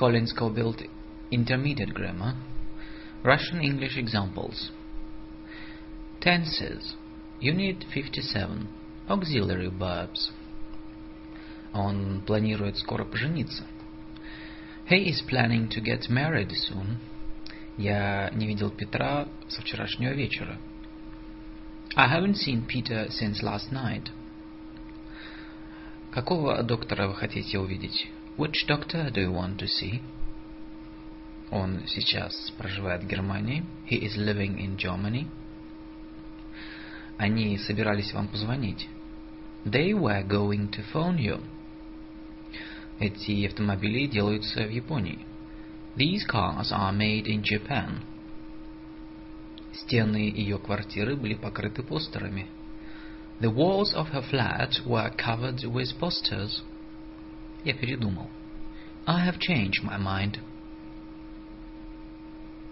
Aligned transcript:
Colin 0.00 0.26
Scoville 0.26 0.88
Intermediate 1.30 1.92
Grammar. 1.92 2.34
Russian 3.22 3.60
English 3.60 3.98
examples. 3.98 4.70
Tenses. 6.22 6.94
Unit 7.38 7.84
57. 7.92 8.66
Auxiliary 9.10 9.68
verbs. 9.68 10.32
Он 11.74 12.22
планирует 12.22 12.78
скоро 12.78 13.04
пожениться. 13.04 13.64
He 14.88 15.10
is 15.10 15.20
planning 15.28 15.68
to 15.68 15.82
get 15.82 16.08
married 16.08 16.50
soon. 16.50 16.96
Я 17.76 18.30
не 18.32 18.46
видел 18.46 18.70
Петра 18.70 19.28
со 19.48 19.60
вчерашнего 19.60 20.14
вечера. 20.14 20.56
I 21.94 22.08
haven't 22.08 22.36
seen 22.36 22.66
Peter 22.66 23.10
since 23.10 23.42
last 23.42 23.70
night. 23.70 24.10
Какого 26.10 26.62
доктора 26.62 27.06
вы 27.06 27.14
хотите 27.16 27.58
увидеть? 27.58 28.08
Which 28.39 28.65
doctor 28.67 29.09
do 29.11 29.21
you 29.21 29.31
want 29.31 29.57
to 29.59 29.67
see? 29.67 30.01
Он 31.51 31.83
сейчас 31.87 32.51
проживает 32.57 33.03
в 33.03 33.07
Германии. 33.07 33.63
He 33.89 34.01
is 34.01 34.17
living 34.17 34.57
in 34.57 34.77
Germany. 34.77 35.27
Они 37.17 37.57
собирались 37.57 38.13
вам 38.13 38.27
позвонить. 38.27 38.87
They 39.63 39.93
were 39.93 40.23
going 40.27 40.69
to 40.71 40.83
phone 40.91 41.17
you. 41.17 41.41
Эти 42.99 43.45
автомобили 43.45 44.07
делаются 44.07 44.65
в 44.65 44.69
Японии. 44.69 45.19
These 45.95 46.25
cars 46.27 46.71
are 46.71 46.93
made 46.93 47.25
in 47.25 47.41
Japan. 47.41 48.01
Стены 49.71 50.31
ее 50.35 50.57
квартиры 50.57 51.15
были 51.15 51.35
покрыты 51.35 51.83
постерами. 51.83 52.47
The 53.39 53.53
walls 53.53 53.93
of 53.93 54.09
her 54.11 54.23
flat 54.29 54.85
were 54.85 55.09
covered 55.17 55.63
with 55.63 55.97
posters. 55.99 56.61
Я 57.64 57.74
передумал. 57.74 58.30
I 59.06 59.26
have 59.28 59.38
changed 59.38 59.82
my 59.82 59.98
mind. 59.98 60.38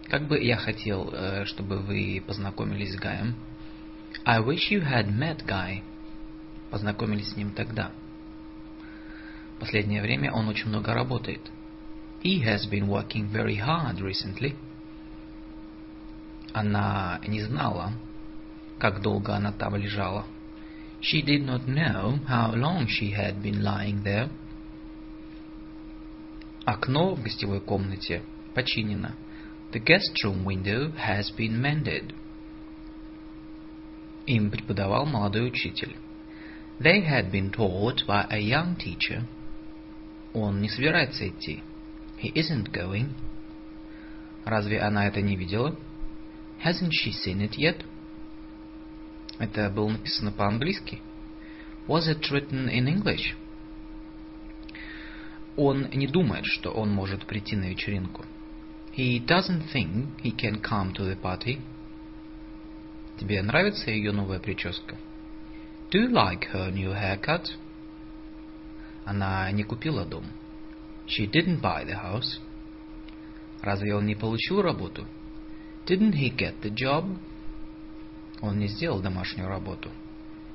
Как 0.06 0.26
бы 0.26 0.42
я 0.42 0.56
хотел, 0.56 1.12
чтобы 1.46 1.78
вы 1.78 2.22
познакомились 2.26 2.94
с 2.94 2.96
Гаем. 2.96 3.34
I 4.24 4.40
wish 4.40 4.70
you 4.70 4.80
had 4.82 5.08
met 5.08 5.44
Guy. 5.46 5.82
Познакомились 6.70 7.30
с 7.32 7.36
ним 7.36 7.50
тогда. 7.52 7.92
Последнее 9.60 10.00
время 10.00 10.32
он 10.32 10.48
очень 10.48 10.68
много 10.68 10.94
работает. 10.94 11.50
He 12.22 12.42
has 12.42 12.68
been 12.70 12.88
working 12.88 13.30
very 13.30 13.56
hard 13.56 14.00
recently. 14.00 14.56
Она 16.52 17.20
не 17.26 17.42
знала, 17.42 17.92
как 18.78 19.02
долго 19.02 19.34
она 19.34 19.52
там 19.52 19.76
лежала. 19.76 20.24
She 21.00 21.22
did 21.22 21.44
not 21.44 21.66
know 21.66 22.18
how 22.26 22.54
long 22.54 22.86
she 22.86 23.12
had 23.12 23.42
been 23.42 23.62
lying 23.62 24.02
there. 24.02 24.30
Окно 26.68 27.14
в 27.14 27.22
гостевой 27.22 27.62
комнате 27.62 28.20
починено. 28.54 29.14
The 29.72 29.82
guest 29.82 30.14
room 30.22 30.44
window 30.44 30.92
has 30.98 31.34
been 31.34 31.58
mended. 31.62 32.14
Им 34.26 34.50
преподавал 34.50 35.06
молодой 35.06 35.48
учитель. 35.48 35.96
They 36.78 37.02
had 37.02 37.30
been 37.30 37.50
taught 37.50 38.06
by 38.06 38.26
a 38.28 38.38
young 38.38 38.76
teacher. 38.76 39.24
Он 40.34 40.60
не 40.60 40.68
собирается 40.68 41.26
идти. 41.26 41.62
He 42.22 42.30
isn't 42.34 42.70
going. 42.70 43.14
Разве 44.44 44.78
она 44.80 45.06
это 45.06 45.22
не 45.22 45.36
видела? 45.36 45.74
Hasn't 46.62 46.90
she 46.92 47.12
seen 47.12 47.40
it 47.40 47.56
yet? 47.56 47.82
Это 49.38 49.70
было 49.70 49.88
написано 49.88 50.32
по-английски. 50.32 51.00
Was 51.86 52.08
it 52.08 52.30
written 52.30 52.68
in 52.68 52.86
English? 52.88 53.34
Он 55.60 55.88
не 55.92 56.06
думает, 56.06 56.44
что 56.46 56.70
он 56.70 56.92
может 56.92 57.26
прийти 57.26 57.56
на 57.56 57.70
вечеринку. 57.70 58.24
He 58.96 59.18
doesn't 59.18 59.64
think 59.74 60.06
he 60.22 60.30
can 60.30 60.62
come 60.62 60.92
to 60.92 61.02
the 61.02 61.20
party. 61.20 61.58
Тебе 63.18 63.42
нравится 63.42 63.90
ее 63.90 64.12
новая 64.12 64.38
прическа? 64.38 64.96
Do 65.90 66.00
you 66.00 66.12
like 66.12 66.52
her 66.52 66.72
new 66.72 66.92
haircut? 66.92 67.46
Она 69.04 69.50
не 69.50 69.64
купила 69.64 70.04
дом. 70.04 70.26
She 71.08 71.28
didn't 71.28 71.60
buy 71.60 71.84
the 71.84 72.00
house. 72.00 72.38
Разве 73.60 73.96
он 73.96 74.06
не 74.06 74.14
получил 74.14 74.62
работу? 74.62 75.08
Didn't 75.86 76.14
he 76.14 76.30
get 76.30 76.60
the 76.62 76.72
job? 76.72 77.18
Он 78.40 78.60
не 78.60 78.68
сделал 78.68 79.00
домашнюю 79.00 79.48
работу. 79.48 79.90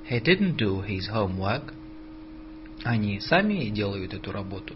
He 0.09 0.23
didn't 0.23 0.55
do 0.55 0.81
his 0.87 1.11
homework. 1.13 1.73
Они 2.85 3.19
сами 3.19 3.65
делают 3.67 4.13
эту 4.13 4.31
работу. 4.31 4.75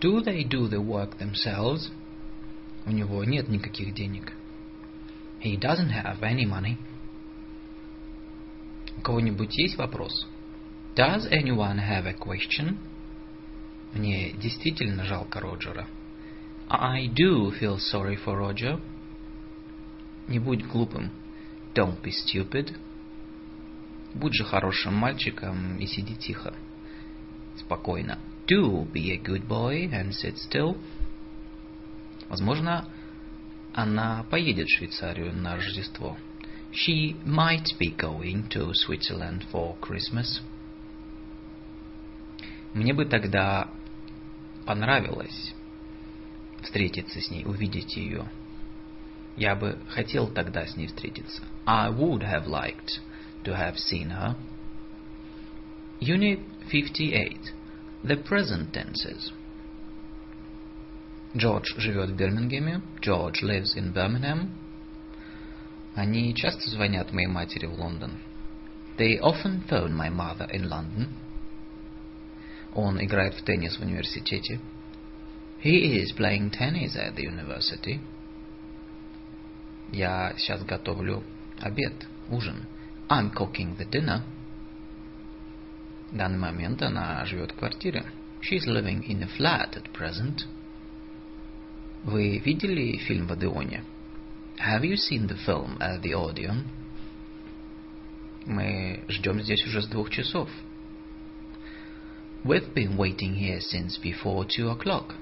Do 0.00 0.20
they 0.20 0.44
do 0.44 0.68
the 0.68 0.80
work 0.80 1.18
themselves? 1.18 1.90
У 2.86 2.90
него 2.90 3.24
нет 3.24 3.48
никаких 3.48 3.94
денег. 3.94 4.32
He 5.40 5.58
doesn't 5.58 5.90
have 5.90 6.20
any 6.22 6.46
money. 6.46 6.76
У 8.96 9.00
кого-нибудь 9.00 9.56
есть 9.58 9.76
вопрос? 9.76 10.26
Does 10.94 11.28
anyone 11.30 11.78
have 11.78 12.06
a 12.06 12.14
question? 12.14 12.78
Мне 13.92 14.32
действительно 14.32 15.04
жалко 15.04 15.40
Роджера. 15.40 15.86
I 16.68 17.08
do 17.08 17.50
feel 17.58 17.78
sorry 17.78 18.16
for 18.16 18.36
Roger. 18.38 18.80
Не 20.28 20.38
будь 20.38 20.64
глупым. 20.66 21.10
Don't 21.74 22.00
be 22.02 22.12
stupid. 22.12 22.76
Будь 24.14 24.34
же 24.34 24.44
хорошим 24.44 24.94
мальчиком 24.94 25.78
и 25.78 25.86
сиди 25.86 26.14
тихо. 26.14 26.54
Спокойно. 27.56 28.18
Do 28.48 28.86
be 28.94 29.12
a 29.12 29.18
good 29.18 29.46
boy 29.46 29.90
and 29.92 30.14
sit 30.14 30.38
still. 30.38 30.78
Возможно, 32.30 32.88
она 33.74 34.24
поедет 34.30 34.68
в 34.68 34.78
Швейцарию 34.78 35.34
на 35.34 35.56
Рождество. 35.56 36.16
She 36.72 37.14
might 37.26 37.66
be 37.78 37.94
going 37.94 38.48
to 38.48 38.72
Switzerland 38.72 39.44
for 39.52 39.78
Christmas. 39.80 40.40
Мне 42.72 42.94
бы 42.94 43.04
тогда 43.04 43.68
понравилось 44.64 45.54
встретиться 46.62 47.20
с 47.20 47.30
ней, 47.30 47.44
увидеть 47.44 47.96
ее. 47.96 48.30
Я 49.36 49.56
бы 49.56 49.78
хотел 49.90 50.26
тогда 50.26 50.66
с 50.66 50.74
ней 50.74 50.86
встретиться. 50.86 51.42
I 51.66 51.90
would 51.90 52.22
have 52.22 52.46
liked 52.46 53.00
to 53.44 53.54
have 53.54 53.76
seen 53.76 54.08
her. 54.10 54.36
Unit 56.00 56.40
58. 56.70 57.57
The 58.03 58.23
present 58.23 58.71
tenses. 58.71 59.31
Джордж 61.35 61.73
живет 61.77 62.09
в 62.09 62.15
Бирмингеме. 62.15 62.81
George 63.01 63.41
lives 63.41 63.75
in 63.75 63.93
Birmingham. 63.93 64.49
Они 65.95 66.33
часто 66.35 66.69
звонят 66.69 67.11
моей 67.11 67.27
матери 67.27 67.65
в 67.65 67.79
Лондон. 67.79 68.11
They 68.97 69.19
often 69.19 69.63
phone 69.67 69.95
my 69.95 70.09
mother 70.09 70.47
in 70.51 70.67
London. 70.67 71.07
Он 72.75 73.03
играет 73.03 73.35
в 73.35 73.43
теннис 73.43 73.77
в 73.77 73.81
университете. 73.81 74.59
He 75.63 76.01
is 76.01 76.11
playing 76.15 76.51
tennis 76.51 76.95
at 76.95 77.15
the 77.15 77.25
university. 77.25 77.99
Я 79.91 80.33
сейчас 80.37 80.63
готовлю 80.63 81.23
обед, 81.59 82.07
ужин. 82.29 82.65
I'm 83.09 83.31
cooking 83.31 83.77
the 83.77 83.89
dinner. 83.89 84.23
В 86.10 86.16
данный 86.16 86.38
момент 86.38 86.80
она 86.82 87.24
живет 87.26 87.52
в 87.52 87.56
квартире. 87.56 88.04
She's 88.40 88.66
living 88.66 89.06
in 89.06 89.22
a 89.22 89.28
flat 89.36 89.76
at 89.76 89.92
present. 89.92 90.46
Вы 92.04 92.38
видели 92.38 92.96
фильм 92.96 93.26
в 93.26 93.32
Одеоне? 93.32 93.84
Have 94.58 94.82
you 94.82 94.96
seen 94.96 95.28
the 95.28 95.36
film 95.46 95.76
at 95.78 96.00
the 96.00 96.12
Odeon? 96.12 96.64
Мы 98.46 99.04
ждем 99.08 99.42
здесь 99.42 99.64
уже 99.66 99.82
с 99.82 99.86
двух 99.86 100.08
часов. 100.08 100.48
We've 102.42 102.72
been 102.72 102.96
waiting 102.96 103.34
here 103.34 103.60
since 103.60 103.98
before 104.02 104.46
two 104.46 104.74
o'clock. 104.74 105.14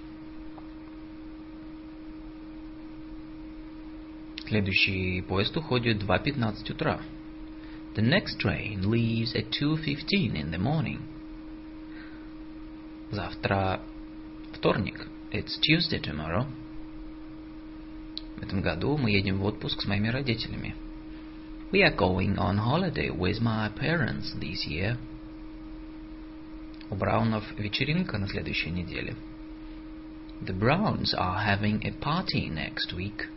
Следующий 4.46 5.22
поезд 5.22 5.56
уходит 5.56 6.05
в 6.05 6.11
2.15 6.11 6.72
утра. 6.72 7.00
The 7.95 8.01
next 8.01 8.39
train 8.39 8.89
leaves 8.89 9.36
at 9.36 9.51
2.15 9.51 10.36
in 10.36 10.51
the 10.51 10.57
morning. 10.57 11.00
Завтра 13.12 13.81
вторник. 14.53 15.07
It's 15.31 15.59
Tuesday 15.59 16.00
tomorrow. 16.00 16.45
В 18.38 18.44
этом 18.44 18.62
году 18.62 18.98
мы 18.98 19.12
едем 19.12 19.39
в 19.39 19.45
отпуск 19.45 19.81
с 19.81 19.86
моими 19.86 20.07
родителями. 20.07 20.75
We 21.71 21.83
are 21.83 21.95
going 21.95 22.38
on 22.38 22.57
holiday 22.57 23.09
with 23.09 23.42
my 23.42 23.69
parents 23.69 24.33
this 24.39 24.65
year. 24.68 24.98
У 26.89 26.95
Браунов 26.95 27.44
вечеринка 27.57 28.18
на 28.18 28.27
следующей 28.27 28.71
неделе. 28.71 29.15
The 30.42 30.57
Browns 30.57 31.13
are 31.13 31.45
having 31.45 31.86
a 31.86 31.92
party 31.92 32.50
next 32.50 32.94
week. 32.94 33.27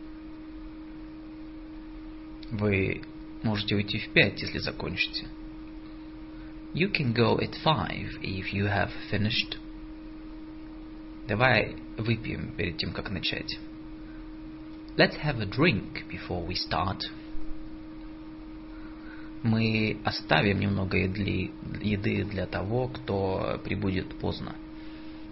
Вы 2.51 3.01
можете 3.42 3.74
уйти 3.74 3.98
в 3.98 4.08
пять, 4.10 4.40
если 4.42 4.58
закончите. 4.58 5.26
You 6.74 6.90
can 6.92 7.12
go 7.12 7.38
at 7.38 7.54
five 7.64 8.20
if 8.22 8.52
you 8.52 8.66
have 8.66 8.90
finished. 9.10 9.58
Давай 11.26 11.76
выпьем 11.96 12.52
перед 12.56 12.76
тем, 12.76 12.92
как 12.92 13.10
начать. 13.10 13.58
Let's 14.96 15.16
have 15.22 15.40
a 15.40 15.46
drink 15.46 16.04
before 16.08 16.46
we 16.46 16.54
start. 16.54 17.02
Мы 19.42 19.98
оставим 20.04 20.60
немного 20.60 20.98
еды, 20.98 21.50
еды 21.80 22.24
для 22.24 22.46
того, 22.46 22.88
кто 22.88 23.60
прибудет 23.64 24.14
поздно. 24.16 24.54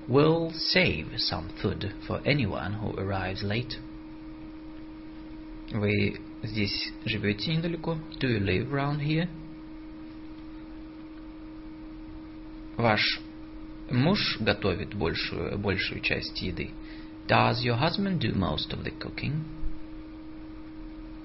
We'll 0.08 0.52
save 0.75 1.19
some 1.19 1.50
food 1.62 1.93
for 2.06 2.22
anyone 2.25 2.81
who 2.81 2.96
arrives 2.96 3.43
late. 3.43 3.78
Вы 5.70 6.19
здесь 6.43 6.93
живете 7.05 7.55
недалеко? 7.55 7.99
Do 8.20 8.29
you 8.29 8.40
live 8.40 8.70
around 8.70 9.00
here? 9.00 9.29
Ваш 12.76 13.00
муж 13.90 14.38
готовит 14.40 14.94
большую, 14.94 15.58
большую 15.58 16.00
часть 16.00 16.40
еды. 16.43 16.70
Does 17.26 17.62
your 17.62 17.79
husband 17.79 18.20
do 18.20 18.35
most 18.35 18.73
of 18.73 18.85
the 18.85 18.93
cooking? 18.99 19.43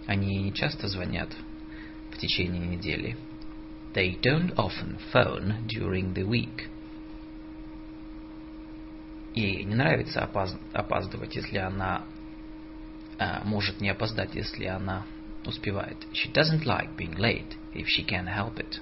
Они 0.05 0.43
не 0.43 0.53
часто 0.53 0.87
звонят 0.87 1.29
в 2.11 2.17
течение 2.17 2.65
недели. 2.65 3.15
They 3.93 4.19
don't 4.19 4.53
often 4.55 4.97
phone 5.13 5.67
during 5.67 6.13
the 6.13 6.27
week. 6.27 6.67
Ей 9.35 9.63
не 9.63 9.75
нравится 9.75 10.23
опаз 10.23 10.57
опаздывать, 10.73 11.35
если 11.35 11.57
она 11.57 12.03
может 13.43 13.81
не 13.81 13.89
опоздать, 13.89 14.35
если 14.35 14.65
она 14.65 15.05
успевает. 15.45 15.97
She 16.13 16.31
doesn't 16.31 16.65
like 16.65 16.95
being 16.97 17.15
late 17.17 17.57
if 17.73 17.85
she 17.87 18.05
can 18.05 18.27
help 18.27 18.57
it. 18.59 18.79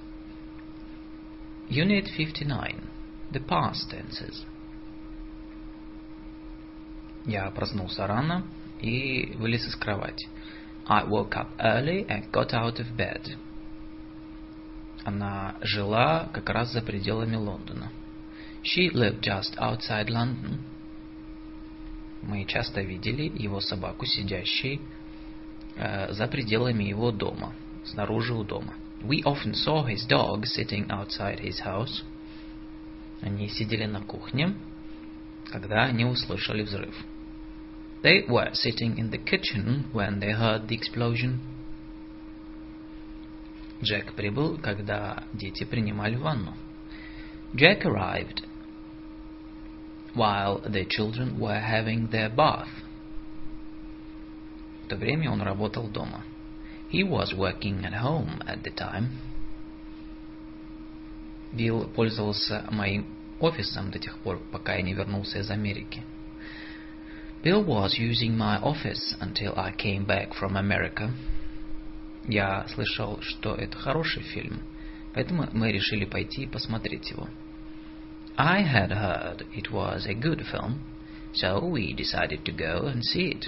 Unit 1.70 2.08
59. 2.18 2.82
The 3.32 3.40
past 3.48 3.90
tenses. 3.90 4.46
Я 7.26 7.50
проснулся 7.52 8.08
рано 8.08 8.46
и 8.82 9.34
вылез 9.38 9.66
из 9.68 9.76
кровати. 9.76 10.28
I 10.88 11.04
woke 11.06 11.36
up 11.36 11.50
early 11.60 12.06
and 12.08 12.30
got 12.32 12.54
out 12.54 12.80
of 12.80 12.96
bed. 12.98 13.38
Она 15.04 15.56
жила 15.62 16.30
как 16.34 16.50
раз 16.50 16.72
за 16.74 16.82
пределами 16.82 17.36
Лондона. 17.36 17.92
She 18.64 18.92
lived 18.92 19.22
just 19.22 19.58
outside 19.58 20.10
London. 20.10 20.60
Мы 22.22 22.46
часто 22.46 22.82
видели 22.82 23.32
его 23.36 23.60
собаку, 23.60 24.06
сидящей 24.06 24.82
э, 25.76 26.12
за 26.14 26.28
пределами 26.28 26.84
его 26.84 27.12
дома, 27.12 27.54
снаружи 27.84 28.34
у 28.34 28.44
дома. 28.44 28.74
We 29.02 29.24
often 29.24 29.54
saw 29.54 29.88
his 29.88 30.08
dog 30.08 30.46
sitting 30.46 30.88
outside 30.90 31.42
his 31.42 31.60
house. 31.66 32.04
Они 33.22 33.50
сидели 33.50 33.86
на 33.86 34.02
кухне, 34.02 34.54
когда 35.52 35.86
они 35.86 36.06
услышали 36.06 36.62
взрыв. 36.62 36.96
They 38.04 38.28
were 38.28 38.52
sitting 38.54 38.98
in 38.98 39.10
the 39.12 39.24
kitchen 39.24 39.86
when 39.94 40.20
they 40.20 40.32
heard 40.32 40.68
the 40.68 40.78
explosion. 40.78 41.40
Джек 43.82 44.14
прибыл, 44.14 44.58
когда 44.58 45.24
дети 45.34 45.64
принимали 45.64 46.16
ванну. 46.16 46.54
Jack 47.54 47.84
arrived 47.84 48.44
while 50.14 50.60
the 50.60 50.86
children 50.86 51.40
were 51.40 51.60
having 51.60 52.08
their 52.12 52.30
bath. 52.30 52.68
В 54.86 54.88
то 54.90 54.96
время 54.98 55.32
он 55.32 55.42
работал 55.42 55.88
дома. 55.88 56.24
He 56.92 57.04
was 57.04 57.34
working 57.34 57.86
at 57.86 57.94
home 57.94 58.42
at 58.46 58.64
the 58.64 58.72
time. 58.72 59.10
Билл 61.54 61.86
пользовался 61.88 62.66
моим 62.72 63.06
офисом 63.40 63.92
до 63.92 64.00
тех 64.00 64.18
пор, 64.20 64.40
пока 64.52 64.76
я 64.76 64.82
не 64.82 64.94
вернулся 64.94 65.40
из 65.40 65.50
Америки. 65.50 66.04
Bill 67.44 67.66
was 67.66 67.98
using 67.98 68.38
my 68.38 68.62
office 68.62 69.16
until 69.20 69.54
I 69.58 69.72
came 69.72 70.06
back 70.06 70.34
from 70.34 70.56
America. 70.56 71.12
Я 72.28 72.68
слышал, 72.68 73.20
что 73.22 73.56
это 73.56 73.76
хороший 73.78 74.22
фильм, 74.22 74.62
поэтому 75.14 75.48
мы 75.52 75.72
решили 75.72 76.06
пойти 76.06 76.44
и 76.44 76.48
посмотреть 76.48 77.10
его. 77.10 77.28
I 78.39 78.63
had 78.63 78.91
heard 78.93 79.47
it 79.55 79.73
was 79.73 80.07
a 80.07 80.15
good 80.15 80.43
film, 80.51 80.81
so 81.33 81.65
we 81.65 81.95
decided 81.95 82.45
to 82.45 82.53
go 82.53 82.87
and 82.87 83.03
see 83.03 83.31
it. 83.31 83.47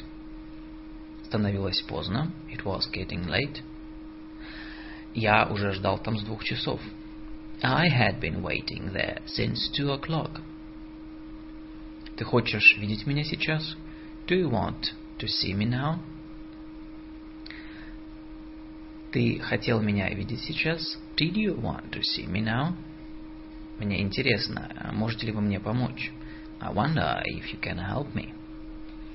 Становилось 1.28 1.82
поздно. 1.86 2.32
It 2.50 2.64
was 2.64 2.86
getting 2.90 3.26
late. 3.26 3.62
Я 5.14 5.46
уже 5.46 5.72
ждал 5.72 5.98
там 5.98 6.16
с 6.16 6.22
двух 6.22 6.44
часов. 6.44 6.80
I 7.62 7.88
had 7.88 8.20
been 8.20 8.42
waiting 8.42 8.92
there 8.92 9.20
since 9.26 9.68
two 9.76 9.92
o'clock. 9.92 10.40
Ты 12.16 12.24
хочешь 12.24 12.76
видеть 12.78 13.06
меня 13.06 13.24
сейчас? 13.24 13.76
Do 14.26 14.36
you 14.36 14.50
want 14.50 14.92
to 15.18 15.26
see 15.26 15.52
me 15.52 15.66
now? 15.66 15.98
Ты 19.12 19.38
хотел 19.38 19.80
меня 19.80 20.08
видеть 20.10 20.40
сейчас? 20.40 20.98
Did 21.16 21.34
you 21.34 21.60
want 21.60 21.90
to 21.92 22.00
see 22.02 22.26
me 22.26 22.40
now? 22.40 22.74
Мне 23.79 24.01
интересно, 24.01 24.91
можете 24.93 25.27
ли 25.27 25.31
вы 25.33 25.41
мне 25.41 25.59
помочь? 25.59 26.11
I 26.59 26.71
wonder 26.71 27.21
if 27.25 27.51
you 27.51 27.59
can 27.59 27.77
help 27.77 28.13
me. 28.13 28.33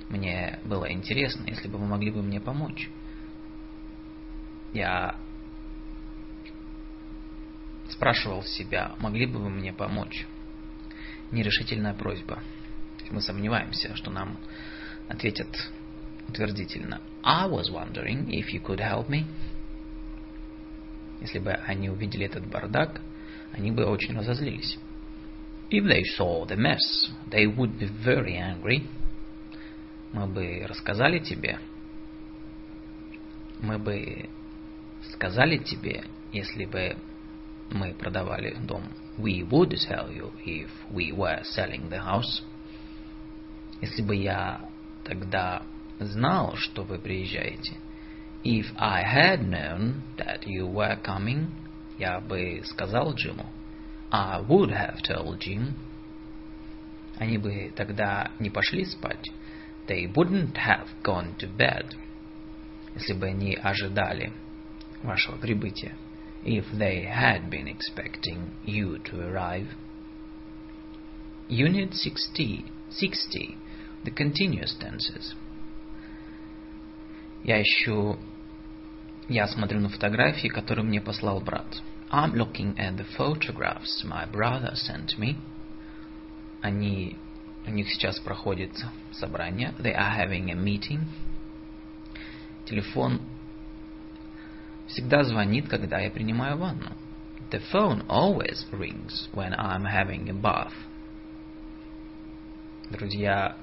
Мне 0.08 0.58
было 0.64 0.90
интересно, 0.90 1.44
если 1.46 1.68
бы 1.68 1.78
вы 1.78 1.86
могли 1.86 2.10
бы 2.10 2.22
мне 2.22 2.40
помочь. 2.40 2.88
Я 4.72 5.16
спрашивал 7.90 8.42
себя, 8.42 8.92
могли 8.98 9.26
бы 9.26 9.38
вы 9.38 9.50
мне 9.50 9.72
помочь? 9.72 10.26
Нерешительная 11.30 11.94
просьба. 11.94 12.42
Мы 13.10 13.22
сомневаемся, 13.22 13.94
что 13.96 14.10
нам 14.10 14.38
ответят 15.08 15.48
утвердительно. 16.28 17.00
I 17.22 17.48
was 17.48 17.70
wondering 17.70 18.28
if 18.28 18.52
you 18.52 18.62
could 18.62 18.80
help 18.80 19.08
me. 19.08 19.24
Если 21.20 21.38
бы 21.38 21.52
они 21.52 21.90
увидели 21.90 22.26
этот 22.26 22.46
бардак, 22.46 23.00
они 23.58 23.70
бы 23.72 23.84
очень 23.84 24.16
разозлились. 24.16 24.78
If 25.70 25.84
they 25.84 26.02
saw 26.16 26.46
the 26.46 26.56
mess, 26.56 27.10
they 27.30 27.44
would 27.44 27.78
be 27.78 27.86
very 28.02 28.36
angry 28.36 28.88
мы 30.12 30.26
бы 30.26 30.64
рассказали 30.66 31.18
тебе, 31.18 31.58
мы 33.60 33.78
бы 33.78 34.28
сказали 35.12 35.58
тебе, 35.58 36.04
если 36.32 36.64
бы 36.64 36.96
мы 37.70 37.92
продавали 37.92 38.56
дом. 38.62 38.84
We 39.18 39.42
would 39.42 39.74
tell 39.88 40.10
you 40.10 40.32
if 40.46 40.70
we 40.90 41.12
were 41.12 41.42
selling 41.42 41.90
the 41.90 41.98
house. 41.98 42.42
Если 43.80 44.02
бы 44.02 44.14
я 44.14 44.60
тогда 45.04 45.62
знал, 45.98 46.54
что 46.56 46.84
вы 46.84 46.98
приезжаете. 46.98 47.76
If 48.44 48.66
I 48.76 49.02
had 49.02 49.42
known 49.42 50.02
that 50.16 50.46
you 50.46 50.66
were 50.66 50.96
coming, 51.02 51.48
я 51.97 52.19
бы 52.19 52.61
сказал 52.65 53.13
Джиму. 53.13 53.45
I 54.11 54.41
would 54.41 54.71
have 54.71 55.01
told 55.01 55.39
Jim. 55.39 55.73
Они 57.17 57.37
бы 57.37 57.71
тогда 57.75 58.31
не 58.39 58.49
пошли 58.49 58.85
спать 58.85 59.31
they 59.87 60.05
wouldn't 60.13 60.55
have 60.55 60.87
gone 61.03 61.35
to 61.37 61.47
bed 61.57 61.95
если 62.95 63.13
бы 63.13 63.27
они 63.27 63.55
ожидали 63.55 64.31
вашего 65.01 65.37
прибытия. 65.37 65.95
If 66.43 66.65
they 66.73 67.05
had 67.05 67.49
been 67.49 67.67
expecting 67.67 68.51
you 68.65 69.01
to 69.05 69.19
arrive. 69.19 69.67
Unit 71.49 71.93
60, 71.93 72.65
60 72.91 73.57
the 74.03 74.11
continuous 74.11 74.77
tenses. 74.79 75.35
Я 77.43 77.61
ищу... 77.61 78.17
Я 79.28 79.46
смотрю 79.46 79.80
на 79.80 79.90
фотографии, 79.90 80.48
которые 80.48 80.86
мне 80.86 81.02
послал 81.02 81.40
брат. 81.40 81.66
I'm 82.10 82.32
looking 82.32 82.74
at 82.78 82.96
the 82.96 83.06
photographs 83.18 84.02
my 84.02 84.26
brother 84.30 84.72
sent 84.74 85.18
me. 85.18 85.36
Они 86.62 87.18
у 87.66 87.70
них 87.70 87.90
сейчас 87.90 88.18
проходит 88.18 88.72
собрание. 89.12 89.74
They 89.78 89.94
are 89.94 90.16
having 90.16 90.50
a 90.50 90.54
meeting. 90.54 91.00
Телефон 92.64 93.20
всегда 94.86 95.22
звонит, 95.24 95.68
когда 95.68 95.98
я 95.98 96.10
принимаю 96.10 96.56
ванну. 96.56 96.96
The 97.50 97.62
phone 97.70 98.06
always 98.08 98.66
rings 98.72 99.28
when 99.34 99.52
I'm 99.52 99.84
having 99.84 100.30
a 100.30 100.32
bath. 100.32 100.72
Друзья 102.90 103.58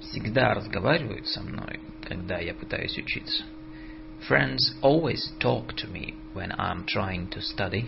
всегда 0.00 0.54
разговаривают 0.54 1.28
со 1.28 1.42
мной, 1.42 1.78
когда 2.02 2.38
я 2.38 2.54
пытаюсь 2.54 2.98
учиться. 2.98 3.44
Friends 4.27 4.73
always 4.81 5.31
talk 5.39 5.75
to 5.77 5.87
me 5.87 6.15
when 6.33 6.51
I'm 6.57 6.85
trying 6.85 7.29
to 7.29 7.41
study. 7.41 7.85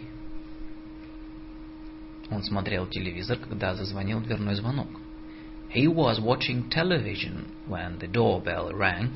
Он 2.32 2.44
смотрел 2.44 2.88
телевизор, 2.88 3.38
когда 3.38 3.76
зазвонил 3.76 4.22
дверной 4.22 4.56
звонок. 4.56 4.88
He 5.74 5.88
was 5.88 6.20
watching 6.20 6.70
television 6.70 7.48
when 7.68 8.00
the 8.00 8.08
doorbell 8.08 8.72
rang. 8.72 9.12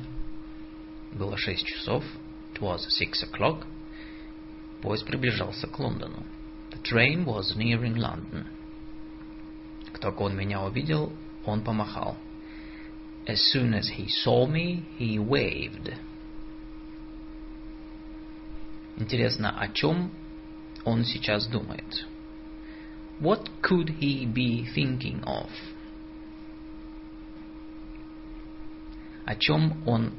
Было 1.12 1.36
шесть 1.36 1.66
часов. 1.66 2.04
It 2.54 2.60
was 2.60 2.86
six 2.88 3.22
o'clock. 3.22 3.66
Поезд 4.82 5.06
приближался 5.06 5.66
к 5.66 5.78
Лондону. 5.78 6.24
The 6.70 6.82
train 6.82 7.24
was 7.24 7.56
nearing 7.56 7.96
London. 7.96 8.46
Как 9.86 9.98
только 9.98 10.22
он 10.22 10.36
меня 10.36 10.62
увидел, 10.62 11.12
он 11.46 11.62
помахал. 11.62 12.16
As 13.26 13.40
soon 13.52 13.72
as 13.72 13.88
he 13.96 14.08
saw 14.08 14.46
me, 14.46 14.84
he 14.98 15.18
waved. 15.18 15.94
Интересно, 18.99 19.57
о 19.57 19.69
чем 19.69 20.11
он 20.83 21.05
сейчас 21.05 21.47
думает? 21.47 22.05
What 23.21 23.49
could 23.61 23.97
he 23.99 24.25
be 24.25 24.65
thinking 24.75 25.23
of? 25.23 25.49
О 29.23 29.35
чем 29.35 29.87
он 29.87 30.11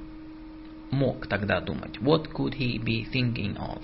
мог 0.90 1.26
тогда 1.26 1.60
думать? 1.60 1.98
What 2.00 2.32
could 2.32 2.54
he 2.54 2.78
be 2.82 3.04
thinking 3.10 3.56
of? 3.56 3.82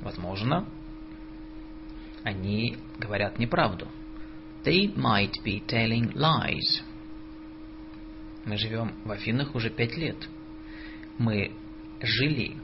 Возможно, 0.00 0.68
они 2.22 2.78
говорят 2.98 3.38
неправду. 3.40 3.88
They 4.64 4.94
might 4.94 5.34
be 5.44 5.64
telling 5.66 6.12
lies. 6.14 6.82
Мы 8.44 8.56
живем 8.56 8.94
в 9.04 9.10
Афинах 9.10 9.54
уже 9.56 9.70
пять 9.70 9.96
лет. 9.96 10.28
Мы 11.18 11.52
жили 12.00 12.56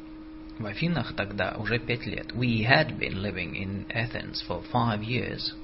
в 0.59 0.67
Афинах 0.67 1.15
тогда 1.15 1.57
уже 1.59 1.79
пять 1.79 2.07
лет. 2.07 2.33
We 2.33 2.67
had 2.67 2.99
been 2.99 3.21
living 3.21 3.55
in 3.55 3.87
Athens 3.89 4.43
for 4.47 4.65
five 4.73 5.03
years. 5.03 5.55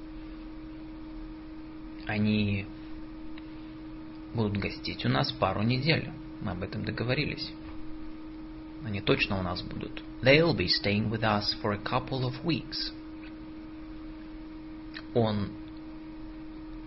Они 2.07 2.67
будут 4.35 4.59
гостить 4.59 5.05
у 5.07 5.09
нас 5.09 5.33
пару 5.33 5.63
недель. 5.63 6.11
Мы 6.41 6.53
об 6.53 6.63
этом 6.63 6.85
договорились. 6.85 7.53
Они 8.85 9.01
точно 9.01 9.39
у 9.39 9.43
нас 9.43 9.63
будут. 9.63 10.03
They'll 10.23 10.57
be 10.57 10.67
staying 10.67 11.09
with 11.09 11.23
us 11.23 11.57
for 11.63 11.73
a 11.73 11.79
couple 11.79 12.25
of 12.25 12.35
weeks. 12.45 12.93
Он 15.15 15.51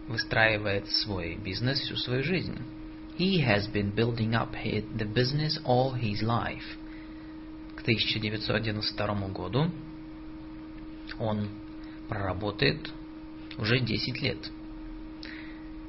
выстраивает 0.08 0.90
свой 0.90 1.36
бизнес 1.36 1.80
всю 1.80 1.96
свою 1.96 2.24
жизнь. 2.24 2.58
He 3.18 3.40
has 3.40 3.68
been 3.72 3.96
building 3.96 4.34
up 4.34 4.52
the 4.64 5.06
business 5.06 5.58
all 5.64 5.94
his 5.94 6.22
life. 6.22 6.78
К 7.86 7.88
1992 7.88 9.27
году 9.27 9.70
он 11.20 11.50
проработает 12.10 12.92
уже 13.60 13.80
10 13.80 14.22
лет. 14.24 14.51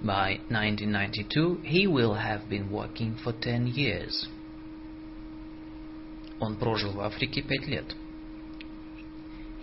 By 0.02 0.40
1992, 0.50 1.62
he 1.64 1.86
will 1.86 2.14
have 2.14 2.50
been 2.50 2.70
working 2.70 3.16
for 3.24 3.32
10 3.32 3.72
years. 3.74 4.28
Он 6.38 6.56
прожил 6.56 6.92
в 6.92 7.00
Африке 7.00 7.40
пять 7.40 7.66
лет. 7.66 7.96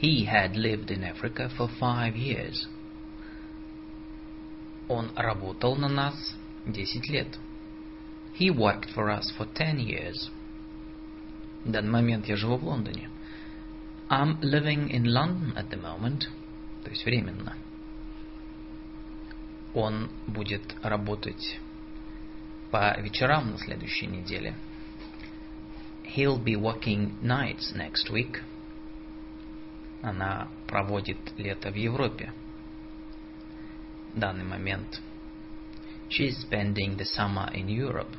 He 0.02 0.26
had 0.26 0.56
lived 0.56 0.90
in 0.90 1.04
Africa 1.04 1.52
for 1.56 1.70
five 1.80 2.16
years. 2.16 2.68
Он 4.90 5.12
работал 5.16 5.76
на 5.76 5.88
нас 5.88 6.36
10 6.66 7.10
лет. 7.10 7.38
He 8.40 8.50
worked 8.50 8.90
for 8.96 9.12
us 9.12 9.32
for 9.38 9.46
10 9.54 9.78
years. 9.78 10.32
В 11.64 11.72
данный 11.72 11.92
момент 11.92 12.28
я 12.28 12.36
живу 12.36 12.58
в 12.58 12.64
Лондоне. 12.66 13.10
I'm 14.10 14.40
living 14.42 14.92
in 14.92 15.06
London 15.06 15.56
at 15.56 15.70
the 15.70 15.82
moment. 15.82 16.28
То 16.84 16.90
есть 16.90 17.06
временно. 17.06 17.56
Он 19.74 20.10
будет 20.28 20.76
работать 20.84 21.60
по 22.70 23.00
вечерам 23.00 23.52
на 23.52 23.58
следующей 23.58 24.08
неделе. 24.08 24.56
He'll 26.16 26.44
be 26.44 26.56
working 26.56 27.20
nights 27.22 27.74
next 27.74 28.12
week. 28.12 28.42
Она 30.02 30.50
проводит 30.68 31.18
лето 31.38 31.72
в 31.72 31.76
Европе. 31.76 32.34
В 34.14 34.20
данный 34.20 34.44
момент. 34.44 35.02
She's 36.10 36.36
spending 36.46 36.98
the 36.98 37.06
summer 37.06 37.52
in 37.54 37.68
Europe. 37.68 38.16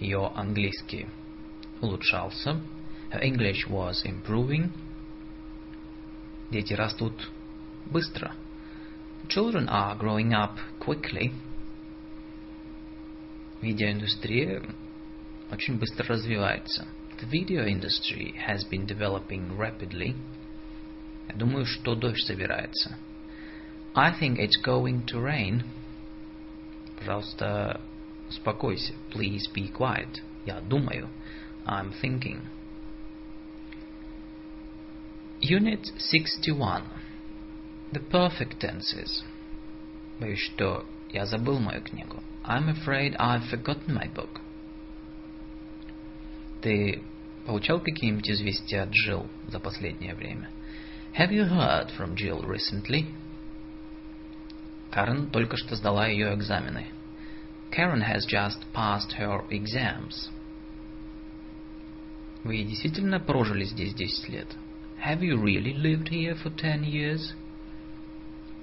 Ее 0.00 0.30
английский 0.34 1.06
улучшался. 1.84 2.60
Her 3.12 3.22
English 3.22 3.68
was 3.68 4.04
improving. 4.04 4.70
Дети 6.50 6.72
растут 6.74 7.30
быстро. 7.86 8.32
Children 9.28 9.68
are 9.68 9.96
growing 9.96 10.32
up 10.32 10.58
quickly. 10.78 11.32
Видеоиндустрия 13.62 14.62
очень 15.50 15.78
быстро 15.78 16.06
развивается. 16.08 16.86
The 17.20 17.26
video 17.26 17.64
industry 17.66 18.34
has 18.46 18.64
been 18.64 18.86
developing 18.86 19.56
rapidly. 19.56 20.14
Я 21.28 21.34
думаю, 21.36 21.64
что 21.64 21.94
дождь 21.94 22.26
собирается. 22.26 22.96
I 23.94 24.12
think 24.18 24.38
it's 24.38 24.60
going 24.62 25.06
to 25.06 25.20
rain. 25.20 25.64
Пожалуйста, 26.98 27.80
успокойся. 28.28 28.92
Please 29.12 29.46
be 29.54 29.68
quiet. 29.72 30.20
Я 30.44 30.60
думаю. 30.60 31.08
I'm 31.65 31.91
thinking. 32.01 32.41
Unit 35.41 35.91
61. 35.97 36.83
The 37.93 37.99
perfect 37.99 38.59
tenses. 38.59 39.23
Боюсь, 40.19 40.39
что 40.39 40.85
я 41.11 41.25
забыл 41.25 41.59
мою 41.59 41.81
книгу. 41.81 42.21
I'm 42.43 42.67
afraid 42.69 43.15
I've 43.17 43.49
forgotten 43.49 43.93
my 43.93 44.07
book. 44.13 44.41
Ты 46.61 47.01
получал 47.45 47.79
какие-нибудь 47.79 48.29
известия 48.29 48.83
от 48.83 48.89
Джилл 48.89 49.27
за 49.47 49.59
последнее 49.59 50.13
время? 50.13 50.49
Have 51.17 51.31
you 51.31 51.45
heard 51.45 51.89
from 51.97 52.15
Jill 52.15 52.43
recently? 52.43 53.05
Карен 54.91 55.29
только 55.29 55.57
что 55.57 55.75
сдала 55.75 56.07
ее 56.07 56.33
экзамены. 56.33 56.87
Karen 57.71 58.01
has 58.01 58.25
just 58.25 58.65
passed 58.73 59.13
her 59.13 59.47
exams. 59.49 60.29
Вы 62.44 62.62
действительно 62.62 63.18
прожили 63.18 63.64
здесь 63.64 63.94
10 63.94 64.28
лет? 64.28 64.48
Have 65.02 65.20
you 65.22 65.42
really 65.42 65.72
lived 65.72 66.10
here 66.10 66.36
for 66.36 66.54
10 66.54 66.82
years? 66.84 67.34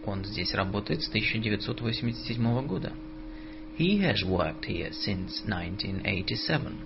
Он 0.06 0.24
здесь 0.24 0.54
работает 0.54 1.02
с 1.02 1.10
1987 1.10 2.68
года. 2.68 2.94
He 3.80 4.00
has 4.02 4.24
worked 4.24 4.66
here 4.66 4.92
since 4.92 5.44
1987. 5.46 6.78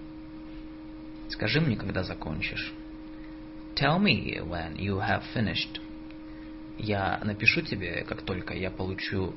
Скажи 1.29 1.59
мне, 1.59 1.75
когда 1.75 2.03
закончишь. 2.03 2.73
Tell 3.75 3.99
me 3.99 4.39
when 4.39 4.77
you 4.77 4.99
have 4.99 5.23
finished. 5.33 5.81
Я 6.77 7.19
напишу 7.25 7.61
тебе, 7.61 8.05
как 8.07 8.21
только 8.21 8.53
я 8.53 8.71
получу 8.71 9.33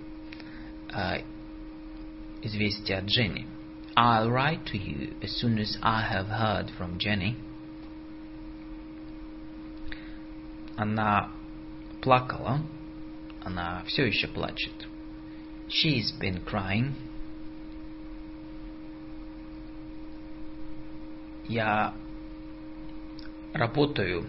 э, 0.94 1.22
известие 2.42 2.98
от 2.98 3.06
Дженни. 3.06 3.46
I'll 3.96 4.30
write 4.30 4.64
to 4.66 4.78
you 4.78 5.16
as 5.22 5.32
soon 5.40 5.58
as 5.58 5.76
I 5.82 6.02
have 6.02 6.28
heard 6.28 6.70
from 6.78 6.98
Jenny. 6.98 7.34
Она 10.78 11.32
плакала. 12.00 12.60
Она 13.42 13.82
все 13.86 14.06
еще 14.06 14.28
плачет. 14.28 14.88
She's 15.66 16.16
been 16.20 16.44
crying. 16.44 16.92
Я 21.48 21.94
работаю 23.52 24.28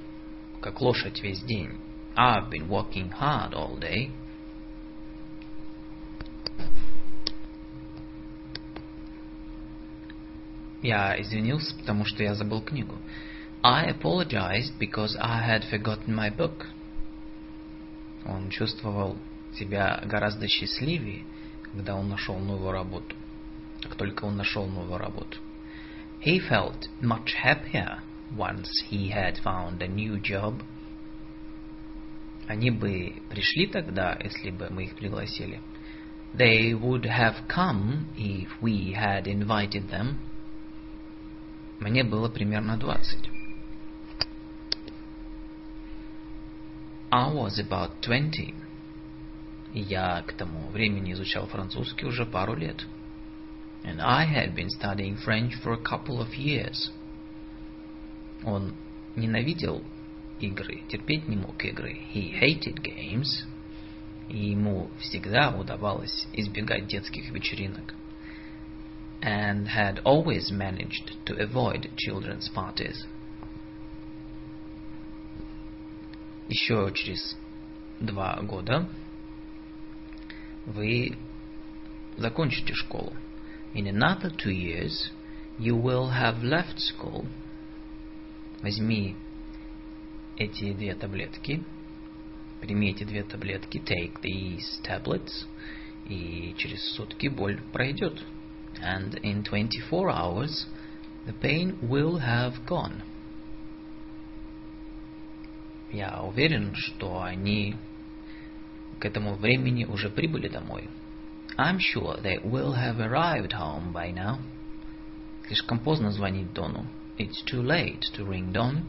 как 0.59 0.81
лошадь 0.81 1.21
весь 1.21 1.41
день. 1.43 1.77
I've 2.15 2.49
been 2.49 2.67
working 2.67 3.11
hard 3.11 3.53
all 3.53 3.77
day. 3.79 4.09
Я 10.81 11.21
извинился, 11.21 11.77
потому 11.77 12.05
что 12.05 12.23
я 12.23 12.33
забыл 12.33 12.61
книгу. 12.61 12.95
I 13.63 13.87
apologized 13.87 14.79
because 14.79 15.17
I 15.19 15.41
had 15.41 15.65
forgotten 15.65 16.15
my 16.15 16.29
book. 16.29 16.67
Он 18.25 18.49
чувствовал 18.49 19.17
себя 19.53 20.01
гораздо 20.05 20.47
счастливее, 20.47 21.25
когда 21.63 21.95
он 21.95 22.07
нашел 22.07 22.37
новую 22.39 22.71
работу. 22.71 23.15
Как 23.81 23.95
только 23.95 24.23
он 24.23 24.37
нашел 24.37 24.65
новую 24.65 24.97
работу. 24.97 25.39
He 26.25 26.39
felt 26.39 26.87
much 27.01 27.33
happier 27.43 27.99
once 28.33 28.69
he 28.89 29.09
had 29.09 29.37
found 29.43 29.81
a 29.81 29.87
new 29.87 30.21
job. 30.21 30.61
Они 32.47 32.71
бы 32.71 33.21
пришли 33.29 33.67
тогда, 33.67 34.17
если 34.23 34.51
бы 34.51 34.69
мы 34.69 34.85
их 34.85 34.95
пригласили. 34.95 35.59
They 36.33 36.73
would 36.73 37.03
have 37.03 37.47
come 37.49 38.07
if 38.15 38.47
we 38.61 38.93
had 38.93 39.25
invited 39.25 39.89
them. 39.89 40.15
Мне 41.79 42.05
было 42.05 42.29
примерно 42.29 42.77
двадцать. 42.77 43.29
I 47.11 47.33
was 47.33 47.59
about 47.59 48.01
twenty. 48.01 48.53
Я 49.73 50.23
к 50.27 50.33
тому 50.33 50.69
времени 50.69 51.13
изучал 51.13 51.47
французский 51.47 52.05
уже 52.05 52.25
пару 52.25 52.55
лет. 52.55 52.85
And 53.83 53.99
I 54.01 54.25
had 54.25 54.55
been 54.55 54.69
studying 54.69 55.17
French 55.17 55.55
for 55.63 55.73
a 55.73 55.77
couple 55.77 56.21
of 56.21 56.35
years. 56.35 56.91
Он 58.43 58.75
ненавидел 59.15 59.83
игры, 60.39 60.81
терпеть 60.87 61.27
не 61.27 61.37
мог 61.37 61.63
игры. 61.65 61.97
He 62.13 62.31
hated 62.39 62.81
games. 62.83 63.45
И 64.29 64.51
ему 64.51 64.91
всегда 64.99 65.49
удавалось 65.49 66.27
избегать 66.33 66.87
детских 66.87 67.31
вечеринок. 67.31 67.95
And 69.21 69.67
had 69.67 70.01
always 70.03 70.51
managed 70.51 71.15
to 71.25 71.35
avoid 71.37 71.89
children's 71.97 72.49
parties. 72.49 73.05
Еще 76.49 76.91
через 76.95 77.37
два 77.99 78.39
года 78.41 78.89
вы 80.65 81.15
закончите 82.17 82.73
школу. 82.73 83.13
In 83.75 83.85
another 83.85 84.35
two 84.35 84.51
years, 84.51 85.11
you 85.59 85.79
will 85.79 86.09
have 86.09 86.41
left 86.41 86.79
school. 86.79 87.27
Возьми 88.63 89.15
эти 90.37 90.73
две 90.73 90.95
таблетки, 90.95 91.63
прими 92.61 92.89
эти 92.89 93.03
две 93.03 93.23
таблетки, 93.23 93.77
take 93.77 94.19
these 94.23 94.81
tablets, 94.83 95.45
и 96.07 96.55
через 96.57 96.83
сутки 96.95 97.27
боль 97.27 97.61
пройдет. 97.71 98.25
And 98.81 99.19
in 99.21 99.43
24 99.43 100.09
hours, 100.09 100.65
the 101.27 101.33
pain 101.33 101.77
will 101.87 102.17
have 102.17 102.65
gone. 102.65 103.03
Я 105.91 106.21
уверен, 106.21 106.73
что 106.75 107.23
они 107.23 107.75
к 108.99 109.05
этому 109.05 109.35
времени 109.35 109.85
уже 109.85 110.09
прибыли 110.09 110.47
домой. 110.47 110.89
I'm 111.57 111.79
sure 111.79 112.21
they 112.21 112.41
will 112.43 112.73
have 112.73 112.99
arrived 112.99 113.51
home 113.51 113.91
by 113.91 114.13
now. 114.13 114.37
Слишком 115.47 115.79
поздно 115.79 116.11
звонить 116.11 116.53
Дону. 116.53 116.85
It's 117.17 117.43
too 117.45 117.63
late 117.63 118.01
to 118.15 118.27
ring 118.27 118.51
Don. 118.51 118.83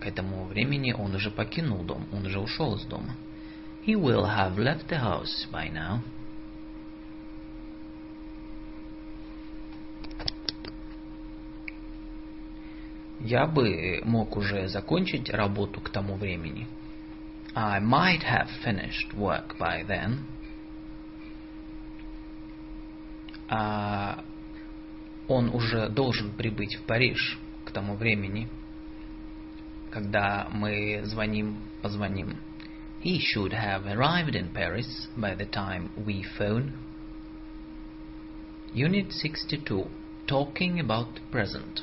К 0.00 0.06
этому 0.06 0.46
времени 0.46 0.92
он 0.92 1.14
уже 1.14 1.30
покинул 1.30 1.84
дом, 1.84 2.06
он 2.12 2.26
уже 2.26 2.40
ушел 2.40 2.74
из 2.74 2.84
дома. 2.86 3.14
He 3.86 3.94
will 3.94 4.24
have 4.24 4.56
left 4.56 4.88
the 4.88 5.00
house 5.00 5.46
by 5.52 5.72
now. 5.72 6.00
Я 13.24 13.46
бы 13.46 14.00
мог 14.04 14.36
уже 14.36 14.66
закончить 14.66 15.30
работу 15.30 15.80
к 15.80 15.90
тому 15.90 16.16
времени. 16.16 16.66
I 17.54 17.80
might 17.80 18.22
have 18.22 18.48
finished 18.64 19.14
work 19.14 19.56
by 19.58 19.86
then. 19.86 20.24
А 23.48 24.24
он 25.28 25.50
уже 25.50 25.88
должен 25.88 26.32
прибыть 26.32 26.74
в 26.76 26.82
Париж 26.82 27.38
к 27.64 27.70
тому 27.70 27.94
времени, 27.94 28.48
когда 29.90 30.48
мы 30.50 31.02
звоним, 31.04 31.58
позвоним. 31.80 32.38
He 33.04 33.20
should 33.20 33.52
have 33.52 33.86
arrived 33.86 34.34
in 34.34 34.52
Paris 34.52 35.08
by 35.16 35.36
the 35.36 35.46
time 35.48 35.90
we 35.96 36.24
phone. 36.38 36.72
Unit 38.74 39.12
62. 39.12 39.86
Talking 40.26 40.80
about 40.80 41.14
the 41.14 41.20
present. 41.30 41.82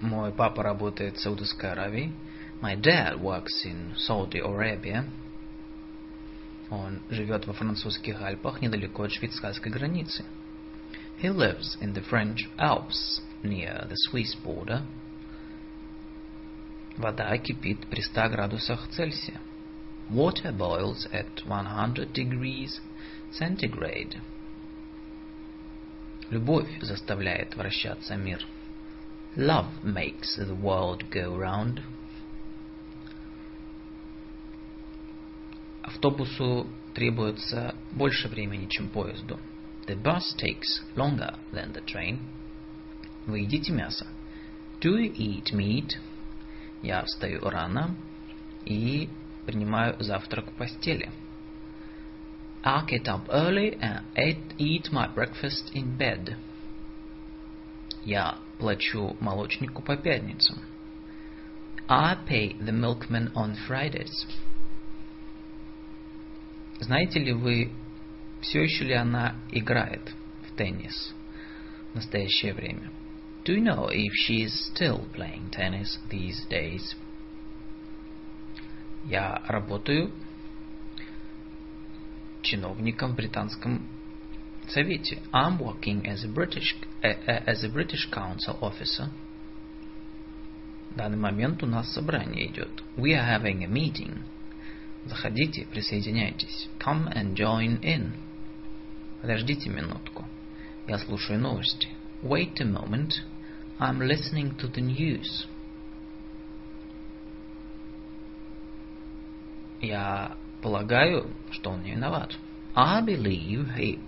Мой 0.00 0.30
папа 0.30 0.62
работает 0.62 1.16
в 1.16 1.20
Саудовской 1.20 1.72
Аравии. 1.72 2.12
My 2.62 2.76
dad 2.80 3.20
works 3.20 3.64
in 3.64 3.94
Saudi 3.96 4.40
Arabia. 4.40 5.04
Он 6.70 7.00
живет 7.10 7.46
во 7.46 7.52
французских 7.52 8.20
Альпах, 8.20 8.60
недалеко 8.60 9.04
от 9.04 9.12
швейцарской 9.12 9.72
границы. 9.72 10.24
He 11.20 11.30
lives 11.30 11.76
in 11.80 11.94
the 11.94 12.04
French 12.08 12.48
Alps, 12.56 13.22
near 13.42 13.88
the 13.88 13.96
Swiss 14.08 14.36
border. 14.44 14.82
Вода 16.96 17.36
кипит 17.38 17.86
при 17.88 18.00
100 18.00 18.28
градусах 18.28 18.88
Цельсия. 18.90 19.40
Water 20.10 20.52
boils 20.56 21.08
at 21.12 21.26
100 21.44 22.12
degrees 22.12 22.80
centigrade. 23.32 24.20
Любовь 26.30 26.68
заставляет 26.82 27.56
вращаться 27.56 28.14
мир. 28.14 28.46
Love 29.37 29.83
makes 29.83 30.35
the 30.35 30.55
world 30.55 31.09
go 31.09 31.35
round. 31.35 31.81
Автобусу 35.81 36.67
требуется 36.93 37.75
больше 37.91 38.27
времени, 38.27 38.67
чем 38.67 38.89
поезду. 38.89 39.39
The 39.87 39.95
bus 40.01 40.35
takes 40.37 40.81
longer 40.95 41.35
than 41.51 41.73
the 41.73 41.83
train. 41.83 42.19
Вы 43.25 43.39
едите 43.39 43.71
мясо? 43.71 44.07
Do 44.79 44.97
you 44.97 45.13
eat 45.13 45.51
meat? 45.51 45.97
Я 46.81 47.03
встаю 47.03 47.41
рано 47.49 47.95
и 48.65 49.09
принимаю 49.45 49.95
завтрак 50.01 50.51
в 50.51 50.53
постели. 50.53 51.09
I 52.63 52.85
get 52.85 53.07
up 53.07 53.27
early 53.29 53.77
and 53.79 54.03
eat 54.57 54.91
my 54.91 55.07
breakfast 55.13 55.71
in 55.73 55.97
bed. 55.97 56.37
Я 58.05 58.37
плачу 58.58 59.16
молочнику 59.20 59.82
по 59.82 59.96
пятницам. 59.96 60.58
I 61.88 62.16
pay 62.28 62.58
the 62.58 62.72
milkman 62.72 63.32
on 63.34 63.56
Fridays. 63.66 64.12
Знаете 66.80 67.18
ли 67.18 67.32
вы, 67.32 67.72
все 68.40 68.62
еще 68.62 68.84
ли 68.84 68.94
она 68.94 69.36
играет 69.50 70.14
в 70.46 70.54
теннис 70.54 71.14
в 71.92 71.96
настоящее 71.96 72.52
время? 72.52 72.90
Do 73.44 73.54
you 73.54 73.62
know 73.62 73.88
if 73.88 74.12
she 74.26 74.44
is 74.44 74.52
still 74.72 75.10
playing 75.14 75.50
tennis 75.50 75.98
these 76.10 76.46
days? 76.50 76.94
Я 79.06 79.42
работаю 79.46 80.12
чиновником 82.42 83.12
в 83.12 83.16
британском 83.16 83.88
совете. 84.70 85.18
I'm 85.32 85.58
working 85.58 86.06
as 86.06 86.24
a 86.24 86.28
British 86.28 86.74
as 87.02 87.64
a 87.64 87.68
British 87.68 88.08
Council 88.10 88.58
officer. 88.60 89.10
В 90.90 90.96
данный 90.96 91.18
момент 91.18 91.62
у 91.62 91.66
нас 91.66 91.92
собрание 91.92 92.46
идет. 92.46 92.82
We 92.96 93.12
are 93.12 93.24
having 93.24 93.64
a 93.64 93.68
meeting. 93.68 94.22
Заходите, 95.06 95.66
присоединяйтесь. 95.66 96.68
Come 96.78 97.12
and 97.14 97.34
join 97.34 97.80
in. 97.80 98.12
Подождите 99.20 99.70
минутку. 99.70 100.24
Я 100.86 100.98
слушаю 100.98 101.38
новости. 101.38 101.88
Wait 102.22 102.60
a 102.60 102.64
moment. 102.64 103.22
I'm 103.78 104.00
listening 104.00 104.56
to 104.58 104.68
the 104.68 104.80
news. 104.80 105.46
Я 109.80 110.36
полагаю, 110.60 111.30
что 111.50 111.70
он 111.70 111.82
не 111.82 111.92
виноват. 111.92 112.36
I 112.74 113.00
believe 113.02 113.76
he, 113.76 114.00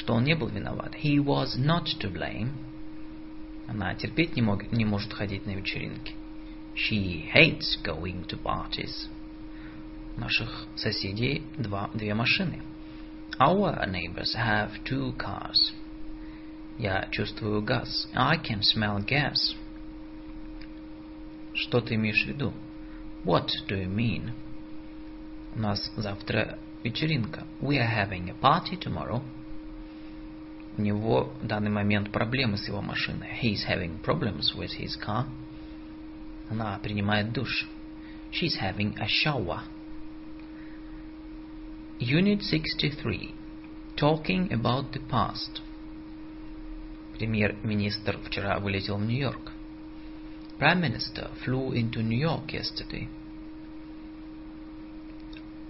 что 0.00 0.14
он 0.14 0.24
не 0.24 0.34
был 0.34 0.48
виноват. 0.48 0.94
He 0.94 1.18
was 1.18 1.58
not 1.58 1.84
to 2.00 2.10
blame. 2.10 2.52
Она 3.68 3.94
терпеть 3.94 4.34
не, 4.34 4.40
мог, 4.40 4.72
не 4.72 4.86
может 4.86 5.12
ходить 5.12 5.44
на 5.44 5.50
вечеринки. 5.50 6.14
She 6.74 7.30
hates 7.30 7.78
going 7.84 8.26
to 8.26 8.42
parties. 8.42 9.08
Наших 10.16 10.66
соседей 10.74 11.42
два, 11.58 11.90
две 11.92 12.14
машины. 12.14 12.62
Our 13.38 13.86
neighbors 13.86 14.34
have 14.34 14.70
two 14.84 15.14
cars. 15.18 15.74
Я 16.78 17.06
чувствую 17.10 17.62
газ. 17.62 18.08
I 18.14 18.38
can 18.38 18.60
smell 18.62 19.04
gas. 19.04 19.54
Что 21.52 21.82
ты 21.82 21.96
имеешь 21.96 22.24
в 22.24 22.28
виду? 22.28 22.54
What 23.24 23.48
do 23.68 23.76
you 23.76 23.86
mean? 23.86 24.32
У 25.54 25.58
нас 25.58 25.92
завтра 25.96 26.58
вечеринка. 26.82 27.46
We 27.60 27.76
are 27.76 27.86
having 27.86 28.30
a 28.30 28.34
party 28.34 28.78
tomorrow. 28.78 29.22
Него 30.82 31.32
в 31.40 31.46
данный 31.46 31.70
момент 31.70 32.10
проблемы 32.10 32.56
с 32.56 32.66
его 32.68 32.80
машиной. 32.80 33.28
He's 33.42 33.66
having 33.68 34.00
problems 34.02 34.54
with 34.56 34.70
his 34.78 34.96
car. 34.98 35.26
Она 36.48 36.78
принимает 36.82 37.32
душ. 37.32 37.68
She's 38.32 38.58
having 38.60 38.96
a 38.98 39.06
shower. 39.06 39.60
Unit 41.98 42.42
63. 42.42 43.34
Talking 43.96 44.50
about 44.50 44.92
the 44.92 45.00
past. 45.08 45.60
Премьер-министр 47.18 48.18
вчера 48.24 48.58
вылетел 48.58 48.96
в 48.96 49.04
Нью-Йорк. 49.04 49.52
Prime 50.58 50.80
Minister 50.80 51.30
flew 51.44 51.72
into 51.72 52.02
New 52.02 52.18
York 52.18 52.46
yesterday. 52.52 53.08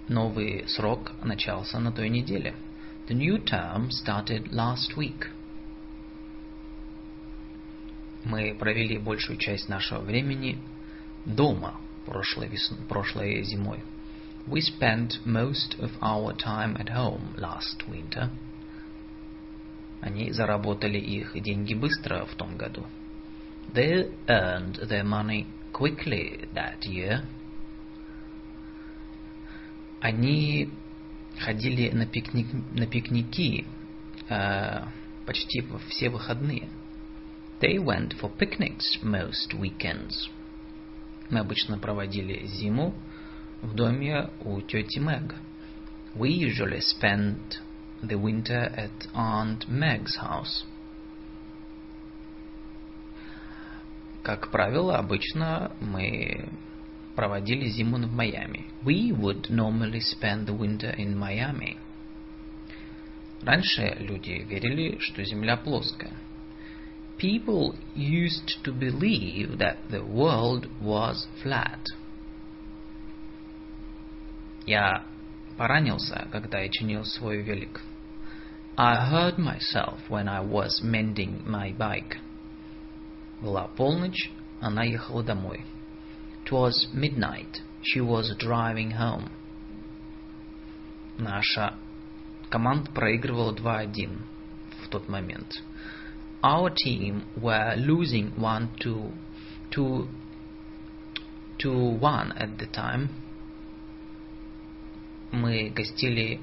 Новый 0.07 0.67
срок 0.67 1.11
начался 1.23 1.79
на 1.79 1.91
той 1.91 2.09
неделе. 2.09 2.55
The 3.11 3.17
new 3.17 3.39
term 3.39 3.91
started 3.91 4.53
last 4.53 4.95
week. 4.95 5.27
Мы 8.23 8.55
провели 8.57 8.97
большую 8.97 9.35
часть 9.35 9.67
нашего 9.67 9.99
времени 9.99 10.57
дома 11.25 11.75
прошлой, 12.05 12.47
вес... 12.47 12.71
прошлой 12.87 13.43
зимой. 13.43 13.81
We 14.47 14.61
spent 14.61 15.19
most 15.25 15.77
of 15.77 15.91
our 16.01 16.33
time 16.37 16.77
at 16.77 16.87
home 16.87 17.35
last 17.35 17.85
winter. 17.89 18.29
Они 19.99 20.31
заработали 20.31 20.97
их 20.97 21.33
деньги 21.33 21.73
быстро 21.73 22.25
в 22.25 22.35
том 22.35 22.55
году. 22.55 22.85
They 23.73 24.09
earned 24.29 24.87
their 24.87 25.03
money 25.03 25.47
quickly 25.73 26.47
that 26.53 26.85
year. 26.85 27.25
Они 29.99 30.69
ходили 31.41 31.89
на, 31.89 32.05
пикник, 32.05 32.47
на 32.73 32.87
пикники 32.87 33.65
э, 34.29 34.83
почти 35.25 35.65
все 35.89 36.09
выходные. 36.09 36.69
They 37.59 37.77
went 37.77 38.19
for 38.19 38.31
picnics 38.37 39.01
most 39.03 39.53
weekends. 39.53 40.29
Мы 41.29 41.39
обычно 41.39 41.77
проводили 41.77 42.45
зиму 42.45 42.93
в 43.61 43.73
доме 43.75 44.29
у 44.43 44.61
тети 44.61 44.99
Мэг. 44.99 45.35
We 46.15 46.29
usually 46.29 46.81
spent 46.81 47.59
the 48.01 48.17
winter 48.17 48.73
at 48.75 48.91
Aunt 49.13 49.67
Meg's 49.69 50.17
house. 50.19 50.65
Как 54.23 54.51
правило, 54.51 54.97
обычно 54.97 55.71
мы 55.79 56.49
проводили 57.15 57.67
зиму 57.69 57.97
в 57.97 58.11
Майами. 58.11 58.65
We 58.83 59.11
would 59.11 59.49
normally 59.49 59.99
spend 59.99 60.45
the 60.45 60.57
winter 60.57 60.95
in 60.97 61.17
Miami. 61.17 61.77
Раньше 63.41 63.95
люди 63.99 64.45
верили, 64.47 64.97
что 64.99 65.23
Земля 65.23 65.57
плоская. 65.57 66.13
People 67.17 67.75
used 67.95 68.63
to 68.63 68.71
believe 68.71 69.57
that 69.57 69.77
the 69.89 70.03
world 70.03 70.67
was 70.81 71.27
flat. 71.43 71.79
Я 74.65 75.03
поранился, 75.57 76.27
когда 76.31 76.59
я 76.59 76.69
чинил 76.69 77.03
свой 77.03 77.41
велик. 77.41 77.81
I 78.77 78.95
hurt 79.11 79.37
myself 79.37 79.99
when 80.09 80.27
I 80.27 80.41
was 80.41 80.81
mending 80.81 81.43
my 81.45 81.75
bike. 81.77 82.17
Была 83.41 83.67
полночь, 83.75 84.31
она 84.59 84.83
ехала 84.83 85.23
домой. 85.23 85.65
It 86.50 86.52
was 86.52 86.88
midnight. 86.92 87.60
She 87.82 88.00
was 88.00 88.34
driving 88.38 88.92
home. 88.92 89.30
Наша 91.18 91.74
команда 92.50 92.90
проигрывала 92.92 93.52
2-1 93.52 94.18
в 94.84 94.88
тот 94.88 95.08
момент. 95.08 95.62
Our 96.42 96.70
team 96.70 97.24
were 97.40 97.74
losing 97.76 98.32
1-2 98.32 99.12
to, 99.70 100.08
to 101.58 101.70
1 101.72 102.32
at 102.32 102.58
the 102.58 102.66
time. 102.66 103.08
Мы 105.32 105.70
гостили 105.70 106.40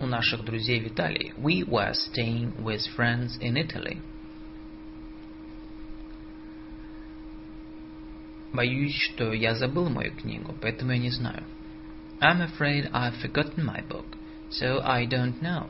у 0.00 0.06
наших 0.06 0.44
друзей 0.44 0.80
в 0.80 0.86
Италии. 0.88 1.34
We 1.36 1.64
were 1.64 1.92
staying 1.92 2.54
with 2.62 2.80
friends 2.96 3.38
in 3.40 3.56
Italy. 3.56 4.00
Боюсь, 8.53 8.95
что 8.95 9.31
я 9.31 9.55
забыл 9.55 9.89
мою 9.89 10.13
книгу, 10.13 10.53
поэтому 10.61 10.91
я 10.91 10.97
не 10.97 11.09
знаю. 11.09 11.43
I'm 12.19 12.41
afraid 12.41 12.91
I've 12.91 13.15
forgotten 13.21 13.65
my 13.65 13.81
book, 13.87 14.05
so 14.49 14.81
I 14.83 15.07
don't 15.07 15.39
know. 15.41 15.69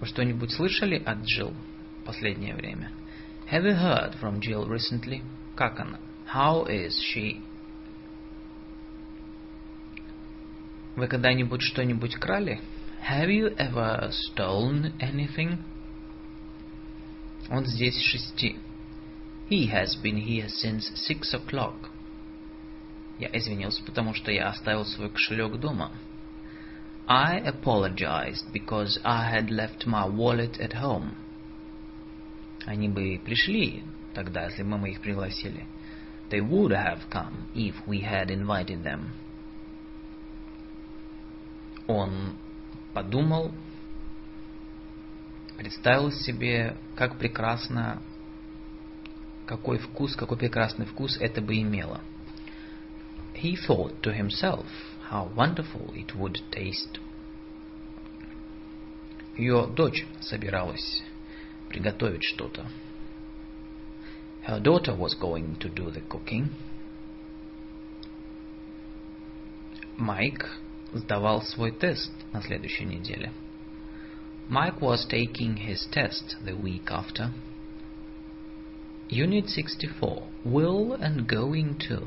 Вы 0.00 0.06
что-нибудь 0.06 0.50
слышали 0.52 0.96
от 0.96 1.18
Джилл 1.24 1.52
в 2.00 2.04
последнее 2.04 2.54
время? 2.54 2.90
Have 3.50 3.64
you 3.64 3.76
heard 3.76 4.18
from 4.18 4.40
Jill 4.40 4.66
recently? 4.66 5.22
Как 5.54 5.78
она? 5.78 5.98
How 6.32 6.66
is 6.66 6.92
she? 7.14 7.42
Вы 10.96 11.06
когда-нибудь 11.06 11.60
что-нибудь 11.62 12.16
крали? 12.16 12.60
Have 13.08 13.28
you 13.28 13.54
ever 13.56 14.10
stolen 14.10 14.92
anything? 14.98 15.58
Он 17.50 17.66
здесь 17.66 18.00
шести. 18.00 18.56
He 19.50 19.66
has 19.66 19.96
been 19.96 20.16
here 20.16 20.48
since 20.48 20.92
six 20.94 21.34
o'clock. 21.34 21.90
Я 23.18 23.28
извинился, 23.32 23.82
потому 23.82 24.14
что 24.14 24.30
я 24.30 24.48
оставил 24.48 24.84
свой 24.84 25.10
кошелек 25.10 25.58
дома. 25.58 25.90
I 27.08 27.40
apologized 27.40 28.52
because 28.52 29.00
I 29.02 29.28
had 29.28 29.50
left 29.50 29.86
my 29.86 30.06
wallet 30.06 30.60
at 30.60 30.74
home. 30.74 31.16
Они 32.64 32.88
бы 32.88 33.20
пришли 33.24 33.82
тогда, 34.14 34.44
если 34.44 34.62
бы 34.62 34.78
мы 34.78 34.90
их 34.90 35.00
пригласили. 35.00 35.66
They 36.30 36.40
would 36.40 36.70
have 36.70 37.10
come 37.10 37.48
if 37.52 37.74
we 37.88 38.02
had 38.02 38.30
invited 38.30 38.84
them. 38.84 39.08
Он 41.88 42.36
подумал, 42.94 43.50
представил 45.56 46.12
себе, 46.12 46.76
как 46.94 47.18
прекрасно 47.18 48.00
какой 49.50 49.78
вкус, 49.78 50.14
какой 50.14 50.38
прекрасный 50.38 50.86
вкус 50.86 51.16
это 51.16 51.40
бы 51.40 51.60
имело. 51.60 52.00
He 53.34 53.56
thought 53.56 54.00
to 54.02 54.16
himself 54.16 54.64
how 55.10 55.28
wonderful 55.34 55.92
it 55.92 56.14
would 56.14 56.38
taste. 56.52 57.00
Ее 59.36 59.66
дочь 59.66 60.06
собиралась 60.20 61.02
приготовить 61.68 62.22
что-то. 62.22 62.70
Her 64.46 64.60
daughter 64.60 64.96
was 64.96 65.18
going 65.18 65.58
to 65.58 65.68
do 65.68 65.92
the 65.92 66.06
cooking. 66.06 66.52
Майк 69.96 70.48
сдавал 70.92 71.42
свой 71.42 71.72
тест 71.72 72.12
на 72.32 72.40
следующей 72.40 72.84
неделе. 72.84 73.32
Mike 74.48 74.78
was 74.78 75.04
taking 75.08 75.56
his 75.56 75.88
test 75.90 76.36
the 76.44 76.54
week 76.56 76.88
after. 76.88 77.32
Unit 79.10 79.48
64. 79.48 80.22
Will 80.44 80.94
and 80.94 81.26
going 81.26 81.76
to. 81.88 82.06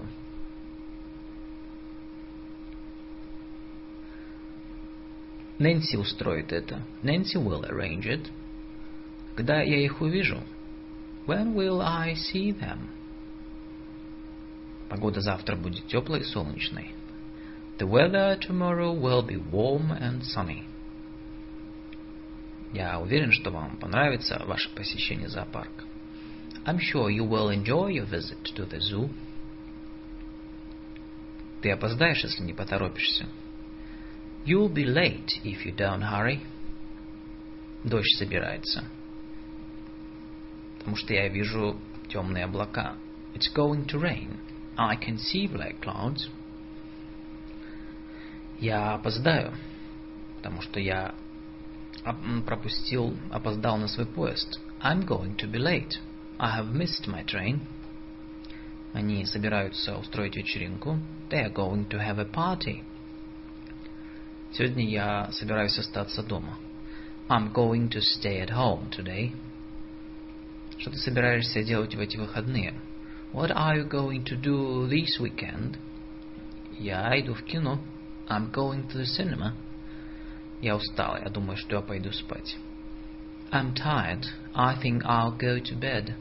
Нэнси 5.59 5.97
устроит 5.97 6.53
это. 6.53 6.81
Nancy 7.03 7.35
will 7.35 7.65
arrange 7.65 8.05
it. 8.05 8.31
Когда 9.35 9.61
я 9.61 9.83
их 9.83 10.01
увижу? 10.01 10.41
When 11.27 11.53
will 11.53 11.81
I 11.81 12.15
see 12.15 12.51
them? 12.51 12.89
Погода 14.89 15.19
завтра 15.21 15.55
будет 15.55 15.87
теплой 15.87 16.21
и 16.21 16.23
солнечной. 16.23 16.91
The 17.79 17.87
weather 17.87 18.39
tomorrow 18.39 18.93
will 18.93 19.25
be 19.25 19.35
warm 19.51 19.91
and 19.91 20.21
sunny. 20.21 20.63
Я 22.71 22.99
уверен, 22.99 23.31
что 23.31 23.51
вам 23.51 23.77
понравится 23.77 24.41
ваше 24.45 24.69
посещение 24.73 25.27
зоопарка. 25.27 25.83
I'm 26.65 26.79
sure 26.79 27.09
you 27.09 27.25
will 27.25 27.49
enjoy 27.49 27.87
your 27.87 28.05
visit 28.05 28.37
to 28.55 28.65
the 28.65 28.79
zoo. 28.79 29.09
Ты 31.61 31.71
опоздаешь, 31.71 32.23
если 32.23 32.43
не 32.43 32.53
поторопишься. 32.53 33.27
You'll 34.45 34.73
be 34.73 34.85
late 34.85 35.41
if 35.43 35.65
you 35.65 35.75
don't 35.75 36.01
hurry. 36.01 36.41
Дождь 37.83 38.17
собирается. 38.17 38.83
Потому 40.79 40.95
что 40.95 41.13
я 41.13 41.27
вижу 41.29 41.79
темные 42.07 42.45
облака. 42.45 42.95
It's 43.33 43.53
going 43.53 43.85
to 43.87 43.99
rain. 43.99 44.37
I 44.77 44.95
can 44.95 45.17
see 45.17 45.47
black 45.47 45.79
clouds. 45.81 46.29
Я 48.59 48.93
опоздаю, 48.93 49.53
потому 50.37 50.61
что 50.61 50.79
я 50.79 51.15
пропустил, 52.45 53.17
опоздал 53.31 53.77
на 53.77 53.87
свой 53.87 54.05
поезд. 54.05 54.59
I'm 54.81 55.05
going 55.05 55.35
to 55.37 55.49
be 55.49 55.59
late 55.59 55.99
I 56.38 56.56
have 56.56 56.72
missed 56.72 57.06
my 57.08 57.24
train. 57.24 57.60
Они 58.92 59.24
собираются 59.26 59.96
устроить 59.98 60.36
вечеринку. 60.36 60.98
They 61.30 61.44
are 61.44 61.52
going 61.52 61.88
to 61.88 61.98
have 61.98 62.18
a 62.18 62.24
party. 62.24 62.82
Сегодня 64.52 64.88
я 64.88 65.30
собираюсь 65.32 65.78
остаться 65.78 66.22
дома. 66.22 66.56
I'm 67.28 67.52
going 67.52 67.90
to 67.90 68.00
stay 68.00 68.40
at 68.40 68.50
home 68.50 68.90
today. 68.90 69.32
Что 70.78 70.90
ты 70.90 70.96
собираешься 70.98 71.62
делать 71.62 71.94
в 71.94 72.00
эти 72.00 72.16
выходные? 72.16 72.74
What 73.32 73.50
are 73.50 73.76
you 73.76 73.88
going 73.88 74.24
to 74.24 74.40
do 74.40 74.88
this 74.88 75.18
weekend? 75.20 75.76
Я 76.78 77.20
иду 77.20 77.34
в 77.34 77.42
кино. 77.42 77.80
I'm 78.28 78.50
going 78.50 78.88
to 78.88 78.98
the 78.98 79.06
cinema. 79.06 79.54
Я 80.62 80.76
устал. 80.76 81.18
Я 81.18 81.28
думаю, 81.28 81.56
что 81.56 81.76
я 81.76 81.82
пойду 81.82 82.12
спать. 82.12 82.56
I'm 83.50 83.74
tired. 83.74 84.24
I 84.54 84.76
think 84.80 85.02
I'll 85.04 85.36
go 85.36 85.58
to 85.58 85.78
bed. 85.78 86.14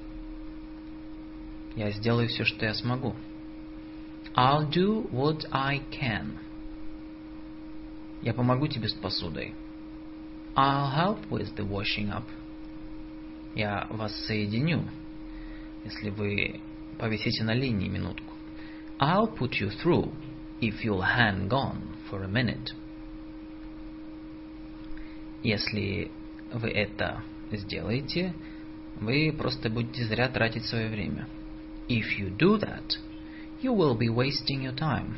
Я 1.76 1.90
сделаю 1.90 2.28
все, 2.28 2.44
что 2.44 2.66
я 2.66 2.74
смогу. 2.74 3.14
I'll 4.34 4.68
do 4.68 5.10
what 5.10 5.46
I 5.50 5.80
can. 5.90 6.36
Я 8.22 8.34
помогу 8.34 8.66
тебе 8.66 8.88
с 8.88 8.94
посудой. 8.94 9.54
I'll 10.54 10.92
help 10.94 11.28
with 11.30 11.54
the 11.56 11.66
washing 11.66 12.10
up. 12.10 12.24
Я 13.54 13.86
вас 13.90 14.14
соединю, 14.26 14.88
если 15.84 16.10
вы 16.10 16.60
повисите 16.98 17.42
на 17.44 17.54
линии 17.54 17.88
минутку. 17.88 18.32
I'll 18.98 19.34
put 19.36 19.60
you 19.60 19.70
through 19.82 20.12
if 20.60 20.84
you'll 20.84 21.02
hang 21.02 21.48
on 21.48 21.80
for 22.10 22.22
a 22.22 22.28
minute. 22.28 22.74
Если 25.42 26.10
вы 26.52 26.70
это 26.70 27.24
сделаете, 27.50 28.34
вы 29.00 29.34
просто 29.36 29.68
будете 29.68 30.04
зря 30.04 30.28
тратить 30.28 30.66
свое 30.66 30.88
время. 30.88 31.26
If 31.92 32.18
you 32.18 32.30
do 32.30 32.56
that, 32.56 32.96
you 33.60 33.74
will 33.74 33.94
be 33.94 34.08
wasting 34.08 34.62
your 34.62 34.72
time. 34.72 35.16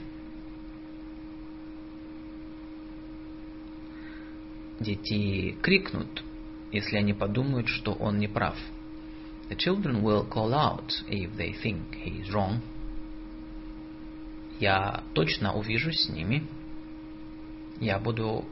Дети 4.81 5.57
крикнут, 5.63 6.25
если 6.73 6.97
они 6.97 7.15
подумают, 7.15 7.69
что 7.69 7.93
он 7.93 8.19
не 8.19 8.27
прав. 8.27 8.59
The 9.49 9.57
children 9.57 10.03
will 10.03 10.29
call 10.29 10.53
out 10.53 10.91
if 11.09 11.37
they 11.37 11.53
think 11.53 11.95
he 12.05 12.23
is 12.23 12.35
wrong. 12.35 12.61
Я 14.59 15.05
точно 15.13 15.55
увижусь 15.55 16.01
с 16.01 16.09
ними. 16.09 16.45
Я 17.79 18.01
буду 18.01 18.45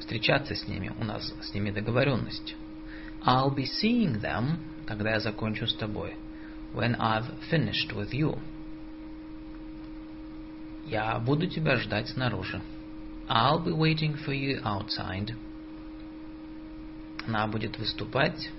встречаться 0.00 0.56
с 0.56 0.66
ними. 0.66 0.92
У 0.98 1.04
нас 1.04 1.32
с 1.42 1.54
ними 1.54 1.70
договоренность. 1.70 2.56
I'll 3.24 3.54
be 3.54 3.66
seeing 3.66 4.20
them, 4.20 4.58
когда 4.84 5.12
я 5.12 5.20
закончу 5.20 5.68
с 5.68 5.74
тобой. 5.74 6.16
When 6.73 6.95
I've 6.95 7.27
finished 7.49 7.93
with 7.93 8.13
you. 8.13 8.39
Я 10.85 11.19
буду 11.19 11.47
тебя 11.47 11.77
ждать 11.77 12.09
снаружи. 12.09 12.61
I'll 13.27 13.63
be 13.63 13.71
waiting 13.71 14.17
for 14.17 14.33
you 14.33 14.61
outside. 14.63 15.35
Она 17.27 17.47
будет 17.47 17.77
выступать 17.77 18.49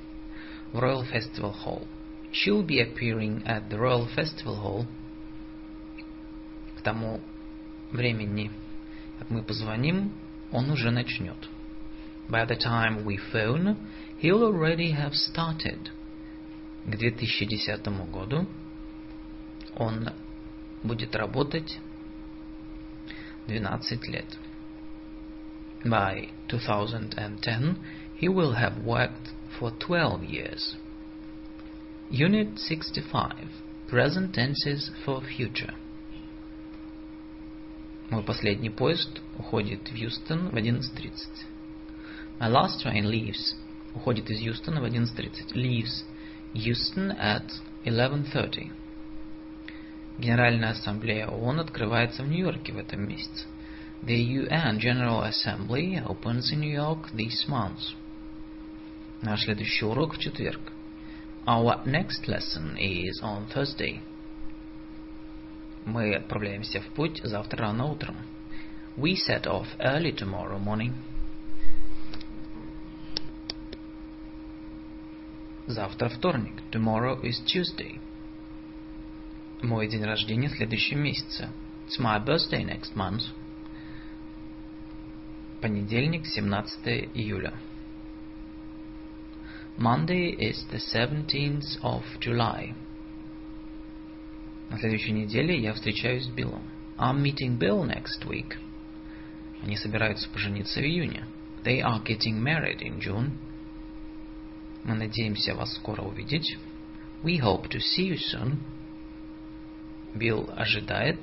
в 0.73 0.79
Royal 0.79 1.05
Festival 1.11 1.55
Hall. 1.65 1.87
She'll 2.33 2.63
be 2.63 2.81
appearing 2.81 3.43
at 3.45 3.69
the 3.69 3.79
Royal 3.79 4.09
Festival 4.15 4.57
Hall. 4.57 4.87
К 6.79 6.83
тому 6.83 7.21
времени, 7.91 8.51
как 9.19 9.31
мы 9.31 9.43
позвоним, 9.43 10.13
он 10.51 10.71
уже 10.71 10.91
начнет. 10.91 11.49
By 12.29 12.47
the 12.47 12.57
time 12.57 13.05
we 13.05 13.19
phone, 13.33 13.77
he'll 14.21 14.45
already 14.45 14.93
have 14.93 15.15
started. 15.15 15.91
К 16.88 16.96
2010 16.96 17.86
году 18.10 18.48
он 19.76 20.10
будет 20.84 21.18
работать 21.18 21.80
12 23.48 24.08
лет. 24.08 24.38
By 25.84 26.30
2010, 26.48 27.78
he 28.22 28.30
will 28.30 28.54
have 28.54 28.86
worked 28.86 29.34
for 29.60 29.72
12 29.78 30.24
years. 30.24 30.78
Unit 32.10 32.58
65. 32.58 33.34
Present 33.90 34.34
tenses 34.34 34.90
for 35.06 35.22
future. 35.22 35.74
Мой 38.10 38.24
последний 38.24 38.70
поезд 38.70 39.22
уходит 39.38 39.90
в 39.92 39.96
Юстон 39.96 40.50
в 40.52 40.56
11.30. 40.56 41.12
My 42.40 42.50
last 42.50 42.82
train 42.82 43.04
leaves. 43.04 43.56
Уходит 43.94 44.30
из 44.30 44.40
Юстона 44.40 44.80
в 44.80 44.86
11.30. 44.86 45.54
Leaves 45.54 46.06
Houston 46.54 47.12
at 47.12 47.46
11.30. 47.86 48.72
Генеральная 50.18 50.72
ассамблея 50.72 51.28
ООН 51.28 51.60
открывается 51.60 52.24
в 52.24 52.28
Нью-Йорке 52.28 52.74
в 52.74 52.78
этом 52.78 53.08
месяце. 53.08 53.46
The 54.04 54.16
UN 54.16 54.80
General 54.80 55.24
Assembly 55.28 56.04
opens 56.06 56.52
in 56.52 56.60
New 56.60 56.72
York 56.72 57.12
this 57.14 57.48
month. 57.48 57.96
Наш 59.22 59.44
следующий 59.44 59.86
урок 59.86 60.16
в 60.16 60.20
четверг. 60.20 60.62
Our 61.46 61.84
next 61.86 62.28
lesson 62.28 62.78
is 62.78 63.22
on 63.24 63.48
Thursday. 63.54 64.02
Мы 65.86 66.16
отправляемся 66.16 66.82
в 66.82 66.88
путь 66.94 67.22
завтра 67.24 67.60
рано 67.60 67.86
утром. 67.86 68.18
We 68.98 69.16
set 69.16 69.46
off 69.46 69.68
early 69.80 70.12
tomorrow 70.12 70.60
morning. 70.60 70.94
Завтра 75.68 76.08
вторник. 76.08 76.54
Tomorrow 76.72 77.22
is 77.22 77.44
Tuesday. 77.46 78.00
Мой 79.62 79.90
день 79.90 80.04
рождения 80.04 80.48
в 80.48 80.54
следующем 80.54 81.04
месяце. 81.04 81.50
It's 81.88 82.00
my 82.00 82.24
birthday 82.24 82.64
next 82.64 82.96
month. 82.96 83.24
Понедельник, 85.60 86.26
17 86.26 87.10
июля. 87.14 87.54
Monday 89.78 90.32
is 90.32 90.66
the 90.72 90.80
17th 90.80 91.82
of 91.82 92.04
July. 92.22 92.74
На 94.70 94.78
следующей 94.80 95.12
неделе 95.12 95.60
я 95.60 95.74
встречаюсь 95.74 96.26
с 96.26 96.30
Биллом. 96.30 96.64
I'm 96.98 97.22
meeting 97.22 97.60
Bill 97.60 97.84
next 97.84 98.26
week. 98.26 98.58
Они 99.62 99.76
собираются 99.76 100.30
пожениться 100.30 100.80
в 100.80 100.84
июне. 100.84 101.26
They 101.66 101.82
are 101.82 102.02
getting 102.04 102.42
married 102.42 102.80
in 102.80 103.00
June. 103.02 103.32
Мы 104.88 104.96
надеемся 104.96 105.54
вас 105.54 105.76
скоро 105.76 106.02
увидеть. 106.02 106.58
We 107.22 107.42
hope 107.42 107.68
to 107.70 107.80
see 107.80 108.08
you 108.08 108.18
soon. 108.18 108.56
Билл 110.16 110.50
ожидает, 110.56 111.20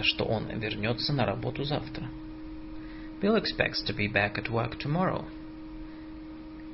что 0.00 0.24
он 0.24 0.48
вернется 0.58 1.12
на 1.12 1.26
работу 1.26 1.64
завтра. 1.64 2.08
Bill 3.20 3.36
expects 3.36 3.84
to 3.86 3.94
be 3.94 4.10
back 4.10 4.36
at 4.38 4.48
work 4.48 4.78
tomorrow. 4.78 5.26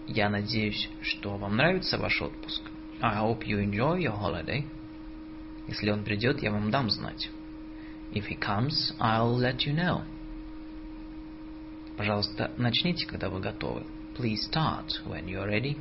Я 0.07 0.31
надеюсь, 0.31 0.89
что 1.01 1.37
вам 1.37 1.57
нравится 1.57 1.99
ваш 1.99 2.23
отпуск. 2.23 2.63
I 3.01 3.17
hope 3.17 3.45
you 3.45 3.59
enjoy 3.59 3.99
your 3.99 4.17
holiday. 4.17 4.65
Если 5.67 5.91
он 5.91 6.05
придет, 6.05 6.45
я 6.45 6.53
вам 6.53 6.71
дам 6.71 6.91
знать. 6.91 7.29
If 8.13 8.29
he 8.29 8.39
comes, 8.39 8.95
I'll 9.01 9.37
let 9.37 9.67
you 9.67 9.75
know. 9.75 10.05
Пожалуйста, 11.97 12.53
начните, 12.57 13.05
когда 13.05 13.29
вы 13.29 13.41
готовы. 13.41 13.85
Please 14.15 14.47
start 14.47 14.93
when 15.07 15.27
you're 15.27 15.47
ready. 15.47 15.79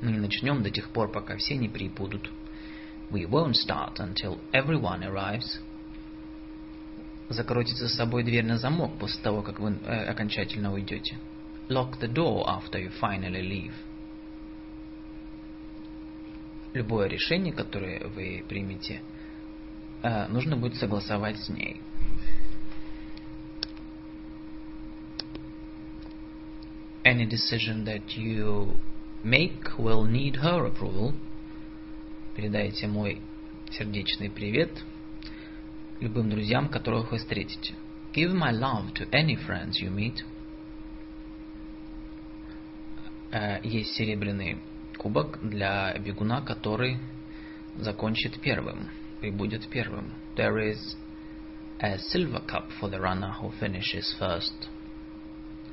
Мы 0.00 0.10
не 0.10 0.18
начнем 0.18 0.64
до 0.64 0.70
тех 0.70 0.90
пор, 0.90 1.12
пока 1.12 1.36
все 1.36 1.56
не 1.56 1.68
прибудут. 1.68 2.28
We 3.10 3.24
won't 3.24 3.54
start 3.54 4.00
until 4.00 4.40
everyone 4.52 5.04
arrives. 5.04 5.60
Закройте 7.28 7.76
за 7.76 7.88
собой 7.88 8.24
дверь 8.24 8.44
на 8.44 8.58
замок 8.58 8.98
после 8.98 9.22
того, 9.22 9.42
как 9.42 9.60
вы 9.60 9.78
э, 9.84 10.04
окончательно 10.06 10.72
уйдете. 10.72 11.18
Lock 11.68 12.00
the 12.00 12.12
door 12.12 12.44
after 12.46 12.80
you 12.80 12.90
finally 13.00 13.42
leave. 13.42 13.72
Любое 16.72 17.06
решение, 17.08 17.52
которое 17.52 18.08
вы 18.08 18.44
примете, 18.48 19.02
э, 20.02 20.26
нужно 20.26 20.56
будет 20.56 20.74
согласовать 20.76 21.38
с 21.38 21.48
ней. 21.48 21.80
Any 27.06 27.24
decision 27.24 27.84
that 27.84 28.16
you 28.16 28.72
make 29.22 29.78
will 29.78 30.02
need 30.02 30.34
her 30.38 30.66
approval. 30.66 31.14
Передайте 32.34 32.88
мой 32.88 33.20
сердечный 33.70 34.28
привет 34.28 34.72
любым 36.00 36.28
друзьям, 36.30 36.68
которых 36.68 37.12
вы 37.12 37.18
встретите. 37.18 37.74
Give 38.12 38.32
my 38.32 38.50
love 38.50 38.92
to 38.94 39.08
any 39.12 39.36
friends 39.36 39.80
you 39.80 39.88
meet. 39.88 40.24
Есть 43.62 43.94
серебряный 43.94 44.58
кубок 44.98 45.38
для 45.48 45.96
бегуна, 45.98 46.40
который 46.40 46.98
закончит 47.76 48.40
первым, 48.40 48.88
прибудет 49.20 49.68
первым. 49.68 50.12
There 50.34 50.58
is 50.58 50.96
a 51.78 51.98
silver 51.98 52.44
cup 52.44 52.68
for 52.80 52.90
the 52.90 52.98
runner 52.98 53.32
who 53.40 53.52
finishes 53.60 54.12
first, 54.18 54.68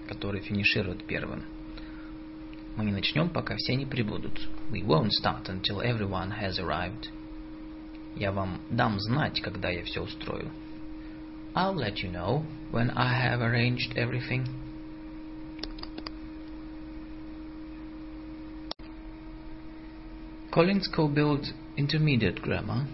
который 0.07 0.41
финиширует 0.41 1.03
первым. 1.05 1.43
Мы 2.75 2.85
не 2.85 2.91
начнем, 2.91 3.29
пока 3.29 3.55
все 3.55 3.75
не 3.75 3.85
прибудут. 3.85 4.49
We 4.71 4.83
won't 4.83 5.11
start 5.11 5.47
until 5.47 5.81
everyone 5.81 6.31
has 6.41 6.59
arrived. 6.59 7.09
Я 8.15 8.31
вам 8.31 8.61
дам 8.69 8.99
знать, 8.99 9.41
когда 9.41 9.69
я 9.69 9.83
все 9.83 10.01
устрою. 10.01 10.51
I'll 11.55 11.75
let 11.75 12.01
you 12.03 12.11
know 12.11 12.43
when 12.71 12.89
I 12.95 13.13
have 13.13 13.41
arranged 13.41 13.95
everything. 13.95 14.47
Collins 20.51 20.87
co-built 20.87 21.53
intermediate 21.77 22.41
grammar. 22.41 22.87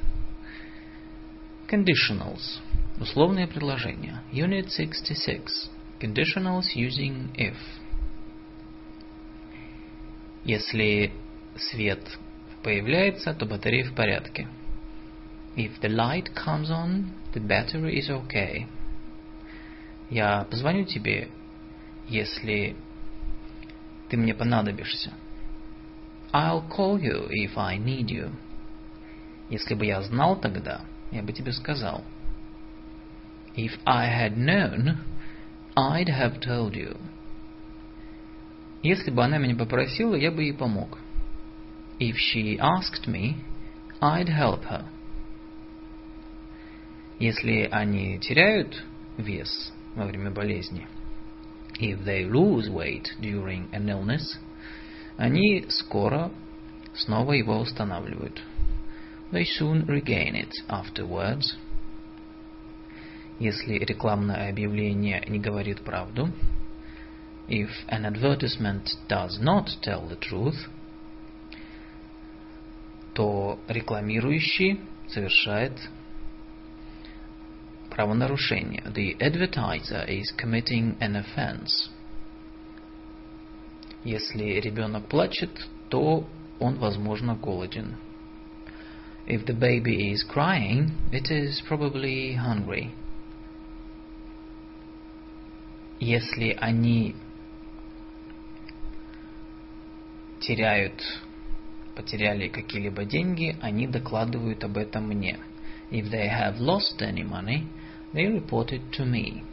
Conditionals. 1.67 2.59
Условные 2.99 3.47
предложения. 3.47 4.21
Unit 4.31 4.69
66. 4.71 5.69
Conditionals 5.99 6.75
using 6.75 7.29
if. 7.35 7.55
Если 10.45 11.11
свет 11.57 11.99
появляется, 12.63 13.33
то 13.33 13.45
батарея 13.45 13.85
в 13.85 13.93
порядке. 13.93 14.47
If 15.55 15.81
the 15.81 15.89
light 15.89 16.33
comes 16.33 16.69
on, 16.69 17.11
the 17.33 17.41
battery 17.45 17.99
is 17.99 18.09
okay. 18.09 18.67
Я 20.09 20.45
позвоню 20.49 20.85
тебе, 20.85 21.27
если 22.07 22.75
ты 24.09 24.17
мне 24.17 24.33
понадобишься. 24.33 25.11
I'll 26.31 26.67
call 26.69 26.99
you 26.99 27.27
if 27.29 27.57
I 27.57 27.77
need 27.77 28.07
you. 28.07 28.31
Если 29.49 29.73
бы 29.73 29.85
я 29.85 30.01
знал 30.01 30.39
тогда, 30.39 30.81
я 31.11 31.23
бы 31.23 31.33
тебе 31.33 31.51
сказал. 31.51 32.03
If 33.55 33.77
I 33.85 34.07
had 34.07 34.37
known, 34.37 34.97
I'd 35.79 36.09
have 36.09 36.41
told 36.41 36.75
you. 36.75 36.97
Если 38.83 39.11
бы 39.11 39.23
она 39.23 39.37
меня 39.37 39.55
попросила, 39.55 40.15
я 40.15 40.29
бы 40.29 40.43
ей 40.43 40.53
помог. 40.53 40.97
If 41.99 42.15
she 42.17 42.57
asked 42.59 43.07
me, 43.07 43.35
I'd 44.01 44.27
help 44.27 44.65
her. 44.65 44.85
Если 47.17 47.69
они 47.71 48.19
теряют 48.19 48.83
вес 49.17 49.71
во 49.95 50.05
время 50.05 50.31
болезни, 50.31 50.85
if 51.79 52.03
they 52.03 52.25
lose 52.25 52.69
weight 52.69 53.07
during 53.21 53.69
an 53.71 53.89
illness, 53.89 54.37
они 55.17 55.65
скоро 55.69 56.31
снова 56.93 57.33
его 57.33 57.57
устанавливают. 57.57 58.41
They 59.31 59.45
soon 59.45 59.85
regain 59.85 60.35
it 60.35 60.51
afterwards. 60.67 61.55
Если 63.39 63.75
рекламное 63.75 64.49
объявление 64.49 65.23
не 65.27 65.39
говорит 65.39 65.81
правду, 65.81 66.29
if 67.47 67.69
an 67.87 68.05
advertisement 68.05 68.85
does 69.07 69.39
not 69.39 69.69
tell 69.81 70.07
the 70.07 70.19
truth, 70.19 70.67
то 73.13 73.57
рекламирующий 73.69 74.81
совершает 75.07 75.73
правонарушение. 77.89 78.83
The 78.93 79.17
advertiser 79.19 80.05
is 80.07 80.31
committing 80.37 80.97
an 80.99 81.15
offense. 81.15 81.89
Если 84.03 84.59
ребенок 84.59 85.07
плачет, 85.07 85.49
то 85.89 86.27
он, 86.59 86.75
возможно, 86.75 87.35
голоден. 87.35 87.95
If 89.27 89.45
the 89.45 89.53
baby 89.53 90.11
is 90.11 90.23
crying, 90.23 90.91
it 91.11 91.31
is 91.31 91.61
probably 91.67 92.33
hungry. 92.33 92.91
Если 95.99 96.57
они 96.59 97.15
теряют, 100.39 101.01
потеряли 101.95 102.47
какие-либо 102.47 103.03
деньги, 103.03 103.57
они 103.61 103.85
докладывают 103.85 104.63
об 104.63 104.77
этом 104.77 105.07
мне. 105.07 105.39
If 105.91 106.09
they 106.09 106.29
have 106.29 106.59
lost 106.59 107.01
any 107.01 107.23
money, 107.23 107.67
they 108.13 108.27
report 108.27 108.71
it 108.71 108.81
to 108.91 109.05
me. 109.05 109.43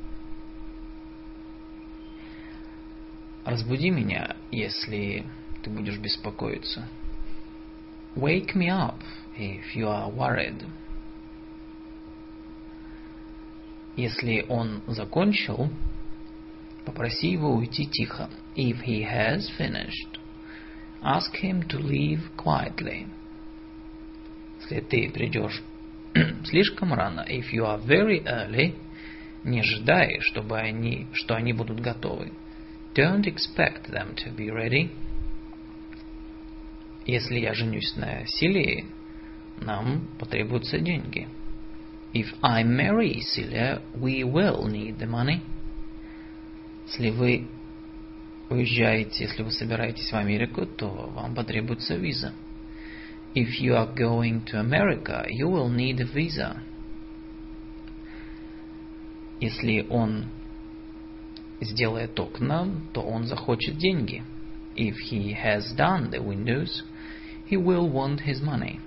Разбуди 3.45 3.91
меня, 3.91 4.37
если 4.51 5.25
ты 5.63 5.71
будешь 5.71 5.99
беспокоиться. 5.99 6.89
Wake 8.15 8.55
me 8.55 8.69
up 8.69 9.01
if 9.37 9.75
you 9.75 9.87
are 9.89 10.11
worried. 10.13 10.65
Если 13.97 14.45
он 14.49 14.83
закончил, 14.87 15.71
попроси 16.87 17.33
его 17.33 17.53
уйти 17.53 17.85
тихо. 17.85 18.31
If 18.55 18.85
he 18.85 19.03
has 19.03 19.51
finished, 19.59 20.18
ask 21.03 21.35
him 21.35 21.66
to 21.68 21.79
leave 21.79 22.31
quietly. 22.37 23.07
Если 24.61 24.81
ты 24.81 25.11
придешь 25.11 25.62
слишком 26.44 26.94
рано, 26.94 27.27
if 27.29 27.53
you 27.53 27.64
are 27.66 27.79
very 27.79 28.22
early, 28.25 28.75
не 29.44 29.61
ожидай, 29.61 30.20
чтобы 30.20 30.59
они, 30.59 31.07
что 31.12 31.35
они 31.35 31.53
будут 31.53 31.81
готовы. 31.81 32.33
Don't 32.94 33.27
expect 33.27 33.90
them 33.90 34.14
to 34.14 34.35
be 34.35 34.49
ready. 34.49 34.90
Если 37.05 37.38
я 37.38 37.53
женюсь 37.53 37.94
на 37.96 38.27
Силии, 38.27 38.87
нам 39.61 40.09
потребуются 40.18 40.79
деньги. 40.79 41.29
If 42.14 42.35
I 42.40 42.64
marry 42.64 43.20
Celia, 43.20 43.83
we 43.94 44.25
will 44.25 44.66
need 44.66 44.99
the 44.99 45.07
money. 45.07 45.42
Если 46.87 47.11
вы 47.11 47.49
уезжаете, 48.49 49.25
если 49.25 49.42
вы 49.42 49.51
собираетесь 49.51 50.11
в 50.11 50.16
Америку, 50.16 50.66
то 50.66 50.88
вам 50.88 51.35
потребуется 51.35 51.96
виза. 51.96 52.33
If 53.35 53.61
you 53.61 53.75
are 53.75 53.92
going 53.94 54.44
to 54.46 54.61
America, 54.61 55.27
you 55.29 55.49
will 55.49 55.68
need 55.68 56.01
a 56.01 56.05
visa. 56.05 56.62
Если 59.40 59.87
он 59.90 60.27
сделает 61.61 62.18
окна, 62.18 62.68
то 62.92 63.03
он 63.03 63.25
захочет 63.25 63.77
деньги. 63.77 64.22
If 64.77 64.94
he 65.11 65.35
has 65.35 65.75
done 65.77 66.11
the 66.11 66.22
windows, 66.22 66.85
he 67.51 67.57
will 67.57 67.90
want 67.90 68.25
his 68.25 68.42
money. 68.42 68.81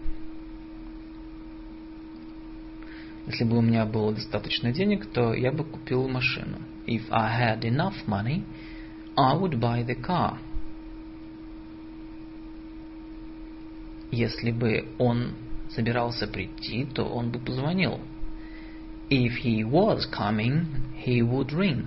Если 3.27 3.43
бы 3.43 3.57
у 3.57 3.62
меня 3.62 3.85
было 3.85 4.13
достаточно 4.13 4.71
денег, 4.71 5.05
то 5.07 5.33
я 5.33 5.51
бы 5.51 5.63
купил 5.63 6.07
машину. 6.07 6.57
If 6.91 7.04
I 7.12 7.30
had 7.30 7.63
enough 7.65 8.08
money, 8.08 8.43
I 9.15 9.36
would 9.36 9.60
buy 9.60 9.84
the 9.84 9.93
car. 9.93 10.39
Если 14.10 14.49
бы 14.49 14.88
он 14.97 15.36
собирался 15.69 16.25
прийти, 16.25 16.86
то 16.86 17.06
он 17.06 17.30
бы 17.30 17.38
позвонил. 17.38 17.99
If 19.12 19.34
he 19.43 19.63
was 19.63 20.08
coming, 20.12 20.65
he 21.06 21.21
would 21.21 21.54
ring. 21.54 21.86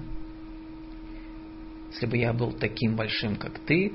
Если 1.91 2.07
бы 2.07 2.17
я 2.17 2.33
был 2.33 2.53
таким 2.53 2.95
большим, 2.95 3.35
как 3.35 3.59
ты, 3.59 3.93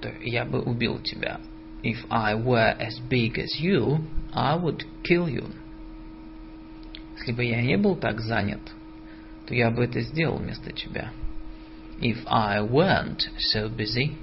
то 0.00 0.10
я 0.22 0.46
бы 0.46 0.62
убил 0.62 1.00
тебя. 1.00 1.38
If 1.82 1.98
I 2.08 2.34
were 2.34 2.74
as 2.80 2.98
big 3.10 3.36
as 3.36 3.60
you, 3.60 3.98
I 4.32 4.56
would 4.56 4.86
kill 5.02 5.28
you. 5.28 5.52
Если 7.18 7.32
бы 7.32 7.44
я 7.44 7.60
не 7.60 7.76
был 7.76 7.94
так 7.94 8.20
занят, 8.22 8.60
то 9.48 9.54
я 9.54 9.70
бы 9.70 9.84
это 9.84 10.00
сделал 10.02 10.36
вместо 10.36 10.72
тебя. 10.72 11.10
If 12.00 12.18
I 12.26 12.60
weren't 12.60 13.20
so 13.38 13.74
busy, 13.74 14.18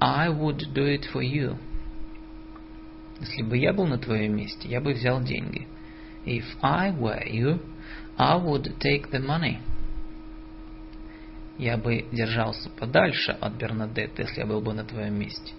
I 0.00 0.28
would 0.28 0.74
do 0.74 0.84
it 0.84 1.04
for 1.12 1.22
you. 1.22 1.56
Если 3.20 3.42
бы 3.42 3.56
я 3.56 3.72
был 3.72 3.86
на 3.86 3.98
твоем 3.98 4.36
месте, 4.36 4.68
я 4.68 4.80
бы 4.80 4.94
взял 4.94 5.22
деньги. 5.22 5.68
If 6.26 6.44
I 6.60 6.90
were 6.90 7.24
you, 7.24 7.60
I 8.16 8.36
would 8.36 8.76
take 8.80 9.10
the 9.12 9.24
money. 9.24 9.58
Я 11.56 11.76
бы 11.76 12.06
держался 12.10 12.68
подальше 12.70 13.32
от 13.40 13.54
Бернадетты, 13.54 14.22
если 14.22 14.40
я 14.40 14.46
был 14.46 14.60
бы 14.60 14.74
на 14.74 14.84
твоем 14.84 15.14
месте. 15.14 15.52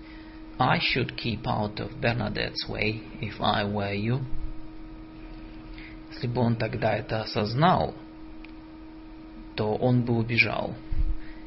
I 0.58 0.80
should 0.80 1.16
keep 1.16 1.44
out 1.48 1.80
of 1.80 2.02
Bernadette's 2.02 2.68
way 2.68 3.02
if 3.22 3.40
I 3.40 3.64
were 3.64 3.96
you. 3.96 4.20
Если 6.12 6.28
бы 6.28 6.42
он 6.42 6.58
тогда 6.58 6.98
это 6.98 7.22
осознал, 7.22 7.96
то 9.59 9.75
он 9.75 10.05
бы 10.05 10.17
убежал. 10.17 10.75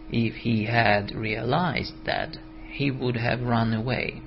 If 0.09 0.35
he 0.45 0.65
had 0.65 1.11
realized 1.11 1.95
that, 2.05 2.37
he 2.77 2.89
would 2.91 3.17
have 3.17 3.41
run 3.41 3.73
away. 3.73 4.21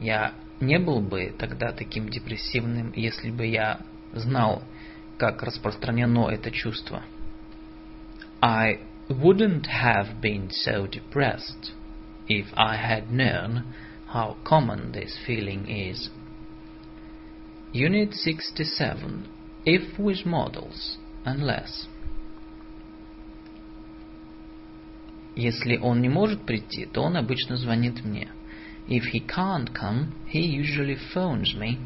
Я 0.00 0.34
не 0.60 0.78
был 0.78 1.00
бы 1.00 1.34
тогда 1.38 1.72
таким 1.72 2.08
депрессивным, 2.08 2.92
если 2.94 3.30
бы 3.30 3.46
я 3.46 3.80
знал, 4.12 4.62
как 5.18 5.42
распространено 5.42 6.28
это 6.28 6.50
чувство. 6.50 7.02
I 8.40 8.80
wouldn't 9.08 9.66
have 9.66 10.20
been 10.20 10.50
so 10.50 10.86
depressed 10.86 11.72
if 12.28 12.46
I 12.54 12.76
had 12.76 13.10
known 13.10 13.74
how 14.08 14.36
common 14.44 14.92
this 14.92 15.16
feeling 15.26 15.68
is. 15.68 16.10
Unit 17.72 18.14
67. 18.14 19.28
If 19.64 19.98
with 19.98 20.24
modals, 20.24 20.96
unless. 21.24 21.88
Если 25.35 25.77
он 25.77 26.01
не 26.01 26.09
может 26.09 26.41
прийти, 26.41 26.85
то 26.85 27.03
он 27.03 27.15
обычно 27.15 27.55
звонит 27.55 28.03
мне. 28.03 28.29
If 28.87 29.03
he 29.13 29.25
can't 29.25 29.71
come, 29.71 30.11
he 30.31 30.41
usually 30.41 30.97
phones 31.13 31.55
me. 31.55 31.77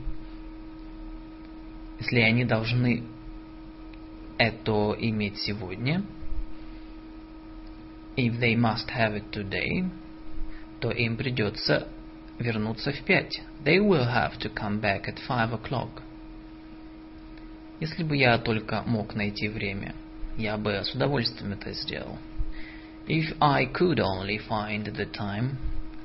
Если 1.99 2.19
они 2.19 2.43
должны 2.45 3.03
это 4.37 4.95
иметь 4.99 5.37
сегодня, 5.37 6.03
if 8.17 8.39
they 8.39 8.55
must 8.55 8.89
have 8.89 9.15
it 9.15 9.29
today, 9.31 9.89
то 10.79 10.91
им 10.91 11.15
придется 11.15 11.87
вернуться 12.39 12.91
в 12.91 13.01
пять. 13.03 13.41
They 13.63 13.79
will 13.79 14.07
have 14.07 14.37
to 14.39 14.51
come 14.53 14.81
back 14.81 15.07
at 15.07 15.19
five 15.27 15.53
o'clock. 15.53 16.01
Если 17.79 18.03
бы 18.03 18.15
я 18.15 18.37
только 18.37 18.83
мог 18.85 19.15
найти 19.15 19.49
время, 19.49 19.93
я 20.37 20.57
бы 20.57 20.71
с 20.83 20.93
удовольствием 20.93 21.53
это 21.53 21.71
сделал. 21.73 22.17
If 23.06 23.34
I 23.40 23.64
could 23.64 23.98
only 23.98 24.38
find 24.38 24.86
the 24.86 25.06
time, 25.06 25.58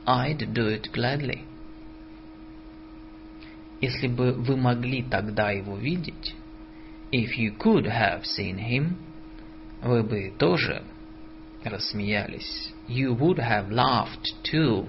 I'd 0.07 0.53
do 0.53 0.67
it 0.67 0.91
gladly. 0.91 1.45
Если 3.81 4.07
бы 4.07 4.33
вы 4.33 4.55
могли 4.55 5.03
тогда 5.03 5.51
его 5.51 5.77
видеть, 5.77 6.33
if 7.11 7.37
you 7.37 7.55
could 7.57 7.85
have 7.85 8.23
seen 8.25 8.57
him, 8.57 8.95
вы 9.83 10.03
бы 10.03 10.33
тоже 10.37 10.83
рассмеялись. 11.63 12.71
You 12.87 13.13
would 13.13 13.37
have 13.39 13.71
laughed 13.71 14.33
too. 14.43 14.87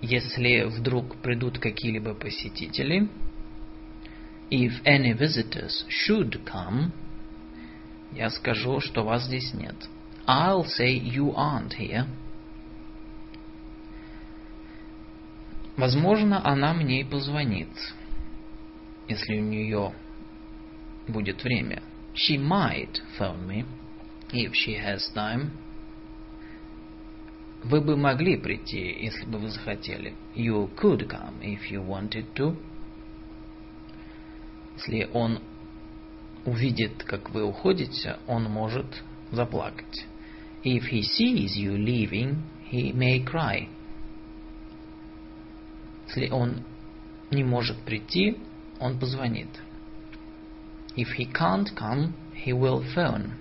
Если 0.00 0.62
вдруг 0.62 1.16
придут 1.16 1.58
какие-либо 1.58 2.14
посетители, 2.14 3.08
if 4.50 4.82
any 4.84 5.12
visitors 5.12 5.84
should 5.88 6.44
come, 6.44 6.92
я 8.15 8.29
скажу, 8.29 8.79
что 8.79 9.03
вас 9.03 9.25
здесь 9.25 9.53
нет. 9.53 9.75
I'll 10.27 10.65
say 10.65 10.97
you 10.97 11.35
aren't 11.35 11.77
here. 11.77 12.07
Возможно, 15.77 16.41
она 16.45 16.73
мне 16.73 17.01
и 17.01 17.03
позвонит, 17.03 17.67
если 19.09 19.37
у 19.37 19.41
нее 19.41 19.93
будет 21.07 21.43
время. 21.43 21.83
She 22.13 22.37
might 22.37 23.01
phone 23.19 23.45
me 23.45 23.65
if 24.31 24.53
she 24.53 24.77
has 24.77 25.01
time. 25.13 25.49
Вы 27.63 27.81
бы 27.81 27.97
могли 27.97 28.37
прийти, 28.37 29.03
если 29.03 29.25
бы 29.25 29.37
вы 29.39 29.49
захотели. 29.49 30.13
You 30.33 30.73
could 30.75 31.07
come 31.09 31.41
if 31.41 31.69
you 31.69 31.85
wanted 31.85 32.25
to. 32.35 32.55
Если 34.77 35.09
он 35.13 35.39
увидит, 36.45 37.03
как 37.03 37.31
вы 37.31 37.43
уходите, 37.43 38.17
он 38.27 38.43
может 38.43 39.03
заплакать. 39.31 40.05
If 40.63 40.89
he 40.91 41.01
sees 41.01 41.55
you 41.55 41.75
leaving, 41.75 42.43
he 42.71 42.93
may 42.93 43.23
cry. 43.23 43.67
Если 46.07 46.29
он 46.29 46.63
не 47.31 47.43
может 47.43 47.77
прийти, 47.81 48.37
он 48.79 48.99
позвонит. 48.99 49.49
If 50.95 51.17
he 51.17 51.25
can't 51.31 51.75
come, 51.75 52.13
he 52.33 52.53
will 52.53 52.83
phone. 52.95 53.31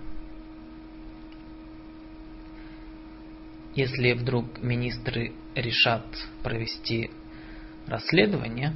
Если 3.74 4.12
вдруг 4.12 4.62
министры 4.62 5.32
решат 5.54 6.04
провести 6.42 7.10
расследование, 7.86 8.74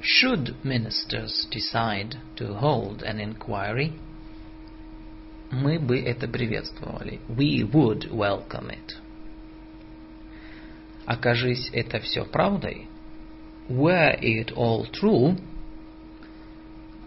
should 0.00 0.54
ministers 0.64 1.46
decide 1.50 2.16
to 2.36 2.54
hold 2.54 3.02
an 3.02 3.18
inquiry, 3.18 3.92
мы 5.50 5.78
бы 5.78 6.00
это 6.00 6.28
приветствовали. 6.28 7.20
We 7.28 7.62
would 7.62 8.10
welcome 8.10 8.70
it. 8.70 8.96
Окажись 11.06 11.70
это 11.72 12.00
все 12.00 12.24
правдой, 12.24 12.88
were 13.68 14.18
it 14.20 14.52
all 14.56 14.90
true, 14.90 15.38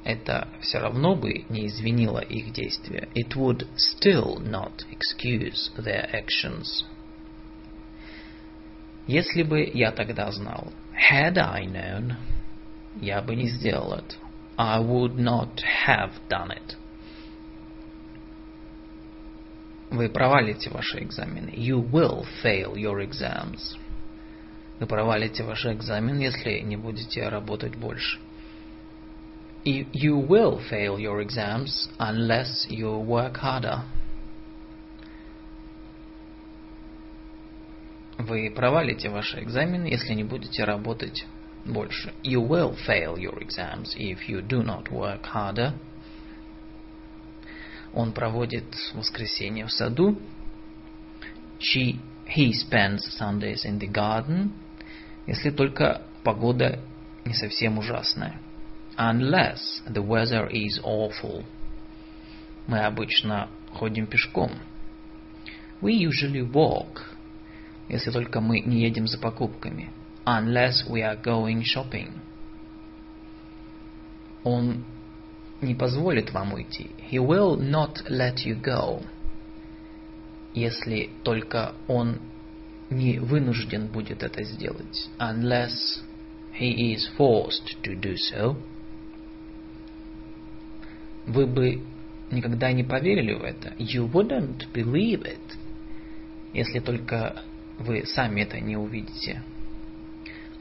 это 0.06 0.48
все 0.62 0.80
равно 0.80 1.16
бы 1.16 1.46
не 1.50 1.68
извинило 1.68 2.20
их 2.20 2.54
действия. 2.54 3.10
It 3.14 3.36
would 3.36 3.68
still 3.76 4.40
not 4.40 4.86
excuse 4.90 5.72
their 5.78 6.10
actions. 6.12 6.86
Если 9.06 9.44
бы 9.44 9.70
я 9.74 9.92
тогда 9.92 10.32
знал, 10.32 10.72
had 10.94 11.38
I 11.38 11.66
known, 11.66 12.16
я 13.01 13.23
бы 13.23 13.35
не 13.35 13.49
сделал 13.49 13.95
это. 13.95 14.15
I 14.57 14.81
would 14.81 15.17
not 15.17 15.61
have 15.87 16.13
done 16.29 16.51
it. 16.51 16.77
Вы 19.91 20.09
провалите 20.09 20.71
ваши 20.71 21.01
экзамены. 21.01 21.51
You 21.51 21.81
will 21.81 22.25
fail 22.43 22.75
your 22.75 23.01
exams. 23.07 23.77
Вы 24.81 24.87
провалите 24.87 25.45
ваш 25.45 25.67
экзамен, 25.67 26.19
если 26.19 26.61
не 26.61 26.77
будете 26.77 27.29
работать 27.29 27.77
больше. 27.77 28.19
You 29.65 30.27
will 30.27 30.61
fail 30.69 30.99
your 30.99 31.25
exams 31.25 31.89
unless 31.99 32.69
you 32.69 33.03
work 33.05 33.41
harder. 33.41 33.83
Вы 38.19 38.51
провалите 38.51 39.09
ваши 39.09 39.43
экзамены, 39.43 39.87
если 39.87 40.15
не 40.15 40.25
будете 40.25 40.65
работать 40.65 41.25
больше. 41.65 42.13
You 42.23 42.41
will 42.47 42.77
fail 42.87 43.17
your 43.19 43.39
exams 43.39 43.95
if 43.97 44.29
you 44.29 44.43
do 44.43 44.63
not 44.63 44.91
work 44.91 45.23
harder. 45.33 45.73
Он 47.95 48.13
проводит 48.13 48.65
воскресенье 48.93 49.67
в 49.67 49.73
саду. 49.73 50.21
She, 51.59 52.01
he 52.27 52.53
spends 52.53 53.17
Sundays 53.19 53.65
in 53.65 53.79
the 53.79 53.91
garden. 53.91 54.51
Если 55.27 55.51
только 55.51 56.03
погода 56.23 56.81
не 57.25 57.35
совсем 57.35 57.79
ужасная. 57.79 58.39
Unless 58.97 59.83
the 59.89 60.03
weather 60.05 60.49
is 60.51 60.81
awful. 60.83 61.45
Мы 62.67 62.81
обычно 62.81 63.49
ходим 63.73 64.07
пешком. 64.07 64.51
We 65.81 65.93
usually 65.93 66.43
walk. 66.43 67.03
Если 67.89 68.11
только 68.11 68.41
мы 68.41 68.61
не 68.61 68.83
едем 68.83 69.07
за 69.07 69.19
покупками. 69.19 69.91
Unless 70.27 70.89
we 70.89 71.03
are 71.03 71.17
going 71.17 71.63
shopping. 71.63 72.13
Он 74.43 74.85
не 75.61 75.75
позволит 75.75 76.33
вам 76.33 76.55
уйти. 76.55 76.91
He 77.11 77.19
will 77.19 77.57
not 77.59 78.05
let 78.09 78.45
you 78.45 78.61
go. 78.61 79.03
Если 80.55 81.11
только 81.23 81.75
он 81.89 82.21
не 82.91 83.19
вынужден 83.19 83.89
будет 83.89 84.23
это 84.23 84.45
сделать. 84.45 85.09
Unless 85.19 86.03
he 86.59 86.95
is 86.95 87.09
forced 87.19 87.77
to 87.83 87.99
do 88.01 88.15
so. 88.15 88.57
Вы 91.27 91.47
бы 91.47 91.83
никогда 92.31 92.73
не 92.73 92.85
поверили 92.85 93.35
в 93.35 93.43
это. 93.43 93.75
You 93.79 94.11
wouldn't 94.11 94.73
believe 94.73 95.23
it. 95.23 95.59
Если 96.53 96.81
только 96.81 97.43
вы 97.79 98.05
сами 98.07 98.43
это 98.43 98.61
не 98.61 98.77
увидите. 98.77 99.43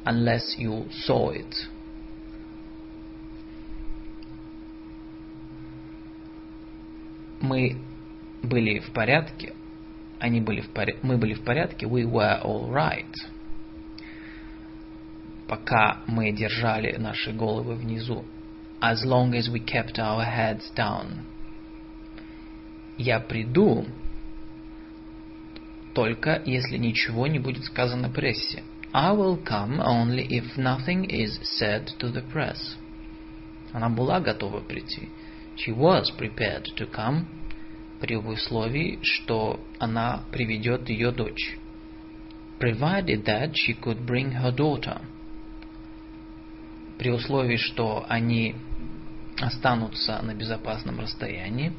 Unless 0.06 0.58
you 0.58 0.89
saw 1.06 1.32
it. 1.32 1.68
Мы 7.39 7.78
были 8.41 8.80
в 8.80 8.91
порядке. 8.91 9.54
Они 10.20 10.41
были 10.41 10.62
в 10.62 10.70
порядке. 10.70 10.99
Мы 11.04 11.18
были 11.18 11.34
в 11.34 11.43
порядке. 11.43 11.86
We 11.86 12.04
were 12.04 12.41
all 12.41 12.70
right. 12.72 13.14
Пока 15.47 16.01
мы 16.08 16.32
держали 16.32 16.95
наши 16.97 17.32
головы 17.32 17.76
внизу. 17.76 18.26
As 18.82 19.06
long 19.06 19.34
as 19.34 19.49
we 19.49 19.60
kept 19.60 19.97
our 19.97 20.26
heads 20.26 20.74
down. 20.76 21.26
Я 22.97 23.20
приду, 23.20 23.86
только 25.93 26.41
если 26.45 26.78
ничего 26.78 27.28
не 27.28 27.39
будет 27.39 27.64
сказано 27.66 28.10
прессе. 28.10 28.64
I 28.93 29.12
will 29.12 29.36
come 29.36 29.80
only 29.80 30.26
if 30.30 30.57
nothing 30.57 31.05
is 31.11 31.39
said 31.43 31.91
to 31.99 32.11
the 32.11 32.22
press. 32.22 32.76
Она 33.72 33.89
была 33.91 34.20
готова 34.20 34.61
прийти. 34.61 35.09
She 35.57 35.72
was 35.72 36.11
prepared 36.16 36.64
to 36.76 36.86
come 36.86 37.26
при 38.01 38.16
условии, 38.16 38.99
что 39.03 39.61
она 39.78 40.22
приведет 40.32 40.89
ее 40.89 41.11
дочь. 41.12 41.57
Provided 42.59 43.24
that 43.24 43.55
she 43.55 43.74
could 43.74 44.07
bring 44.07 44.32
her 44.32 44.51
daughter. 44.51 45.01
При 46.99 47.11
условии, 47.11 47.57
что 47.57 48.05
они 48.09 48.57
останутся 49.39 50.20
на 50.22 50.34
безопасном 50.34 50.99
расстоянии. 51.01 51.72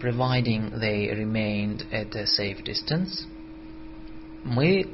Providing 0.00 0.72
they 0.80 1.10
remained 1.12 1.86
at 1.92 2.14
a 2.16 2.24
safe 2.26 2.62
distance. 2.64 3.26
Мы 4.42 4.88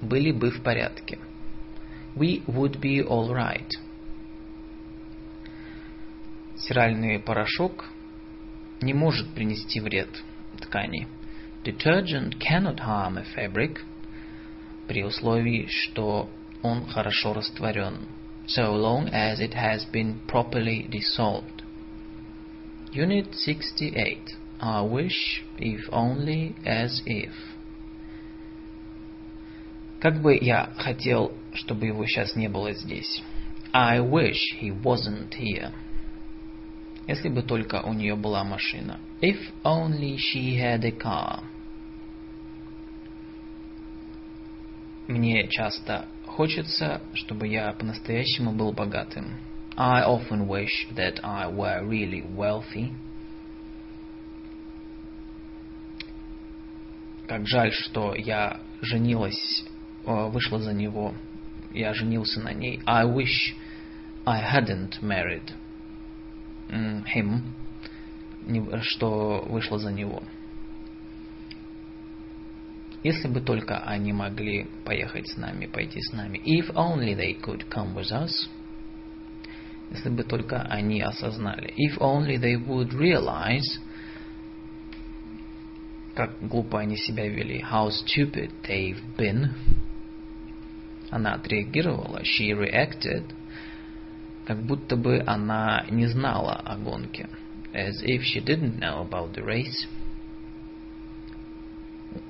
были 0.00 0.32
бы 0.32 0.50
в 0.50 0.62
порядке. 0.62 1.18
We 2.14 2.44
would 2.46 2.80
be 2.80 3.06
all 3.06 3.30
right. 3.30 3.70
Стиральный 6.56 7.18
порошок 7.18 7.86
не 8.80 8.94
может 8.94 9.28
принести 9.34 9.80
вред 9.80 10.22
ткани. 10.60 11.06
Detergent 11.64 12.38
cannot 12.38 12.78
harm 12.78 13.18
a 13.18 13.24
fabric 13.34 13.80
при 14.86 15.02
условии, 15.04 15.66
что 15.68 16.30
он 16.62 16.86
хорошо 16.86 17.34
растворен. 17.34 18.06
So 18.46 18.72
long 18.72 19.08
as 19.12 19.40
it 19.40 19.54
has 19.54 19.84
been 19.90 20.20
properly 20.28 20.88
dissolved. 20.88 21.62
Unit 22.92 23.34
68. 23.34 24.36
I 24.60 24.80
wish, 24.82 25.42
if 25.58 25.88
only, 25.92 26.54
as 26.64 27.02
if. 27.04 27.32
Как 30.06 30.22
бы 30.22 30.38
я 30.40 30.70
хотел, 30.76 31.32
чтобы 31.52 31.86
его 31.86 32.06
сейчас 32.06 32.36
не 32.36 32.46
было 32.46 32.72
здесь. 32.72 33.24
I 33.72 33.98
wish 33.98 34.38
he 34.60 34.70
wasn't 34.70 35.30
here. 35.36 35.72
Если 37.08 37.28
бы 37.28 37.42
только 37.42 37.82
у 37.82 37.92
нее 37.92 38.14
была 38.14 38.44
машина. 38.44 39.00
If 39.20 39.36
only 39.64 40.16
she 40.16 40.56
had 40.60 40.84
a 40.84 40.92
car. 40.92 41.42
Мне 45.08 45.48
часто 45.48 46.06
хочется, 46.24 47.00
чтобы 47.14 47.48
я 47.48 47.72
по-настоящему 47.72 48.52
был 48.52 48.72
богатым. 48.72 49.40
I 49.76 50.04
often 50.04 50.46
wish 50.46 50.86
that 50.94 51.18
I 51.24 51.48
were 51.48 51.84
really 51.84 52.24
wealthy. 52.36 52.92
Как 57.26 57.44
жаль, 57.48 57.72
что 57.72 58.14
я 58.14 58.60
женилась, 58.80 59.66
вышла 60.06 60.60
за 60.60 60.72
него. 60.72 61.14
Я 61.72 61.92
женился 61.92 62.40
на 62.40 62.52
ней. 62.52 62.80
I 62.86 63.04
wish 63.04 63.54
I 64.24 64.40
hadn't 64.40 65.02
married 65.02 65.52
him, 66.70 67.42
что 68.82 69.44
вышло 69.48 69.78
за 69.78 69.92
него. 69.92 70.22
Если 73.02 73.28
бы 73.28 73.40
только 73.40 73.78
они 73.78 74.12
могли 74.12 74.66
поехать 74.84 75.28
с 75.28 75.36
нами, 75.36 75.66
пойти 75.66 76.00
с 76.00 76.12
нами. 76.12 76.40
If 76.44 76.72
only 76.74 77.14
they 77.14 77.38
could 77.40 77.68
come 77.68 77.94
with 77.94 78.10
us. 78.10 78.48
Если 79.90 80.08
бы 80.08 80.24
только 80.24 80.62
они 80.62 81.00
осознали. 81.02 81.72
If 81.76 81.98
only 81.98 82.36
they 82.36 82.56
would 82.56 82.90
realize, 82.90 83.80
как 86.14 86.36
глупо 86.40 86.80
они 86.80 86.96
себя 86.96 87.28
вели. 87.28 87.60
How 87.60 87.90
stupid 87.90 88.50
they've 88.66 89.00
been. 89.16 89.50
Она 91.10 91.34
отреагировала. 91.34 92.22
She 92.22 92.52
reacted. 92.52 93.24
Как 94.44 94.62
будто 94.62 94.96
бы 94.96 95.22
она 95.26 95.84
не 95.90 96.06
знала 96.06 96.54
о 96.54 96.76
гонке. 96.76 97.28
As 97.72 98.02
if 98.04 98.22
she 98.22 98.40
didn't 98.40 98.78
know 98.78 99.08
about 99.08 99.34
the 99.34 99.44
race. 99.44 99.86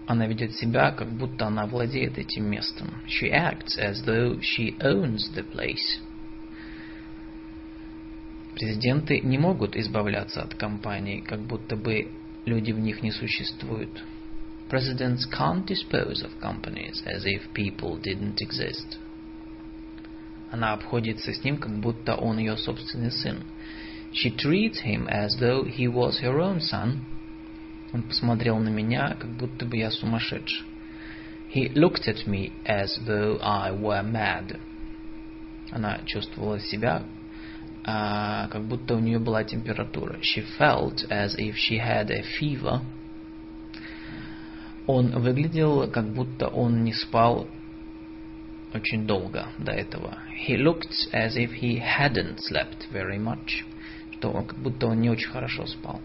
Она 0.07 0.27
ведет 0.27 0.55
себя, 0.55 0.93
как 0.93 1.09
будто 1.09 1.47
она 1.47 1.67
владеет 1.67 2.19
этим 2.19 2.51
местом. 2.51 2.89
She 3.07 3.31
acts 3.31 3.79
as 3.79 4.05
though 4.05 4.41
she 4.41 4.77
owns 4.79 5.33
the 5.35 5.45
place. 5.53 6.01
Президенты 8.55 9.21
не 9.21 9.37
могут 9.37 9.77
избавляться 9.77 10.43
от 10.43 10.55
компаний, 10.55 11.21
как 11.21 11.41
будто 11.41 11.77
бы 11.77 12.11
люди 12.47 12.73
в 12.73 12.79
них 12.79 13.03
не 13.03 13.11
существуют. 13.11 14.03
Presidents 14.70 15.26
can't 15.26 15.66
dispose 15.66 16.24
of 16.24 16.40
companies 16.40 17.04
as 17.06 17.26
if 17.26 17.54
people 17.54 17.98
didn't 17.98 18.40
exist. 18.42 18.98
Она 20.52 20.74
обходится 20.74 21.34
с 21.34 21.44
ним, 21.44 21.58
как 21.58 21.80
будто 21.80 22.16
он 22.16 22.38
ее 22.38 22.58
собственный 22.58 23.12
сын. 23.12 23.44
She 24.14 24.30
treats 24.36 24.82
him 24.84 25.08
as 25.08 25.38
though 25.40 25.64
he 25.64 25.88
was 25.88 26.20
her 26.22 26.40
own 26.40 26.60
son. 26.60 27.00
Он 27.94 28.04
посмотрел 28.04 28.60
на 28.60 28.70
меня, 28.70 29.16
как 29.20 29.32
будто 29.32 29.66
бы 29.66 29.78
я 29.78 29.92
сумасшедший. 29.92 30.66
He 31.54 31.70
looked 31.74 32.08
at 32.08 32.26
me 32.26 32.54
as 32.66 32.98
though 33.06 33.40
I 33.42 33.72
were 33.72 34.04
mad. 34.04 34.58
Она 35.72 36.00
чувствовала 36.06 36.60
себя, 36.60 37.04
а, 37.84 38.48
как 38.48 38.64
будто 38.64 38.96
у 38.96 39.00
нее 39.00 39.20
была 39.20 39.44
температура. 39.44 40.18
She 40.22 40.46
felt 40.58 41.06
as 41.10 41.36
if 41.38 41.56
she 41.56 41.78
had 41.78 42.10
a 42.10 42.24
fever. 42.40 42.82
Он 44.87 45.19
выглядел, 45.19 45.91
как 45.91 46.07
будто 46.13 46.49
он 46.49 46.85
не 46.85 46.93
спал 46.93 47.49
очень 48.73 49.07
долго 49.07 49.49
до 49.59 49.73
этого. 49.73 50.19
He 50.47 50.57
looked 50.57 50.93
as 51.13 51.37
if 51.37 51.53
he 51.61 51.81
hadn't 51.81 52.39
slept 52.39 52.89
very 52.93 53.19
much. 53.19 53.65
Что 54.13 54.31
он, 54.31 54.47
как 54.47 54.59
будто 54.59 54.87
он 54.87 55.01
не 55.01 55.11
очень 55.11 55.29
хорошо 55.29 55.67
спал. 55.67 56.01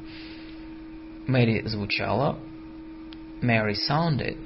Мэри 1.27 1.61
звучала. 1.65 2.39
Mary 3.41 3.75
sounded. 3.89 4.37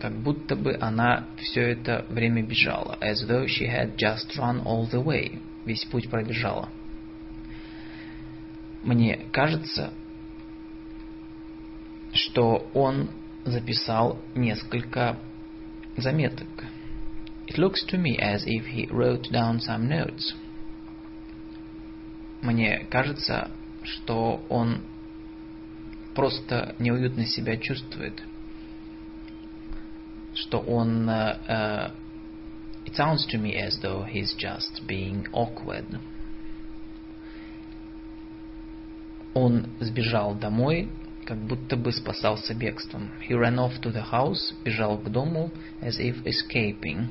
Как 0.00 0.12
будто 0.12 0.56
бы 0.56 0.76
она 0.80 1.26
все 1.36 1.72
это 1.72 2.04
время 2.08 2.42
бежала. 2.42 2.98
As 3.00 3.26
though 3.26 3.46
she 3.46 3.66
had 3.66 3.96
just 3.96 4.36
run 4.36 4.62
all 4.64 4.88
the 4.90 5.02
way. 5.02 5.40
Весь 5.64 5.84
путь 5.84 6.10
пробежала. 6.10 6.68
Мне 8.82 9.20
кажется, 9.32 9.92
что 12.12 12.68
он 12.74 13.08
записал 13.44 14.18
несколько 14.34 15.18
заметок. 15.96 16.48
It 17.46 17.58
looks 17.58 17.84
to 17.88 17.98
me 17.98 18.16
as 18.18 18.44
if 18.46 18.66
he 18.66 18.86
wrote 18.90 19.30
down 19.30 19.60
some 19.60 19.88
notes. 19.88 20.34
Мне 22.40 22.86
кажется, 22.90 23.50
что 23.82 24.44
он 24.48 24.82
просто 26.14 26.74
неуютно 26.78 27.26
себя 27.26 27.56
чувствует. 27.56 28.22
Что 30.34 30.58
он... 30.58 31.08
Uh, 31.08 31.92
it 32.86 32.94
sounds 32.94 33.26
to 33.30 33.38
me 33.38 33.54
as 33.56 33.78
though 33.82 34.04
he's 34.04 34.34
just 34.36 34.86
being 34.86 35.26
awkward. 35.32 36.00
Он 39.34 39.66
сбежал 39.80 40.34
домой, 40.34 40.88
как 41.26 41.38
будто 41.38 41.76
бы 41.76 41.92
спасался 41.92 42.54
бегством. 42.54 43.10
He 43.26 43.34
ran 43.34 43.56
off 43.56 43.80
to 43.82 43.92
the 43.92 44.04
house, 44.12 44.54
бежал 44.64 44.98
к 44.98 45.10
дому, 45.10 45.50
as 45.80 45.98
if 45.98 46.22
escaping. 46.24 47.08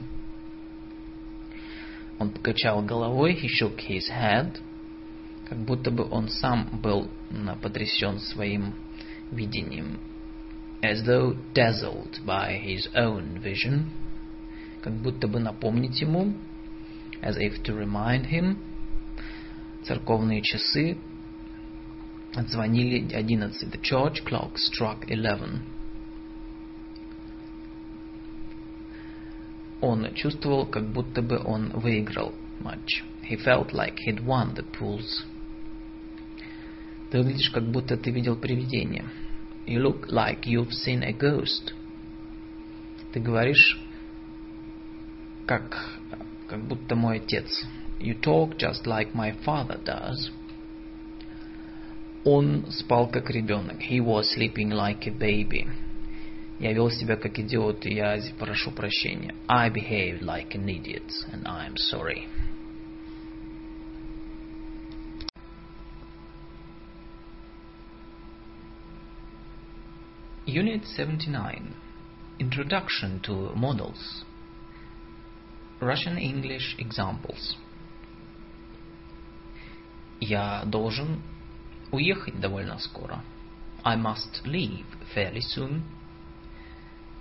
Он 2.19 2.29
покачал 2.29 2.83
головой, 2.83 3.33
he 3.33 3.47
shook 3.47 3.79
his 3.87 4.09
head, 4.09 4.59
как 5.49 5.57
будто 5.57 5.91
бы 5.91 6.07
он 6.09 6.29
сам 6.29 6.79
был 6.81 7.09
потрясен 7.61 8.19
своим 8.19 8.75
видением. 9.31 9.99
As 10.81 11.03
though 11.05 11.37
dazzled 11.53 12.19
by 12.25 12.59
his 12.61 12.89
own 12.93 13.41
vision, 13.41 13.85
как 14.81 14.93
будто 14.93 15.27
бы 15.27 15.39
напомнить 15.39 16.01
ему, 16.01 16.33
as 17.21 17.37
if 17.37 17.63
to 17.63 17.75
remind 17.75 18.29
him, 18.29 18.57
церковные 19.83 20.41
часы 20.41 20.97
Отзвонили 22.35 23.13
одиннадцать. 23.13 23.69
The 23.71 23.79
church 23.79 24.23
clock 24.25 24.55
struck 24.55 25.07
eleven. 25.07 25.59
Он 29.81 30.13
чувствовал, 30.15 30.65
как 30.65 30.91
будто 30.91 31.21
бы 31.21 31.37
он 31.43 31.69
выиграл 31.69 32.33
матч. 32.59 33.03
He 33.29 33.35
felt 33.37 33.71
like 33.73 33.97
he'd 34.07 34.25
won 34.25 34.55
the 34.55 34.65
pools. 34.79 35.25
Ты 37.11 37.19
выглядишь, 37.19 37.51
как 37.51 37.69
будто 37.69 37.97
ты 37.97 38.09
видел 38.09 38.35
привидение. 38.35 39.05
You 39.67 39.81
look 39.81 40.07
like 40.09 40.45
you've 40.45 40.71
seen 40.71 41.03
a 41.03 41.11
ghost. 41.11 41.73
Ты 43.11 43.19
говоришь, 43.19 43.79
как, 45.45 45.99
как 46.47 46.63
будто 46.67 46.95
мой 46.95 47.17
отец. 47.17 47.65
You 47.99 48.19
talk 48.19 48.57
just 48.57 48.87
like 48.87 49.13
my 49.13 49.35
father 49.45 49.79
does. 49.83 50.31
Он 52.24 52.66
спал 52.70 53.08
как 53.08 53.30
ребенок. 53.30 53.80
He 53.80 54.00
was 54.00 54.24
sleeping 54.36 54.70
like 54.70 55.06
a 55.06 55.10
baby. 55.10 55.68
Я 56.58 56.72
вел 56.72 56.90
себя 56.90 57.16
как 57.16 57.38
идиот, 57.38 57.86
и 57.86 57.94
я 57.94 58.18
прошу 58.38 58.72
прощения. 58.72 59.34
I 59.46 59.70
behaved 59.70 60.22
like 60.22 60.54
an 60.54 60.68
idiot, 60.68 61.10
and 61.32 61.46
I 61.46 61.66
am 61.66 61.76
sorry. 61.76 62.26
Unit 70.48 70.86
79 70.86 71.74
Introduction 72.38 73.20
to 73.20 73.52
Models 73.54 74.24
Russian 75.78 76.16
English 76.16 76.74
Examples 76.78 77.56
Я 80.20 80.64
должен 80.64 81.20
уехать 81.93 82.39
довольно 82.39 82.79
скоро. 82.79 83.23
I 83.83 83.95
must 83.95 84.43
leave 84.45 84.85
fairly 85.15 85.41
soon. 85.55 85.81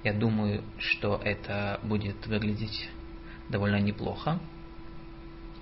Я 0.02 0.14
думаю, 0.14 0.64
что 0.78 1.20
это 1.22 1.78
будет 1.82 2.26
выглядеть 2.26 2.88
довольно 3.48 3.80
неплохо. 3.80 4.40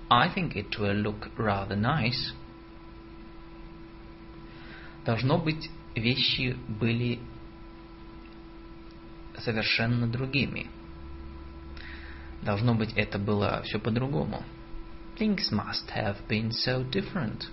I 0.09 0.29
think 0.33 0.55
it 0.55 0.69
will 0.79 1.03
look 1.03 1.29
rather 1.37 1.75
nice. 1.75 2.33
Должно 5.05 5.37
быть, 5.37 5.69
вещи 5.95 6.55
были 6.67 7.19
совершенно 9.37 10.07
другими. 10.07 10.67
Должно 12.41 12.75
быть, 12.75 12.93
это 12.93 13.19
было 13.19 13.61
все 13.63 13.77
по-другому. 13.77 14.43
Things 15.17 15.51
must 15.51 15.89
have 15.95 16.17
been 16.27 16.51
so 16.51 16.89
different. 16.89 17.49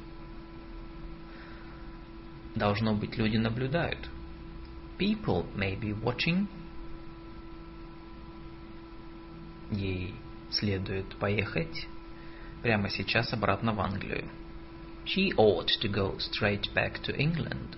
Должно 2.59 2.93
быть, 2.93 3.17
люди 3.17 3.37
наблюдают. 3.37 4.11
People 4.99 5.47
may 5.55 5.79
be 5.79 5.93
watching. 6.03 6.49
Ей 9.71 10.13
следует 10.51 11.07
поехать 11.19 11.87
прямо 12.61 12.91
сейчас 12.91 13.33
обратно 13.33 13.73
в 13.75 13.81
Англию. 13.81 14.29
She 15.05 15.33
ought 15.37 15.69
to 15.81 15.89
go 15.89 16.19
straight 16.19 16.75
back 16.75 17.01
to 17.05 17.17
England. 17.17 17.77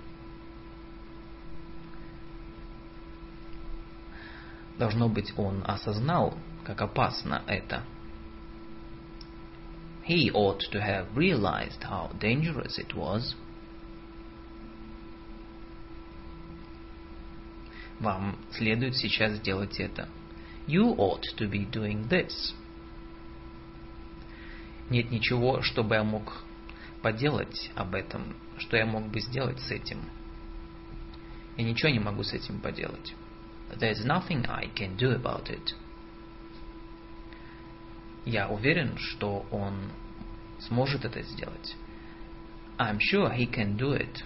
Должно 4.78 5.10
быть, 5.10 5.34
он 5.36 5.62
осознал, 5.66 6.38
как 6.64 6.80
опасно 6.80 7.42
это. 7.46 7.82
He 10.08 10.30
ought 10.32 10.60
to 10.72 10.80
have 10.80 11.14
realized 11.14 11.82
how 11.82 12.10
dangerous 12.18 12.78
it 12.78 12.94
was. 12.94 13.34
Вам 18.00 18.38
следует 18.52 18.96
сейчас 18.96 19.34
сделать 19.34 19.78
это. 19.78 20.08
You 20.66 20.96
ought 20.96 21.22
to 21.36 21.48
be 21.48 21.70
doing 21.70 22.08
this. 22.08 22.54
Нет 24.88 25.10
ничего, 25.10 25.62
что 25.62 25.84
бы 25.84 25.94
я 25.94 26.02
мог 26.02 26.42
поделать 27.02 27.70
об 27.74 27.94
этом, 27.94 28.34
что 28.58 28.76
я 28.76 28.86
мог 28.86 29.06
бы 29.06 29.20
сделать 29.20 29.60
с 29.60 29.70
этим. 29.70 30.02
Я 31.56 31.64
ничего 31.64 31.90
не 31.90 32.00
могу 32.00 32.22
с 32.22 32.32
этим 32.32 32.58
поделать. 32.60 33.14
There's 33.78 34.04
nothing 34.04 34.46
I 34.48 34.68
can 34.74 34.96
do 34.96 35.14
about 35.14 35.48
it. 35.50 35.74
Я 38.24 38.48
уверен, 38.48 38.96
что 38.98 39.46
он 39.50 39.74
сможет 40.60 41.04
это 41.04 41.22
сделать. 41.22 41.76
I'm 42.78 42.98
sure 42.98 43.36
he 43.36 43.46
can 43.46 43.76
do 43.76 43.92
it. 43.92 44.24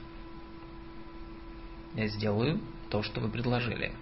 Я 1.95 2.07
сделаю 2.09 2.61
то, 2.95 3.03
что 3.03 3.21
вы 3.21 3.29
предложили. 3.29 3.93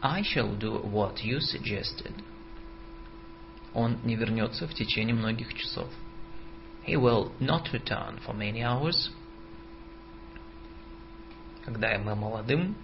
I 0.00 0.22
shall 0.22 0.56
do 0.56 0.80
what 0.80 1.24
you 1.24 1.40
suggested. 1.40 2.14
Он 3.74 3.98
не 4.04 4.14
вернется 4.14 4.68
в 4.68 4.74
течение 4.74 5.12
многих 5.12 5.52
часов. 5.54 5.88
He 6.86 6.94
will 6.94 7.32
not 7.40 7.72
return 7.72 8.20
for 8.24 8.32
many 8.32 8.60
hours. 8.62 9.10
Когда 11.64 11.94
я 11.94 11.98
был 11.98 12.14
молодым, 12.14 12.76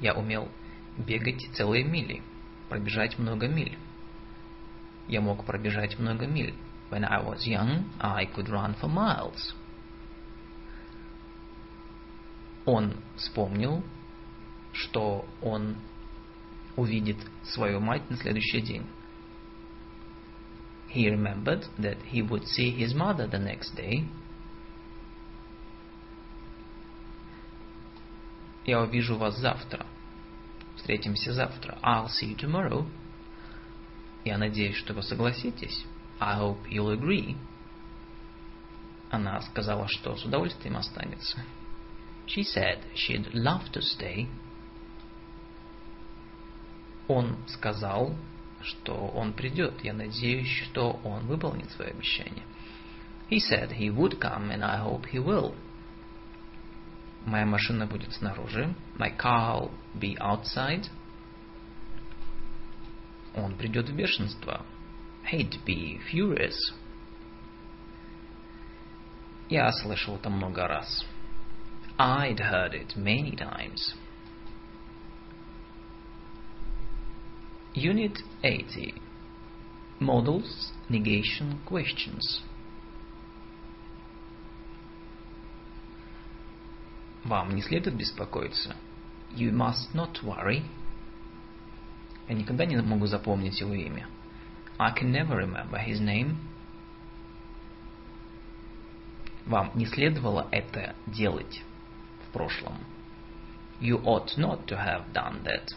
я 0.00 0.14
умел 0.14 0.48
бегать 0.96 1.46
целые 1.52 1.84
мили, 1.84 2.22
пробежать 2.70 3.18
много 3.18 3.48
миль. 3.48 3.76
Я 5.06 5.20
мог 5.20 5.44
пробежать 5.44 5.98
много 5.98 6.26
миль. 6.26 6.54
When 6.90 7.04
I 7.04 7.22
was 7.22 7.46
young, 7.46 7.90
I 8.00 8.24
could 8.24 8.48
run 8.48 8.74
for 8.80 8.88
miles. 8.88 9.54
Он 12.64 12.94
вспомнил, 13.16 13.84
что 14.72 15.24
он 15.42 15.76
увидит 16.76 17.18
свою 17.44 17.80
мать 17.80 18.08
на 18.10 18.16
следующий 18.16 18.60
день. 18.60 18.86
He 20.94 21.08
remembered 21.08 21.64
that 21.78 21.98
he 22.10 22.22
would 22.22 22.44
see 22.44 22.70
his 22.70 22.94
mother 22.94 23.26
the 23.26 23.38
next 23.38 23.74
day. 23.74 24.06
Я 28.64 28.82
увижу 28.82 29.16
вас 29.16 29.38
завтра. 29.38 29.86
Встретимся 30.76 31.32
завтра. 31.32 31.78
I'll 31.82 32.08
see 32.08 32.34
you 32.34 32.36
tomorrow. 32.36 32.86
Я 34.24 34.38
надеюсь, 34.38 34.76
что 34.76 34.94
вы 34.94 35.02
согласитесь. 35.02 35.84
I 36.20 36.38
hope 36.38 36.68
you'll 36.68 36.96
agree. 36.96 37.36
Она 39.10 39.40
сказала, 39.42 39.88
что 39.88 40.16
с 40.16 40.24
удовольствием 40.24 40.76
останется. 40.76 41.44
She 42.26 42.42
said 42.42 42.80
she'd 42.94 43.32
love 43.34 43.70
to 43.72 43.80
stay. 43.80 44.28
Он 47.12 47.36
сказал, 47.46 48.14
что 48.62 48.94
он 48.94 49.34
придет. 49.34 49.84
Я 49.84 49.92
надеюсь, 49.92 50.48
что 50.48 50.98
он 51.04 51.26
выполнит 51.26 51.70
свое 51.72 51.90
обещание. 51.90 52.44
He 53.28 53.38
said 53.38 53.72
he 53.72 53.90
would 53.90 54.18
come, 54.18 54.50
and 54.50 54.64
I 54.64 54.78
hope 54.78 55.06
he 55.12 55.18
will. 55.18 55.54
Моя 57.26 57.44
машина 57.44 57.86
будет 57.86 58.14
снаружи. 58.14 58.74
My 58.98 59.14
car 59.14 59.60
will 59.60 59.70
be 59.94 60.16
outside. 60.18 60.88
Он 63.34 63.56
придет 63.56 63.90
в 63.90 63.94
бешенство. 63.94 64.64
He'd 65.30 65.62
be 65.66 66.00
furious. 66.10 66.56
Я 69.50 69.70
слышал 69.70 70.16
это 70.16 70.30
много 70.30 70.66
раз. 70.66 71.04
I'd 71.98 72.38
heard 72.38 72.72
it 72.72 72.96
many 72.96 73.36
times. 73.36 73.94
Unit 77.73 78.17
80 78.41 78.95
Modals, 79.99 80.71
Negation, 80.89 81.57
Questions 81.65 82.41
Вам 87.27 87.55
не 87.55 87.61
следует 87.61 87.97
беспокоиться. 87.97 88.75
You 89.35 89.51
must 89.51 89.93
not 89.93 90.23
worry. 90.23 90.63
Я 92.29 92.35
никогда 92.35 92.65
не 92.65 92.77
могу 92.77 93.05
запомнить 93.05 93.59
его 93.59 93.73
имя. 93.73 94.07
I 94.79 94.93
can 94.93 95.11
never 95.11 95.35
remember 95.35 95.77
his 95.77 95.99
name. 95.99 96.37
Вам 99.45 99.71
не 99.75 99.85
следовало 99.85 100.47
это 100.51 100.95
делать 101.05 101.63
в 102.27 102.31
прошлом. 102.31 102.77
You 103.81 104.01
ought 104.03 104.37
not 104.37 104.65
to 104.67 104.77
have 104.77 105.11
done 105.13 105.43
that. 105.43 105.75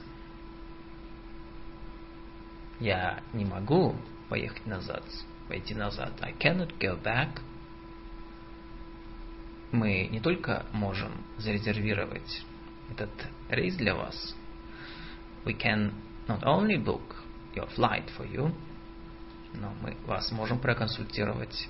Я 2.80 3.22
не 3.34 3.46
могу 3.46 3.96
поехать 4.30 4.66
назад, 4.66 5.04
пойти 5.48 5.74
назад. 5.74 6.14
I 6.22 6.34
cannot 6.34 6.78
go 6.80 7.02
back. 7.02 7.42
Мы 9.72 10.08
не 10.08 10.20
только 10.20 10.66
можем 10.74 11.12
зарезервировать 11.38 12.46
этот 12.92 13.10
рейс 13.50 13.76
для 13.76 13.96
вас. 13.96 14.36
We 15.46 15.58
can 15.58 15.94
not 16.28 16.44
only 16.44 16.78
book 16.78 17.16
your 17.56 17.70
flight 17.76 18.10
for 18.18 18.30
you, 18.30 18.54
но 19.54 19.74
мы 19.82 19.96
вас 20.06 20.32
можем 20.32 20.60
проконсультировать 20.60 21.70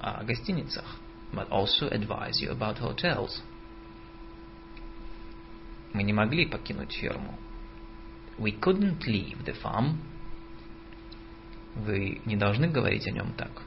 о 0.00 0.22
гостиницах, 0.24 0.84
but 1.32 1.48
also 1.48 1.90
advise 1.90 2.40
you 2.40 2.50
about 2.50 2.78
hotels. 2.80 3.42
Мы 5.92 6.02
не 6.02 6.12
могли 6.12 6.46
покинуть 6.46 6.92
ферму. 6.92 7.38
We 8.38 8.58
couldn't 8.58 9.00
leave 9.06 9.44
the 9.44 9.54
farm. 9.62 9.98
Вы 11.74 12.20
не 12.26 12.36
должны 12.36 12.68
говорить 12.68 13.06
о 13.06 13.10
нем 13.10 13.32
так. 13.32 13.62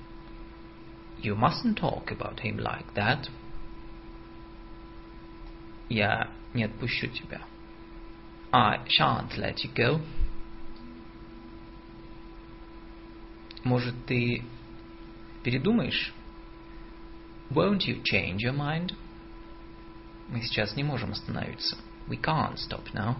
You 1.22 1.36
mustn't 1.36 1.76
talk 1.80 2.08
about 2.08 2.40
him 2.42 2.58
like 2.58 2.94
that. 2.94 3.30
Я 5.90 6.30
не 6.54 6.66
отпущу 6.66 7.08
тебя. 7.08 7.42
I 8.52 8.80
shan't 8.88 9.38
let 9.38 9.58
you 9.64 9.74
go. 9.74 10.02
Может, 13.64 13.96
ты 14.06 14.44
передумаешь? 15.44 16.14
Won't 17.50 17.88
you 17.88 18.02
change 18.04 18.38
your 18.38 18.56
mind? 18.56 18.96
Мы 20.30 20.42
сейчас 20.42 20.76
не 20.76 20.84
можем 20.84 21.12
остановиться. 21.12 21.78
We 22.08 22.20
can't 22.22 22.58
stop 22.58 22.94
now. 22.94 23.16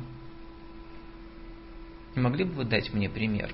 Не 2.16 2.22
могли 2.22 2.46
бы 2.46 2.54
вы 2.54 2.66
дать 2.66 2.94
мне 2.94 3.10
пример? 3.10 3.54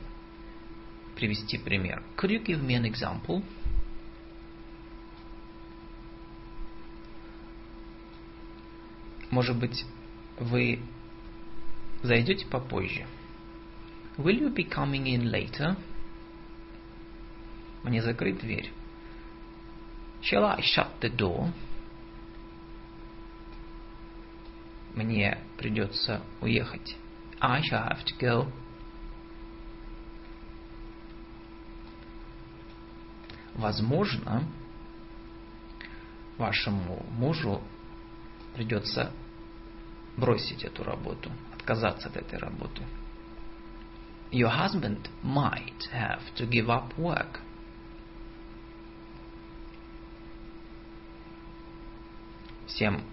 Привести 1.22 1.60
пример. 1.60 2.02
Could 2.18 2.32
you 2.32 2.44
give 2.44 2.64
me 2.64 2.74
an 2.74 2.84
example? 2.84 3.44
Может 9.30 9.56
быть, 9.56 9.86
вы 10.40 10.80
зайдете 12.02 12.48
попозже? 12.48 13.06
Will 14.18 14.40
you 14.40 14.52
be 14.52 14.68
coming 14.68 15.06
in 15.06 15.30
later? 15.30 15.78
Мне 17.84 18.02
закрыть 18.02 18.40
дверь. 18.40 18.72
Shall 20.24 20.44
I 20.44 20.62
shut 20.62 20.90
the 21.02 21.16
door? 21.16 21.54
Мне 24.96 25.38
придется 25.56 26.24
уехать. 26.42 26.98
I 27.40 27.62
shall 27.62 27.88
have 27.88 28.04
to 28.06 28.18
go. 28.20 28.52
Возможно, 33.56 34.44
вашему 36.38 37.06
мужу 37.12 37.62
придется 38.56 39.12
бросить 40.18 40.64
эту 40.64 40.84
работу, 40.84 41.32
отказаться 41.54 42.10
от 42.10 42.18
этой 42.18 42.40
работы. 42.40 42.84
Your 44.32 44.50
husband 44.50 45.10
might 45.24 45.90
have 45.92 46.22
to 46.36 46.48
give 46.48 46.68
up 46.68 46.96
work. 46.98 47.40
Всем, 52.68 53.04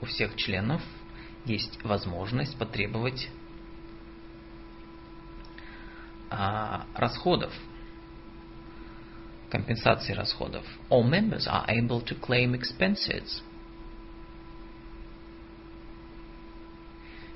у 0.00 0.06
всех 0.06 0.34
членов 0.36 0.82
есть 1.44 1.82
возможность 1.84 2.56
потребовать 2.56 3.28
а, 6.30 6.86
расходов, 6.94 7.52
компенсации 9.50 10.12
расходов. 10.12 10.64
All 10.88 11.02
members 11.02 11.46
are 11.46 11.66
able 11.68 12.02
to 12.04 12.18
claim 12.18 12.54
expenses. 12.54 13.42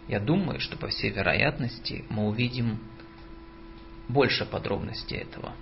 Я 0.07 0.21
думаю, 0.21 0.61
что 0.61 0.77
по 0.77 0.89
всей 0.89 1.11
вероятности 1.11 2.05
мы 2.11 2.29
увидим 2.29 2.79
больше 4.09 4.45
подробностей 4.45 5.19
этого. 5.19 5.55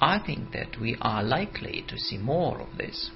I 0.00 0.20
think 0.20 0.52
that 0.52 0.78
we 0.78 0.96
are 1.00 1.22
likely 1.22 1.84
to 1.86 1.96
see 1.96 2.18
more 2.18 2.60
of 2.60 2.68
this. 2.76 3.10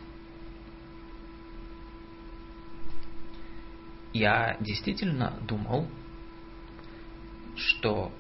Я 4.12 4.57
действительно 4.61 5.39
думал, 5.47 5.87
что 7.57 8.12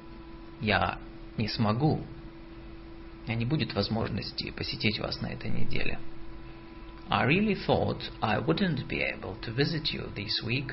я 0.60 0.98
не 1.36 1.48
смогу, 1.48 2.04
меня 3.26 3.36
не 3.36 3.44
будет 3.44 3.74
возможности 3.74 4.50
посетить 4.50 4.98
вас 4.98 5.20
на 5.20 5.28
этой 5.28 5.50
неделе. 5.50 5.98
I 7.08 7.26
really 7.26 7.54
thought 7.66 8.00
I 8.20 8.38
wouldn't 8.38 8.88
be 8.88 9.02
able 9.02 9.36
to 9.42 9.52
visit 9.52 9.92
you 9.92 10.10
this 10.14 10.42
week. 10.44 10.72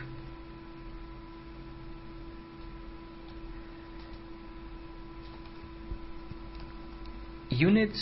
Unit 7.50 7.94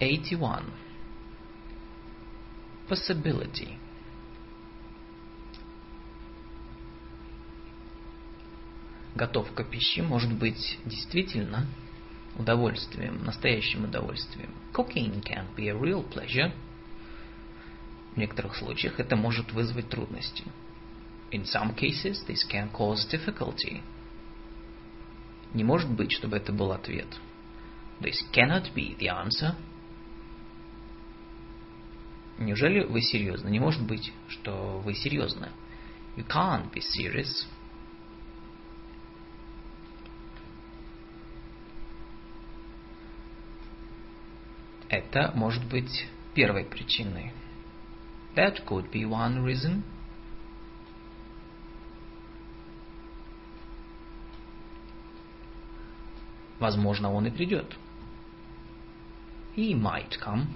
81 0.00 0.72
possibility. 2.88 3.78
Готовка 9.14 9.62
пищи 9.62 10.00
может 10.00 10.32
быть 10.32 10.78
действительно 10.84 11.68
удовольствием, 12.38 13.24
настоящим 13.24 13.84
удовольствием. 13.84 14.50
Cooking 14.72 15.22
can 15.22 15.46
be 15.56 15.68
a 15.68 15.74
real 15.74 16.08
pleasure. 16.08 16.52
В 18.14 18.16
некоторых 18.16 18.56
случаях 18.56 19.00
это 19.00 19.16
может 19.16 19.52
вызвать 19.52 19.88
трудности. 19.88 20.44
In 21.32 21.44
some 21.44 21.74
cases, 21.74 22.24
this 22.28 22.46
can 22.48 22.70
cause 22.70 23.08
difficulty. 23.10 23.82
Не 25.52 25.64
может 25.64 25.90
быть, 25.90 26.12
чтобы 26.12 26.36
это 26.36 26.52
был 26.52 26.72
ответ. 26.72 27.08
This 28.00 28.16
cannot 28.32 28.72
be 28.74 28.96
the 28.98 29.08
answer. 29.08 29.54
Неужели 32.38 32.84
вы 32.84 33.00
серьезно? 33.00 33.48
Не 33.48 33.60
может 33.60 33.82
быть, 33.82 34.12
что 34.28 34.80
вы 34.84 34.94
серьезны. 34.94 35.50
You 36.16 36.26
can't 36.26 36.72
be 36.72 36.80
serious. 36.80 37.46
Это 44.88 45.32
может 45.34 45.64
быть 45.68 46.06
первой 46.34 46.64
причиной. 46.64 47.32
That 48.34 48.64
could 48.66 48.90
be 48.90 49.04
one 49.04 49.44
reason. 49.44 49.82
Возможно, 56.58 57.12
он 57.12 57.26
и 57.26 57.30
придет. 57.30 57.76
He 59.56 59.72
might 59.74 60.18
come. 60.20 60.46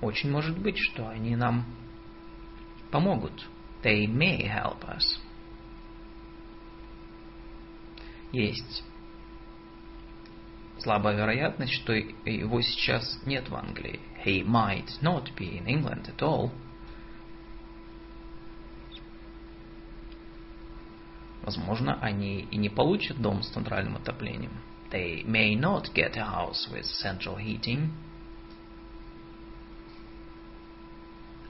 Очень 0.00 0.30
может 0.30 0.58
быть, 0.58 0.76
что 0.76 1.08
они 1.08 1.34
нам 1.36 1.64
помогут. 2.90 3.48
They 3.82 4.06
may 4.06 4.42
help 4.42 4.84
us. 4.84 5.18
Есть 8.32 8.82
слабая 10.84 11.16
вероятность, 11.16 11.72
что 11.72 11.92
его 11.94 12.60
сейчас 12.60 13.20
нет 13.26 13.48
в 13.48 13.56
Англии. 13.56 13.98
He 14.24 14.44
might 14.44 15.00
not 15.02 15.34
be 15.36 15.58
in 15.58 15.66
England 15.66 16.08
at 16.08 16.20
all. 16.20 16.52
Возможно, 21.42 21.98
они 22.00 22.40
и 22.50 22.56
не 22.56 22.68
получат 22.68 23.20
дом 23.20 23.42
с 23.42 23.48
центральным 23.48 23.96
отоплением. 23.96 24.52
They 24.90 25.24
may 25.26 25.58
not 25.58 25.92
get 25.94 26.16
a 26.16 26.24
house 26.24 26.68
with 26.70 26.84
central 27.02 27.36
heating. 27.36 27.90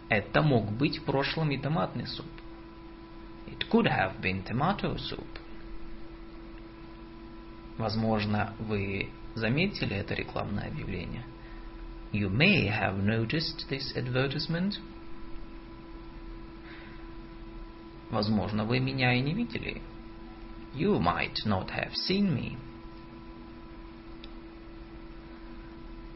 Это 0.09 0.43
мог 0.43 0.71
быть 0.71 0.99
в 0.99 1.05
прошлом 1.05 1.51
и 1.51 1.59
томатный 1.59 2.07
суп. 2.07 2.27
It 3.47 3.69
could 3.71 3.87
have 3.87 4.21
been 4.21 4.45
tomato 4.45 4.97
soup. 4.97 5.27
Возможно, 7.79 8.55
вы 8.59 9.11
заметили 9.35 9.97
это 9.97 10.15
рекламное 10.15 10.69
объявление. 10.69 11.25
You 12.13 12.31
may 12.31 12.69
have 12.69 13.03
noticed 13.03 13.69
this 13.69 13.95
advertisement. 13.97 14.75
Возможно, 18.11 18.65
вы 18.65 18.79
меня 18.79 19.15
и 19.15 19.21
не 19.21 19.35
видели. 19.35 19.83
You 20.75 21.01
might 21.01 21.45
not 21.45 21.71
have 21.71 21.93
seen 22.09 22.33
me. 22.33 22.57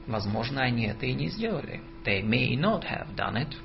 Возможно, 0.07 0.63
они 0.63 0.87
это 0.87 1.07
и 1.07 1.13
не 1.13 1.29
сделали. 1.29 1.83
They 2.05 2.23
may 2.23 2.57
not 2.57 2.85
have 2.85 3.15
done 3.15 3.37
it. 3.37 3.57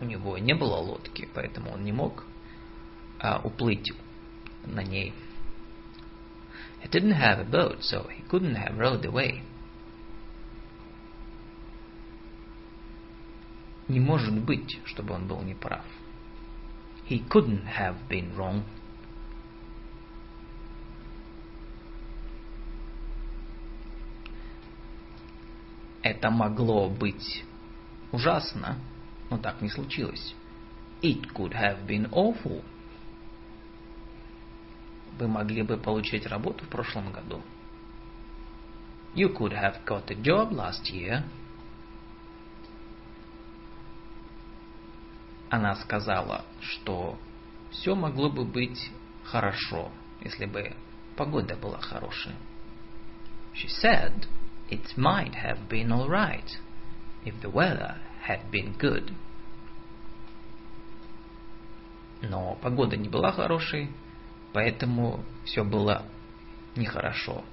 У 0.00 0.04
него 0.04 0.38
не 0.38 0.54
было 0.54 0.76
лодки, 0.76 1.28
поэтому 1.34 1.72
он 1.72 1.84
не 1.84 1.92
мог 1.92 2.24
а, 3.20 3.40
уплыть 3.44 3.92
на 4.66 4.82
ней. 4.82 5.12
He 6.82 6.88
didn't 6.88 7.12
have 7.12 7.38
a 7.38 7.44
boat, 7.44 7.82
so 7.82 8.08
he 8.08 8.22
couldn't 8.28 8.56
have 8.56 8.76
rowed 8.76 9.04
away. 9.04 9.42
Не 13.88 14.00
может 14.00 14.34
быть, 14.34 14.80
чтобы 14.84 15.14
он 15.14 15.26
был 15.26 15.42
неправ. 15.42 15.84
He 17.08 17.26
couldn't 17.28 17.66
have 17.66 17.96
been 18.08 18.34
wrong. 18.34 18.64
Это 26.02 26.30
могло 26.30 26.90
быть 26.90 27.44
ужасно, 28.12 28.78
но 29.30 29.38
так 29.38 29.62
не 29.62 29.70
случилось. 29.70 30.34
It 31.00 31.32
could 31.34 31.52
have 31.52 31.86
been 31.86 32.10
awful, 32.12 32.62
вы 35.18 35.28
могли 35.28 35.62
бы 35.62 35.76
получить 35.76 36.26
работу 36.26 36.64
в 36.64 36.68
прошлом 36.68 37.12
году. 37.12 37.42
You 39.14 39.32
could 39.32 39.52
have 39.52 39.84
got 39.84 40.10
a 40.10 40.14
job 40.14 40.50
last 40.52 40.90
year. 40.92 41.22
Она 45.50 45.76
сказала, 45.76 46.44
что 46.60 47.16
все 47.70 47.94
могло 47.94 48.28
бы 48.28 48.44
быть 48.44 48.90
хорошо, 49.22 49.92
если 50.20 50.46
бы 50.46 50.74
погода 51.16 51.54
была 51.54 51.80
хорошая. 51.80 52.34
She 53.54 53.68
said 53.68 54.26
it 54.68 54.96
might 54.96 55.34
have 55.34 55.68
been 55.68 55.92
all 55.92 56.08
right 56.08 56.58
if 57.24 57.40
the 57.40 57.52
weather 57.52 57.96
had 58.26 58.50
been 58.50 58.76
good. 58.76 59.12
Но 62.22 62.58
погода 62.60 62.96
не 62.96 63.08
была 63.08 63.30
хорошей, 63.30 63.90
поэтому 64.54 65.22
все 65.44 65.64
было 65.64 66.04
нехорошо. 66.76 67.44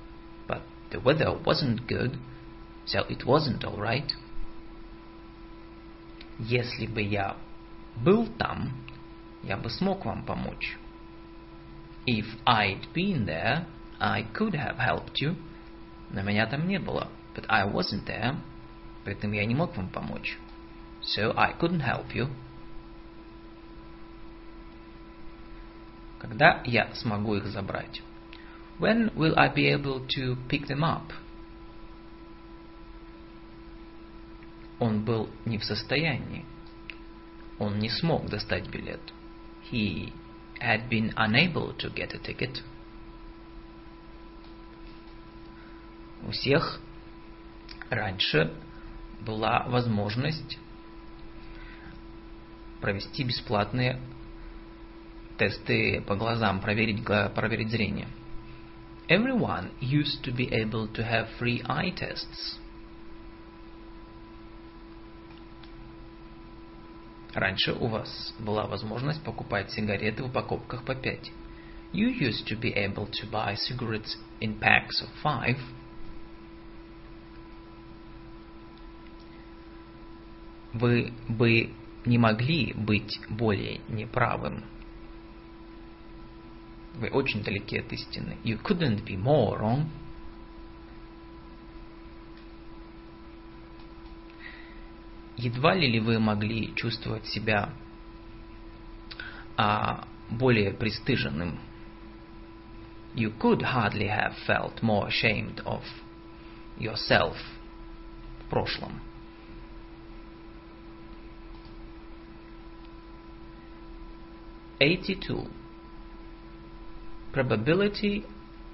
But 0.48 0.62
the 0.92 1.02
weather 1.02 1.38
wasn't 1.44 1.86
good, 1.88 2.18
so 2.86 3.06
it 3.10 3.26
wasn't 3.26 3.64
all 3.66 3.78
right. 3.78 4.10
Если 6.40 6.86
бы 6.86 7.02
я 7.02 7.36
был 7.98 8.28
там, 8.38 8.72
я 9.44 9.58
бы 9.58 9.70
смог 9.70 10.06
вам 10.06 10.24
помочь. 10.24 10.78
If 12.06 12.26
I'd 12.46 12.94
been 12.94 13.26
there, 13.26 13.66
I 14.00 14.24
could 14.34 14.54
have 14.54 14.78
helped 14.78 15.16
you. 15.22 15.36
Но 16.12 16.22
меня 16.22 16.46
там 16.46 16.68
не 16.68 16.80
было. 16.80 17.10
But 17.36 17.46
I 17.48 17.68
wasn't 17.68 18.06
there. 18.06 18.36
Поэтому 19.06 19.34
я 19.34 19.46
не 19.46 19.56
мог 19.56 19.76
вам 19.76 19.90
помочь. 19.90 20.38
So 21.02 21.34
I 21.36 21.54
couldn't 21.54 21.82
help 21.82 22.14
you. 22.14 22.30
Когда 26.22 26.62
я 26.66 26.94
смогу 26.94 27.34
их 27.34 27.48
забрать? 27.48 28.04
When 28.78 29.12
will 29.16 29.34
I 29.36 29.50
be 29.52 29.66
able 29.74 30.06
to 30.06 30.38
pick 30.48 30.68
them 30.68 30.84
up? 30.84 31.12
Он 34.78 35.04
был 35.04 35.32
не 35.46 35.58
в 35.58 35.66
состоянии. 35.66 36.46
Он 37.58 37.80
не 37.80 37.90
смог 37.90 38.30
достать 38.30 38.70
билет. 38.70 39.02
He 39.72 40.14
had 40.60 40.88
been 40.90 41.12
unable 41.16 41.76
to 41.78 41.92
get 41.92 42.14
a 42.14 42.20
ticket. 42.20 42.62
У 46.22 46.30
всех 46.30 46.80
раньше 47.90 48.54
была 49.22 49.64
возможность 49.68 50.60
провести 52.80 53.24
бесплатные 53.24 54.00
тесты 55.42 56.04
по 56.06 56.16
глазам, 56.16 56.62
проверить, 56.62 57.04
проверить 57.04 57.72
зрение. 57.72 58.08
Everyone 59.08 59.72
used 59.82 60.22
to 60.24 60.32
be 60.32 60.48
able 60.52 60.88
to 60.94 61.02
have 61.04 61.30
free 61.40 61.64
eye 61.64 61.92
tests. 61.96 62.60
Раньше 67.34 67.74
у 67.74 67.88
вас 67.88 68.36
была 68.38 68.68
возможность 68.68 69.24
покупать 69.24 69.72
сигареты 69.72 70.22
в 70.22 70.28
упаковках 70.28 70.84
по 70.86 70.94
5. 70.94 71.32
You 71.94 72.14
used 72.20 72.46
to 72.48 72.60
be 72.60 72.72
able 72.76 73.10
to 73.10 73.30
buy 73.32 73.56
cigarettes 73.56 74.18
in 74.42 74.60
packs 74.60 75.02
of 75.02 75.10
five. 75.24 75.58
Вы 80.74 81.12
бы 81.28 81.74
не 82.06 82.20
могли 82.20 82.74
быть 82.74 83.20
более 83.28 83.82
неправым 83.90 84.64
вы 87.02 87.10
очень 87.10 87.44
далеки 87.44 87.80
от 87.80 87.92
истины. 87.92 88.38
You 88.44 88.62
couldn't 88.62 89.04
be 89.04 89.18
more 89.18 89.60
wrong. 89.60 89.88
Едва 95.36 95.74
ли 95.74 95.92
ли 95.92 96.00
вы 96.00 96.20
могли 96.20 96.76
чувствовать 96.76 97.26
себя 97.26 97.74
а, 99.58 100.08
более 100.30 100.72
пристыженным? 100.72 101.58
You 103.16 103.36
could 103.36 103.62
hardly 103.64 104.08
have 104.08 104.36
felt 104.48 104.84
more 104.84 105.08
ashamed 105.08 105.62
of 105.66 105.82
yourself 106.78 107.36
в 108.46 108.50
прошлом. 108.50 109.02
Eighty-two. 114.80 115.50
Probability 117.33 118.25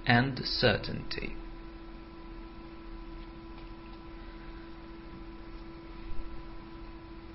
and 0.06 0.38
certainty. 0.44 1.34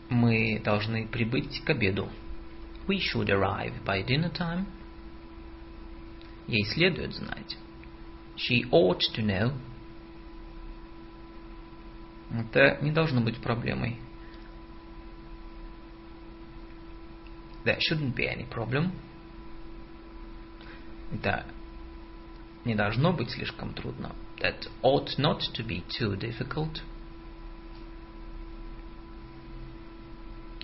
Мы 0.10 0.62
должны 0.64 1.08
прибыть 1.08 1.62
к 1.66 1.70
обеду. 1.70 2.10
We 2.88 3.00
should 3.00 3.30
arrive 3.30 3.74
by 3.84 4.04
dinner 4.06 4.32
time. 4.32 4.66
Ей 6.48 6.64
следует 6.64 7.14
знать. 7.14 7.58
She 8.38 8.64
ought 8.72 9.02
to 9.16 9.22
know. 9.22 9.54
Это 12.32 12.78
не 12.82 12.92
должно 12.92 13.22
быть 13.22 13.42
проблемой. 13.42 13.98
There 17.66 17.80
shouldn't 17.80 18.16
be 18.16 18.28
any 18.28 18.46
problem. 18.50 18.94
Это 21.13 21.45
не 22.65 22.75
должно 22.75 23.13
быть 23.13 23.31
слишком 23.31 23.75
трудно. 23.75 24.15
That 24.41 24.67
ought 24.83 25.19
not 25.19 25.41
to 25.55 25.65
be 25.65 25.85
too 25.89 26.17
difficult. 26.19 26.81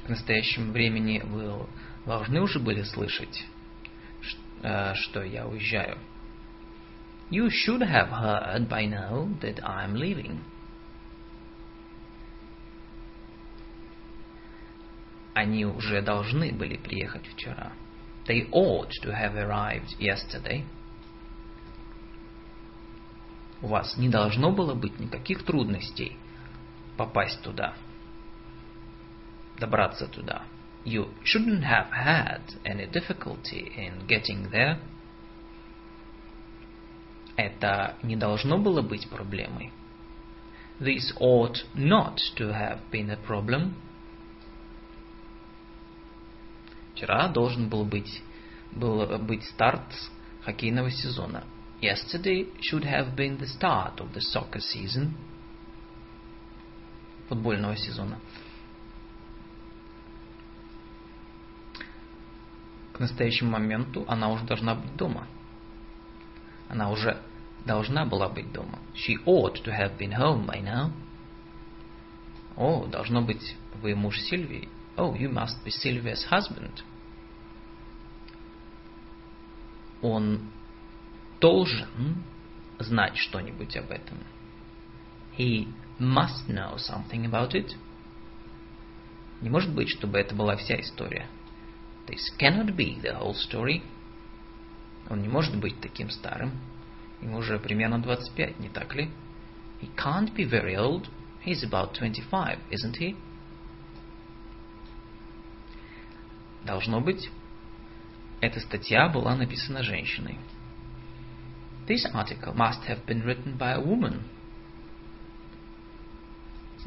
К 0.05 0.09
настоящему 0.09 0.73
времени 0.73 1.21
вы 1.25 1.67
должны 2.07 2.41
уже 2.41 2.59
были 2.59 2.83
слышать, 2.83 3.47
что 4.95 5.23
я 5.23 5.47
уезжаю. 5.47 5.99
You 7.31 7.51
should 7.51 7.83
have 7.83 8.11
heard 8.11 8.69
by 8.69 8.87
now 8.89 9.29
that 9.41 9.61
I'm 9.63 9.93
leaving. 9.95 10.41
Они 15.35 15.67
уже 15.67 16.01
должны 16.01 16.53
были 16.53 16.79
приехать 16.79 17.27
вчера. 17.27 17.73
They 18.28 18.48
ought 18.52 18.92
to 19.02 19.12
have 19.12 19.36
arrived 19.36 19.96
yesterday. 20.00 20.64
У 23.62 23.68
вас 23.68 23.98
не 23.98 24.10
должно 24.10 24.52
было 24.52 24.74
быть 24.74 25.00
никаких 25.00 25.44
трудностей 25.44 26.18
попасть 26.98 27.42
туда, 27.42 27.74
добраться 29.60 30.08
туда. 30.08 30.44
You 30.86 31.14
shouldn't 31.24 31.64
have 31.64 31.92
had 31.92 32.42
any 32.66 32.86
difficulty 32.88 33.72
in 33.78 34.06
getting 34.06 34.52
there. 34.52 34.80
Это 37.38 37.96
не 38.04 38.16
должно 38.16 38.58
было 38.58 38.82
быть 38.82 39.10
проблемой. 39.10 39.72
This 40.80 41.14
ought 41.20 41.66
not 41.74 42.18
to 42.36 42.52
have 42.52 42.80
been 42.92 43.10
a 43.10 43.18
problem. 43.18 43.76
Вчера 46.99 47.29
должен 47.29 47.69
был 47.69 47.85
быть, 47.85 48.25
был 48.73 49.07
быть 49.21 49.45
старт 49.45 49.85
хоккейного 50.43 50.91
сезона. 50.91 51.45
Yesterday 51.81 52.53
should 52.61 52.83
have 52.83 53.15
been 53.15 53.39
the 53.39 53.47
start 53.47 54.01
of 54.01 54.13
the 54.13 54.21
soccer 54.21 54.59
season. 54.59 55.13
Футбольного 57.29 57.77
сезона. 57.77 58.19
К 62.93 62.99
настоящему 62.99 63.53
моменту 63.53 64.05
она 64.09 64.29
уже 64.29 64.45
должна 64.45 64.75
быть 64.75 64.97
дома. 64.97 65.29
Она 66.69 66.91
уже 66.91 67.23
должна 67.65 68.07
была 68.07 68.29
быть 68.29 68.51
дома. 68.51 68.81
She 68.97 69.25
ought 69.25 69.63
to 69.63 69.71
have 69.71 69.97
been 69.97 70.19
home 70.19 70.47
by 70.47 70.61
now. 70.65 70.91
О, 72.57 72.87
должно 72.87 73.23
быть, 73.23 73.55
вы 73.81 73.95
муж 73.95 74.19
Сильвии. 74.19 74.69
Oh, 74.97 75.15
you 75.15 75.31
must 75.31 75.65
be 75.65 75.71
Sylvia's 75.71 76.25
husband. 76.29 76.83
Он 80.03 80.41
должен 81.41 82.23
знать 82.79 83.17
что-нибудь 83.17 83.77
об 83.77 83.91
этом. 83.91 84.19
He 85.37 85.73
must 85.99 86.49
know 86.49 86.77
something 86.77 87.25
about 87.25 87.53
it. 87.53 87.77
Не 89.41 89.51
может 89.51 89.73
быть, 89.73 89.89
чтобы 89.89 90.19
это 90.19 90.35
была 90.35 90.57
вся 90.57 90.81
история. 90.81 91.27
This 92.07 92.21
cannot 92.39 92.75
be 92.75 93.01
the 93.01 93.19
whole 93.21 93.35
story. 93.35 93.83
Он 95.09 95.23
не 95.23 95.29
может 95.29 95.57
быть 95.59 95.81
таким 95.81 96.11
старым. 96.11 96.53
Ему 97.21 97.39
уже 97.39 97.59
примерно 97.59 98.01
25, 98.01 98.61
не 98.61 98.69
так 98.69 98.95
ли? 98.95 99.11
He 99.81 99.89
can't 99.97 100.35
be 100.35 100.49
very 100.49 100.77
old. 100.77 101.09
He's 101.45 101.63
about 101.63 101.95
25, 101.99 102.59
isn't 102.71 102.97
he? 102.99 103.17
Должно 106.65 107.01
быть, 107.01 107.31
эта 108.41 108.61
статья 108.61 109.09
была 109.09 109.35
написана 109.35 109.83
женщиной. 109.83 110.39
This 111.87 112.05
article 112.13 112.55
must 112.55 112.87
have 112.87 113.05
been 113.07 113.23
written 113.25 113.57
by 113.57 113.75
a 113.75 113.81
woman. 113.81 114.23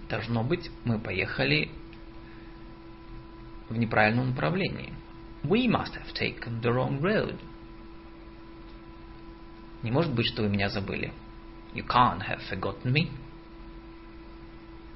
Должно 0.07 0.43
быть, 0.43 0.69
мы 0.85 0.99
поехали 0.99 1.71
в 3.69 3.77
неправильном 3.77 4.29
направлении. 4.29 4.93
We 5.43 5.67
must 5.67 5.93
have 5.95 6.13
taken 6.13 6.61
the 6.61 6.71
wrong 6.71 7.01
road. 7.01 7.39
Не 9.81 9.91
может 9.91 10.13
быть, 10.13 10.27
что 10.27 10.43
вы 10.43 10.49
меня 10.49 10.69
забыли. 10.69 11.11
You 11.73 11.85
can't 11.85 12.21
have 12.21 12.41
forgotten 12.49 12.93
me. 12.93 13.09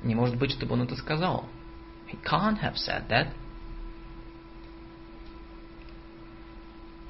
Не 0.03 0.14
может 0.14 0.38
быть, 0.38 0.51
чтобы 0.51 0.74
он 0.74 0.84
это 0.84 0.95
сказал. 0.95 1.49
He 2.12 2.20
can't 2.22 2.62
have 2.62 2.76
said 2.76 3.08
that. 3.10 3.34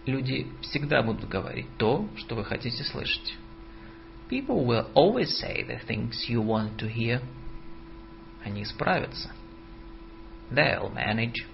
Люди 0.06 0.48
всегда 0.62 1.02
будут 1.02 1.28
говорить 1.28 1.68
то, 1.78 2.08
что 2.16 2.36
вы 2.36 2.46
хотите 2.46 2.84
слышать. 2.84 3.38
People 4.30 4.66
will 4.66 4.92
always 4.94 5.30
say 5.40 5.64
the 5.66 5.80
things 5.88 6.28
you 6.28 6.42
want 6.42 6.78
to 6.78 6.88
hear. 6.88 7.22
Они 8.44 8.64
справятся. 8.66 9.32
They'll 10.52 10.94
manage. 10.94 11.46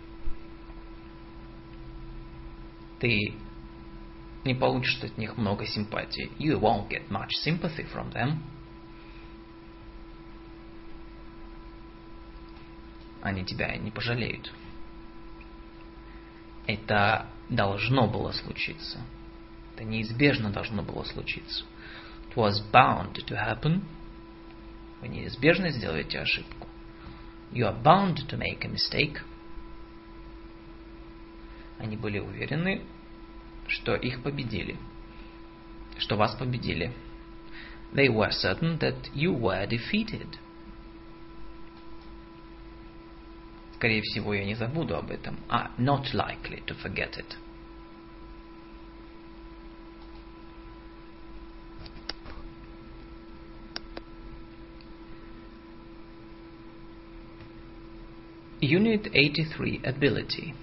Ты 3.00 3.34
не 4.44 4.54
получишь 4.54 5.02
от 5.02 5.18
них 5.18 5.38
много 5.38 5.66
симпатии. 5.66 6.32
You 6.38 6.60
won't 6.60 6.90
get 6.90 7.10
much 7.10 7.30
sympathy 7.46 7.86
from 7.94 8.12
them. 8.12 8.40
Они 13.22 13.46
тебя 13.46 13.78
не 13.78 13.92
пожалеют. 13.92 14.52
Это 16.68 17.31
должно 17.52 18.08
было 18.08 18.32
случиться. 18.32 19.00
Это 19.76 19.84
неизбежно 19.84 20.50
должно 20.50 20.82
было 20.82 21.04
случиться. 21.04 21.66
It 22.30 22.36
was 22.36 22.64
bound 22.72 23.14
to 23.28 23.36
happen. 23.36 23.82
Вы 25.02 25.10
неизбежно 25.10 25.70
сделаете 25.70 26.20
ошибку. 26.20 26.68
You 27.52 27.68
are 27.68 27.84
bound 27.84 28.28
to 28.30 28.38
make 28.38 28.64
a 28.64 28.70
mistake. 28.70 29.22
Они 31.78 31.98
были 31.98 32.20
уверены, 32.20 32.84
что 33.68 33.96
их 33.96 34.24
победили, 34.24 34.78
что 35.98 36.16
вас 36.16 36.36
победили. 36.36 36.94
They 37.94 38.08
were 38.08 38.32
certain 38.32 38.80
that 38.80 39.12
you 39.14 39.38
were 39.38 39.68
defeated. 39.68 40.28
Скорее 43.82 44.04
всего, 44.04 44.36
я 44.36 44.46
не 44.46 44.54
забуду 44.54 44.96
об 44.96 45.10
этом. 45.10 45.40
Are 45.50 45.72
not 45.80 46.14
likely 46.14 46.64
to 46.68 46.76
forget 46.84 47.18
it. 47.18 47.36
Unit 58.62 59.10
83 59.12 59.82
Ability 59.84 60.54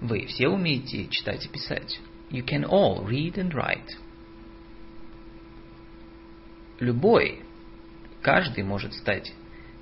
Вы 0.00 0.26
все 0.26 0.46
умеете 0.46 1.08
читать 1.08 1.44
и 1.46 1.48
писать. 1.48 1.98
You 2.30 2.44
can 2.46 2.64
all 2.64 3.04
read 3.04 3.34
and 3.34 3.52
write. 3.52 3.98
Любой, 6.78 7.44
каждый 8.24 8.64
может 8.64 8.94
стать 8.94 9.32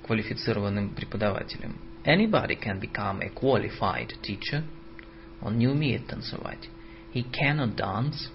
квалифицированным 0.05 0.93
преподавателем. 0.93 1.77
Anybody 2.03 2.59
can 2.59 2.79
become 2.79 3.21
a 3.21 3.29
qualified 3.29 4.11
teacher. 4.21 4.63
Он 5.41 5.57
не 5.57 5.67
умеет 5.67 6.07
танцевать. 6.07 6.69
He 7.13 7.25
cannot 7.31 7.75
dance. 7.75 8.29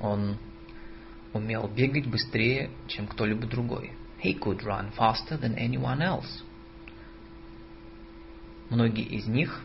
Он 0.00 0.36
умел 1.32 1.66
бегать 1.66 2.06
быстрее, 2.06 2.70
чем 2.88 3.06
кто-либо 3.06 3.46
другой. 3.46 3.92
He 4.22 4.38
could 4.38 4.62
run 4.62 4.92
faster 4.94 5.40
than 5.40 5.56
anyone 5.56 6.02
else. 6.02 6.44
Многие 8.68 9.04
из 9.04 9.26
них 9.26 9.62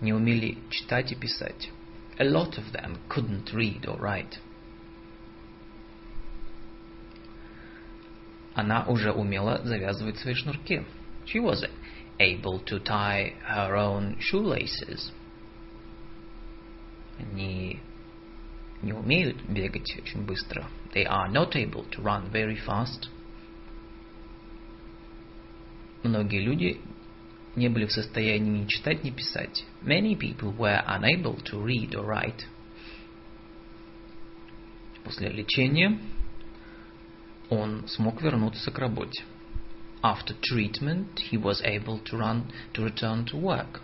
не 0.00 0.14
умели 0.14 0.56
читать 0.70 1.12
и 1.12 1.14
писать. 1.14 1.70
A 2.18 2.24
lot 2.24 2.56
of 2.56 2.72
them 2.72 2.96
couldn't 3.08 3.52
read 3.52 3.82
or 3.82 3.98
write. 4.00 4.38
Она 8.58 8.82
уже 8.88 9.12
умела 9.12 9.60
завязывать 9.62 10.18
свои 10.18 10.34
шнурки. 10.34 10.82
She 11.26 11.40
was 11.40 11.64
able 12.18 12.58
to 12.64 12.82
tie 12.82 13.32
her 13.48 13.76
own 13.76 14.18
shoelaces. 14.18 15.12
Они 17.20 17.78
не 18.82 18.92
умеют 18.92 19.40
бегать 19.48 19.96
очень 20.02 20.26
быстро. 20.26 20.66
They 20.92 21.06
are 21.06 21.30
not 21.30 21.54
able 21.54 21.88
to 21.90 22.02
run 22.02 22.32
very 22.32 22.56
fast. 22.66 23.08
Многие 26.02 26.40
люди 26.40 26.80
не 27.54 27.68
были 27.68 27.86
в 27.86 27.92
состоянии 27.92 28.64
ни 28.64 28.66
читать, 28.66 29.04
ни 29.04 29.10
писать. 29.10 29.64
Many 29.82 30.16
people 30.16 30.52
were 30.58 30.82
unable 30.84 31.40
to 31.44 31.64
read 31.64 31.94
or 31.94 32.04
write. 32.04 32.44
После 35.04 35.28
лечения 35.28 35.96
он 37.50 37.86
смог 37.88 38.22
вернуться 38.22 38.70
к 38.70 38.78
работе. 38.78 39.24
After 40.02 40.36
treatment, 40.40 41.18
he 41.30 41.36
was 41.36 41.60
able 41.64 41.98
to, 42.04 42.16
run, 42.16 42.44
to 42.74 42.84
return 42.84 43.24
to 43.26 43.36
work. 43.36 43.80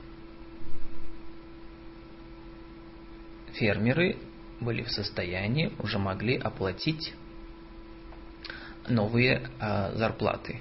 Фермеры 3.55 4.17
были 4.61 4.83
в 4.83 4.91
состоянии, 4.91 5.73
уже 5.79 5.99
могли 5.99 6.37
оплатить 6.37 7.15
новые 8.89 9.49
э, 9.61 9.97
зарплаты. 9.97 10.61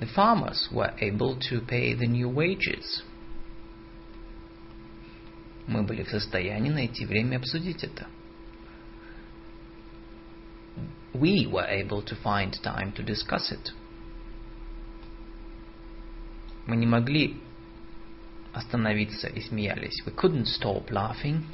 The 0.00 0.08
farmers 0.14 0.70
were 0.72 0.94
able 1.00 1.38
to 1.50 1.60
pay 1.66 1.94
the 1.94 2.06
new 2.06 2.30
wages. 2.30 3.02
Мы 5.66 5.82
были 5.82 6.02
в 6.02 6.08
состоянии 6.08 6.70
найти 6.70 7.04
время 7.04 7.36
обсудить 7.36 7.84
это. 7.84 8.06
We 11.12 11.46
were 11.50 11.66
able 11.66 12.02
to 12.02 12.14
find 12.14 12.52
time 12.62 12.92
to 12.92 13.02
discuss 13.02 13.50
it. 13.50 13.72
Мы 16.66 16.76
не 16.76 16.86
могли 16.86 17.40
остановиться 18.52 19.26
и 19.26 19.40
смеялись. 19.40 20.02
We 20.06 20.14
couldn't 20.14 20.46
stop 20.46 20.90
laughing. 20.90 21.44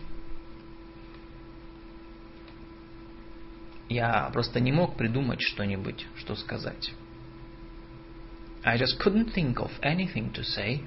Я 3.88 4.28
просто 4.32 4.60
не 4.60 4.72
мог 4.72 4.96
придумать 4.96 5.40
что-нибудь, 5.40 6.06
что 6.16 6.34
сказать. 6.34 6.92
I 8.64 8.76
just 8.78 8.98
couldn't 8.98 9.32
think 9.32 9.56
of 9.58 9.70
anything 9.80 10.32
to 10.32 10.42
say. 10.42 10.84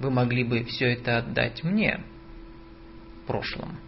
Вы 0.00 0.10
могли 0.10 0.44
бы 0.44 0.64
все 0.64 0.92
это 0.92 1.18
отдать 1.18 1.62
мне 1.62 2.04
в 3.22 3.26
прошлом. 3.26 3.78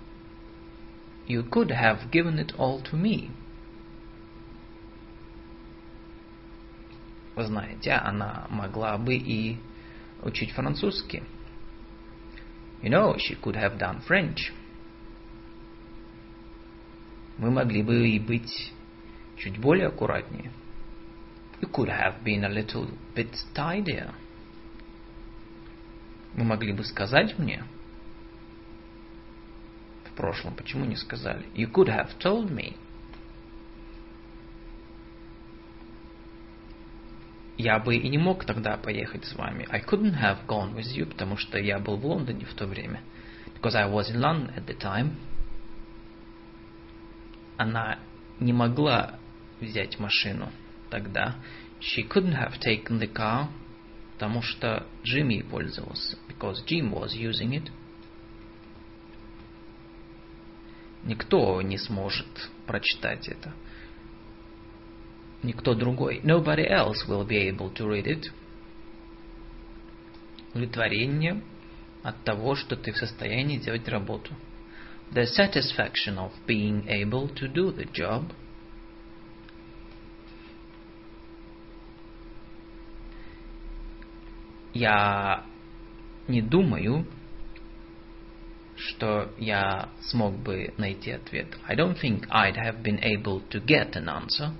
You 1.30 1.44
could 1.44 1.70
have 1.70 2.10
given 2.10 2.40
it 2.40 2.52
all 2.58 2.80
to 2.90 2.96
me. 2.96 3.30
Вы 7.36 7.44
знаете, 7.44 7.92
она 7.92 8.48
могла 8.50 8.98
бы 8.98 9.14
и 9.14 9.56
учить 10.24 10.50
французский. 10.50 11.22
You 12.82 12.90
know, 12.90 13.16
she 13.16 13.36
could 13.40 13.54
have 13.54 13.78
done 13.78 14.00
French. 14.08 14.52
Мы 17.38 17.52
могли 17.52 17.84
бы 17.84 18.08
и 18.08 18.18
быть 18.18 18.72
чуть 19.36 19.56
более 19.60 19.86
аккуратнее. 19.86 20.50
You 21.60 21.70
could 21.70 21.90
have 21.90 22.24
been 22.24 22.42
a 22.42 22.48
little 22.48 22.90
bit 23.14 23.30
tidier. 23.54 24.12
Вы 26.34 26.42
могли 26.42 26.72
бы 26.72 26.82
сказать 26.82 27.38
мне 27.38 27.62
прошлом, 30.20 30.54
почему 30.54 30.84
не 30.84 30.96
сказали? 30.96 31.46
You 31.54 31.72
could 31.72 31.88
have 31.88 32.18
told 32.18 32.50
me. 32.50 32.76
Я 37.56 37.78
бы 37.78 37.96
и 37.96 38.08
не 38.08 38.18
мог 38.18 38.44
тогда 38.44 38.76
поехать 38.76 39.24
с 39.24 39.34
вами. 39.34 39.66
I 39.70 39.80
couldn't 39.80 40.20
have 40.20 40.46
gone 40.46 40.74
with 40.74 40.94
you, 40.94 41.06
потому 41.06 41.36
что 41.36 41.58
я 41.58 41.78
был 41.78 41.96
в 41.96 42.04
Лондоне 42.04 42.44
в 42.44 42.54
то 42.54 42.66
время. 42.66 43.00
Because 43.54 43.74
I 43.74 43.90
was 43.90 44.10
in 44.10 44.20
London 44.20 44.54
at 44.54 44.66
the 44.66 44.78
time. 44.78 45.12
Она 47.56 47.98
не 48.40 48.52
могла 48.52 49.18
взять 49.60 49.98
машину 49.98 50.50
тогда. 50.90 51.36
She 51.80 52.06
couldn't 52.06 52.34
have 52.34 52.58
taken 52.60 52.98
the 52.98 53.10
car, 53.10 53.48
потому 54.14 54.42
что 54.42 54.86
Джим 55.02 55.28
ей 55.28 55.42
пользовался. 55.42 56.18
Because 56.28 56.64
Jim 56.66 56.92
was 56.92 57.14
using 57.14 57.52
it. 57.52 57.70
Никто 61.04 61.62
не 61.62 61.78
сможет 61.78 62.50
прочитать 62.66 63.28
это. 63.28 63.52
Никто 65.42 65.74
другой. 65.74 66.20
Nobody 66.22 66.68
else 66.68 67.06
will 67.08 67.26
be 67.26 67.48
able 67.48 67.72
to 67.74 67.86
read 67.86 68.06
it. 68.06 68.30
Удовлетворение 70.52 71.42
от 72.02 72.22
того, 72.24 72.54
что 72.54 72.76
ты 72.76 72.92
в 72.92 72.96
состоянии 72.96 73.58
делать 73.58 73.88
работу. 73.88 74.34
The 75.12 75.24
satisfaction 75.24 76.18
of 76.18 76.32
being 76.46 76.86
able 76.86 77.34
to 77.34 77.50
do 77.52 77.74
the 77.74 77.90
job. 77.92 78.30
Я 84.72 85.44
не 86.28 86.42
думаю, 86.42 87.06
что 88.80 89.30
я 89.38 89.90
смог 90.00 90.34
бы 90.36 90.72
найти 90.78 91.10
ответ. 91.10 91.46
I 91.66 91.76
don't 91.76 91.98
think 92.00 92.26
I'd 92.30 92.56
have 92.56 92.82
been 92.82 92.98
able 93.02 93.42
to 93.50 93.60
get 93.64 93.94
an 93.94 94.08
answer. 94.08 94.52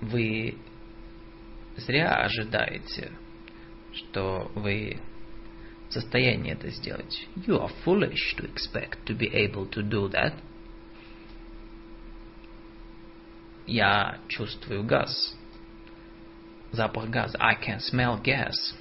Вы 0.00 0.56
зря 1.76 2.16
ожидаете, 2.24 3.12
что 3.92 4.50
вы 4.54 4.98
в 5.88 5.92
состоянии 5.92 6.52
это 6.52 6.70
сделать. 6.70 7.28
You 7.36 7.60
are 7.60 7.70
foolish 7.84 8.34
to 8.36 8.50
expect 8.50 9.04
to 9.06 9.14
be 9.16 9.28
able 9.28 9.68
to 9.70 9.82
do 9.82 10.08
that. 10.10 10.34
Я 13.66 14.18
чувствую 14.28 14.84
газ. 14.84 15.36
Запах 16.72 17.10
газа. 17.10 17.36
I 17.38 17.54
can 17.54 17.78
smell 17.78 18.20
gas. 18.20 18.74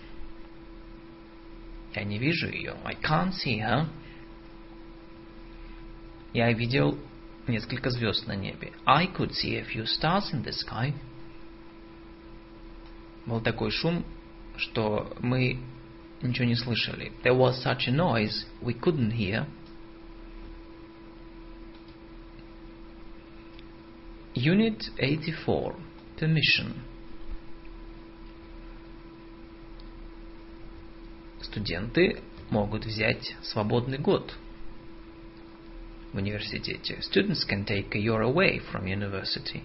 Я 1.94 2.04
не 2.04 2.18
вижу 2.18 2.48
ее. 2.48 2.76
I 2.84 2.94
can't 2.94 3.32
see 3.32 3.60
her. 3.60 3.86
Я 6.32 6.52
видел 6.52 6.98
несколько 7.46 7.90
звезд 7.90 8.26
на 8.26 8.36
небе. 8.36 8.72
I 8.84 9.06
could 9.06 9.32
see 9.32 9.56
a 9.56 9.64
few 9.64 9.84
stars 9.84 10.32
in 10.32 10.44
the 10.44 10.52
sky. 10.52 10.92
Был 13.24 13.40
такой 13.40 13.70
шум, 13.70 14.04
что 14.56 15.16
мы 15.20 15.58
ничего 16.22 16.46
не 16.46 16.54
слышали. 16.54 17.12
There 17.22 17.36
was 17.36 17.62
such 17.62 17.88
a 17.88 17.92
noise 17.92 18.46
we 18.60 18.74
couldn't 18.74 19.12
hear. 19.12 19.46
Unit 24.34 24.90
84. 24.98 25.74
Permission. 26.18 26.74
Студенты 31.41 32.21
могут 32.49 32.85
взять 32.85 33.35
свободный 33.41 33.97
год 33.97 34.35
в 36.13 36.17
университете. 36.17 36.99
Students 37.01 37.45
can 37.47 37.65
take 37.65 37.95
a 37.95 37.99
year 37.99 38.21
away 38.21 38.61
from 38.71 38.85
university. 38.85 39.63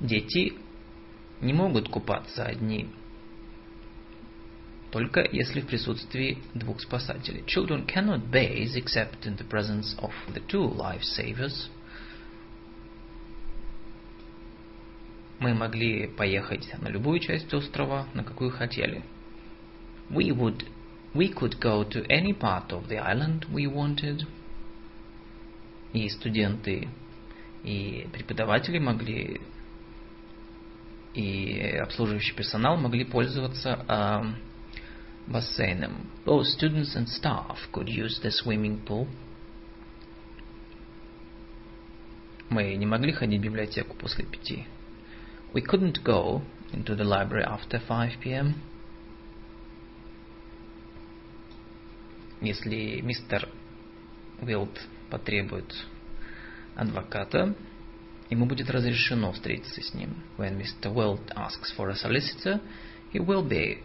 Дети 0.00 0.54
не 1.40 1.52
могут 1.52 1.88
купаться 1.88 2.44
одни, 2.44 2.88
только 4.90 5.26
если 5.30 5.60
в 5.60 5.66
присутствии 5.66 6.38
двух 6.54 6.80
спасателей. 6.80 7.44
Children 7.46 7.86
cannot 7.86 8.30
bathe 8.30 8.74
except 8.76 9.24
in 9.24 9.36
the 9.36 9.46
presence 9.48 9.94
of 9.98 10.12
the 10.34 10.40
two 10.48 10.74
lifesavers. 10.74 11.68
Мы 15.40 15.54
могли 15.54 16.06
поехать 16.06 16.70
на 16.82 16.88
любую 16.88 17.18
часть 17.18 17.52
острова, 17.54 18.06
на 18.12 18.22
какую 18.22 18.50
хотели. 18.50 19.02
We 20.10 20.36
would, 20.36 20.66
we 21.14 21.32
could 21.32 21.58
go 21.58 21.82
to 21.82 22.06
any 22.08 22.38
part 22.38 22.70
of 22.72 22.88
the 22.88 22.98
island 22.98 23.46
we 23.50 23.64
wanted. 23.64 24.26
И 25.94 26.08
студенты, 26.10 26.88
и 27.64 28.06
преподаватели 28.12 28.78
могли, 28.78 29.40
и 31.14 31.78
обслуживающий 31.82 32.36
персонал 32.36 32.76
могли 32.76 33.06
пользоваться 33.06 33.84
э, 33.88 34.22
бассейном. 35.26 36.06
Both 36.26 36.48
students 36.58 36.94
and 36.94 37.08
staff 37.08 37.56
could 37.72 37.88
use 37.88 38.20
the 38.22 38.30
swimming 38.30 38.84
pool. 38.84 39.08
Мы 42.50 42.74
не 42.74 42.84
могли 42.84 43.12
ходить 43.12 43.40
в 43.40 43.44
библиотеку 43.44 43.96
после 43.96 44.26
пяти. 44.26 44.66
We 45.52 45.62
couldn't 45.62 46.04
go 46.04 46.42
into 46.72 46.94
the 46.94 47.02
library 47.02 47.44
after 47.44 47.80
5 47.80 48.20
p.m. 48.20 48.62
Если 52.40 53.00
мистер 53.00 53.48
Уилд 54.40 54.80
потребует 55.10 55.74
адвоката, 56.76 57.56
ему 58.30 58.46
будет 58.46 58.70
разрешено 58.70 59.32
встретиться 59.32 59.82
с 59.82 59.92
ним. 59.92 60.22
When 60.38 60.56
Mr. 60.56 60.92
Wild 60.92 61.32
asks 61.34 61.72
for 61.76 61.90
a 61.90 61.96
solicitor, 61.96 62.60
he 63.12 63.18
will 63.18 63.42
be, 63.42 63.82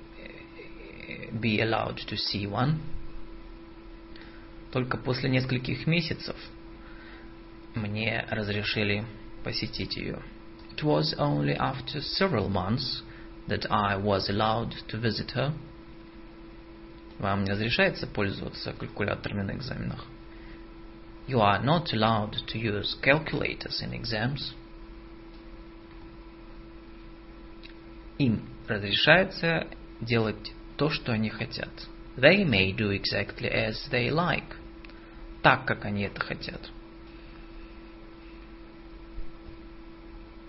be 1.41 1.59
allowed 1.61 1.97
to 2.07 2.15
see 2.15 2.45
one. 2.45 2.79
Только 4.71 4.97
после 4.97 5.29
нескольких 5.31 5.87
месяцев 5.87 6.35
мне 7.73 8.23
разрешили 8.29 9.03
посетить 9.43 9.97
ее. 9.97 10.21
It 10.76 10.82
was 10.82 11.14
only 11.18 11.54
after 11.54 12.00
several 12.00 12.48
months 12.48 13.02
that 13.48 13.70
I 13.70 13.96
was 13.96 14.30
allowed 14.30 14.74
to 14.88 14.98
visit 14.98 15.32
her. 15.32 15.52
Вам 17.18 17.44
не 17.44 17.52
разрешается 17.52 18.06
пользоваться 18.06 18.72
калькуляторами 18.72 19.42
на 19.42 19.52
экзаменах? 19.52 20.06
You 21.26 21.40
are 21.40 21.62
not 21.62 21.92
allowed 21.92 22.36
to 22.48 22.58
use 22.58 22.96
calculators 23.02 23.82
in 23.82 23.92
exams. 23.92 24.54
Им 28.18 28.48
разрешается 28.66 29.66
делать 30.00 30.52
то, 30.76 30.88
что 30.90 31.12
они 31.12 31.28
хотят. 31.28 31.70
They 32.16 32.44
may 32.44 32.72
do 32.72 32.90
exactly 32.90 33.50
as 33.50 33.76
they 33.90 34.10
like. 34.10 34.56
Так, 35.42 35.66
как 35.66 35.84
они 35.84 36.02
это 36.04 36.20
хотят. 36.20 36.70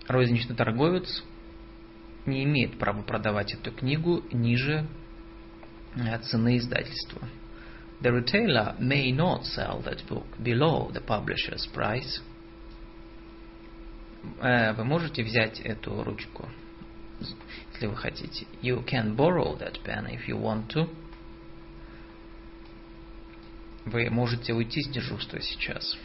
Розничный 0.08 0.54
торговец 0.54 1.24
не 2.26 2.44
имеет 2.44 2.78
права 2.78 3.02
продавать 3.02 3.54
эту 3.54 3.72
книгу 3.72 4.22
ниже 4.32 4.86
цены 6.24 6.58
издательства. 6.58 7.28
The 8.00 8.10
retailer 8.10 8.78
may 8.78 9.10
not 9.10 9.44
sell 9.44 9.82
that 9.84 10.06
book 10.06 10.26
below 10.38 10.92
the 10.92 11.04
publisher's 11.04 11.66
price. 11.74 12.20
Вы 14.76 14.84
можете 14.84 15.22
взять 15.22 15.60
эту 15.60 16.02
ручку, 16.02 16.48
если 17.72 17.86
вы 17.86 17.96
хотите. 17.96 18.46
You 18.60 18.84
can 18.84 19.16
borrow 19.16 19.58
that 19.58 19.82
pen 19.84 20.06
if 20.10 20.28
you 20.28 20.38
want 20.38 20.68
to. 20.74 20.88
Вы 23.86 24.10
можете 24.10 24.52
уйти 24.52 24.82
с 24.82 24.88
дежурства 24.88 25.40
сейчас. 25.40 25.96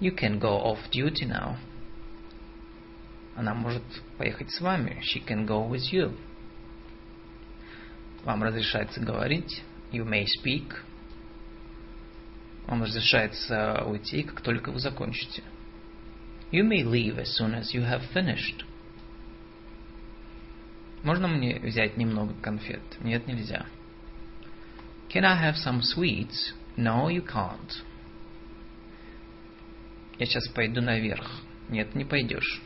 You 0.00 0.16
can 0.16 0.40
go 0.40 0.62
off 0.62 0.78
duty 0.90 1.26
now. 1.26 1.56
Она 3.36 3.54
может 3.54 3.82
поехать 4.18 4.50
с 4.50 4.60
вами. 4.60 5.00
She 5.02 5.24
can 5.24 5.46
go 5.46 5.68
with 5.68 5.92
you. 5.92 6.16
Вам 8.24 8.42
разрешается 8.42 9.00
говорить. 9.00 9.62
You 9.92 10.04
may 10.04 10.24
speak. 10.24 10.74
Вам 12.66 12.82
разрешается 12.82 13.82
уйти, 13.84 14.22
как 14.22 14.42
только 14.42 14.70
вы 14.70 14.78
закончите. 14.78 15.42
You 16.52 16.64
may 16.68 16.82
leave 16.82 17.18
as 17.18 17.36
soon 17.40 17.54
as 17.54 17.72
you 17.72 17.82
have 17.82 18.02
finished. 18.12 18.64
Можно 21.02 21.28
мне 21.28 21.58
взять 21.58 21.96
немного 21.96 22.34
конфет? 22.34 22.82
Нет, 23.00 23.26
нельзя. 23.26 23.66
Can 25.08 25.24
I 25.24 25.50
have 25.50 25.56
some 25.56 25.80
sweets? 25.80 26.52
No, 26.76 27.08
you 27.08 27.24
can't. 27.24 27.82
Я 30.18 30.26
сейчас 30.26 30.46
пойду 30.48 30.82
наверх. 30.82 31.28
Нет, 31.68 31.94
не 31.94 32.04
пойдешь. 32.04 32.60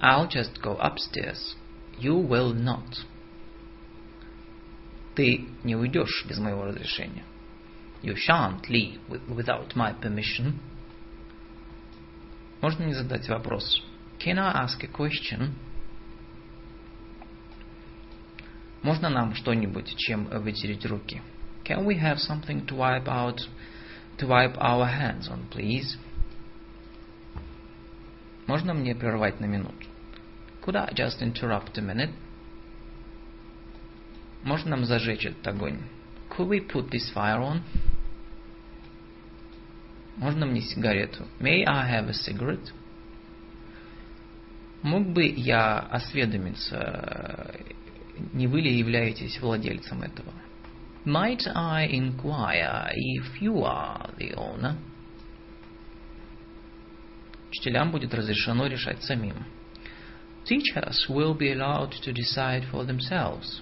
I'll 0.00 0.28
just 0.28 0.60
go 0.62 0.76
upstairs. 0.76 1.56
You 1.98 2.14
will 2.14 2.54
not. 2.54 3.04
Ты 5.14 5.48
не 5.64 5.74
уйдешь 5.74 6.24
без 6.28 6.38
моего 6.38 6.64
разрешения. 6.64 7.24
You 8.02 8.14
shan't 8.14 8.68
leave 8.68 9.00
without 9.28 9.74
my 9.74 9.92
permission. 9.92 10.60
Можно 12.60 12.84
мне 12.84 12.94
задать 12.94 13.28
вопрос? 13.28 13.82
Can 14.18 14.38
I 14.38 14.64
ask 14.64 14.82
a 14.82 14.88
question? 14.88 15.54
Можно 18.82 19.08
нам 19.08 19.34
что-нибудь, 19.34 19.96
чем 19.96 20.26
вытереть 20.26 20.86
руки? 20.86 21.20
Can 21.64 21.84
we 21.84 21.96
have 22.00 22.18
something 22.18 22.64
to 22.66 22.76
wipe 22.76 23.08
out, 23.08 23.40
to 24.18 24.26
wipe 24.26 24.56
our 24.58 24.86
hands 24.86 25.28
on, 25.28 25.48
please? 25.50 25.98
Можно 28.47 28.73
мне 28.73 28.93
прервать 28.95 29.39
на 29.39 29.45
минуту? 29.45 29.87
Could 30.61 30.75
I 30.75 30.93
just 30.93 31.21
interrupt 31.21 31.77
a 31.77 31.81
minute? 31.81 32.11
Можно 34.43 34.71
нам 34.71 34.85
зажечь 34.85 35.25
этот 35.25 35.47
огонь? 35.47 35.79
Could 36.29 36.49
we 36.49 36.59
put 36.59 36.89
this 36.89 37.11
fire 37.13 37.41
on? 37.41 37.61
Можно 40.17 40.45
мне 40.45 40.61
сигарету? 40.61 41.25
May 41.39 41.63
I 41.65 41.89
have 41.89 42.09
a 42.09 42.13
cigarette? 42.13 42.71
Мог 44.81 45.07
бы 45.07 45.25
я 45.25 45.79
осведомиться, 45.79 47.55
не 48.33 48.47
вы 48.47 48.61
ли 48.61 48.77
являетесь 48.77 49.39
владельцем 49.39 50.01
этого? 50.01 50.33
Might 51.05 51.47
I 51.55 51.87
inquire 51.87 52.91
if 52.95 53.41
you 53.41 53.63
are 53.63 54.09
the 54.17 54.33
owner? 54.35 54.75
Учителям 57.53 57.91
будет 57.91 58.15
разрешено 58.15 58.65
решать 58.65 59.03
самим. 59.03 59.45
Teachers 60.43 61.07
will 61.07 61.37
be 61.37 61.51
allowed 61.51 61.91
to 62.01 62.11
decide 62.11 62.65
for 62.71 62.83
themselves. 62.83 63.61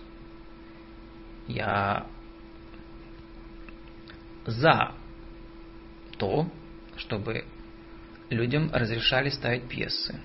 Я 1.46 2.08
за 4.46 4.94
то, 6.18 6.50
чтобы 6.96 7.44
людям 8.30 8.72
разрешали 8.72 9.30
ставить 9.30 9.68
пьесы. 9.68 10.22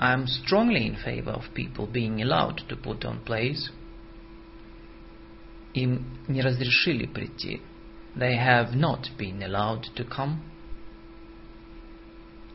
I 0.00 0.12
am 0.12 0.26
strongly 0.26 0.84
in 0.84 0.96
favor 0.96 1.30
of 1.30 1.54
people 1.54 1.86
being 1.86 2.20
allowed 2.20 2.60
to 2.68 2.76
put 2.76 3.04
on 3.04 3.20
plays. 3.24 3.70
Им 5.74 6.04
не 6.26 6.42
разрешили 6.42 7.06
прийти. 7.06 7.62
They 8.16 8.36
have 8.36 8.74
not 8.74 9.16
been 9.16 9.44
allowed 9.44 9.84
to 9.94 10.04
come. 10.04 10.40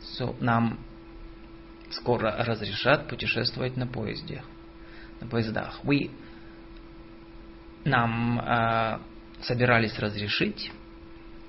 So, 0.04 0.36
нам 0.40 0.80
скоро 1.92 2.44
разрешат 2.44 3.08
путешествовать 3.08 3.78
на 3.78 3.88
поезде, 3.88 4.44
на 5.20 5.28
поездах. 5.28 5.80
We 5.84 6.12
нам 7.84 8.40
э, 8.40 9.00
собирались 9.42 9.98
разрешить 10.00 10.72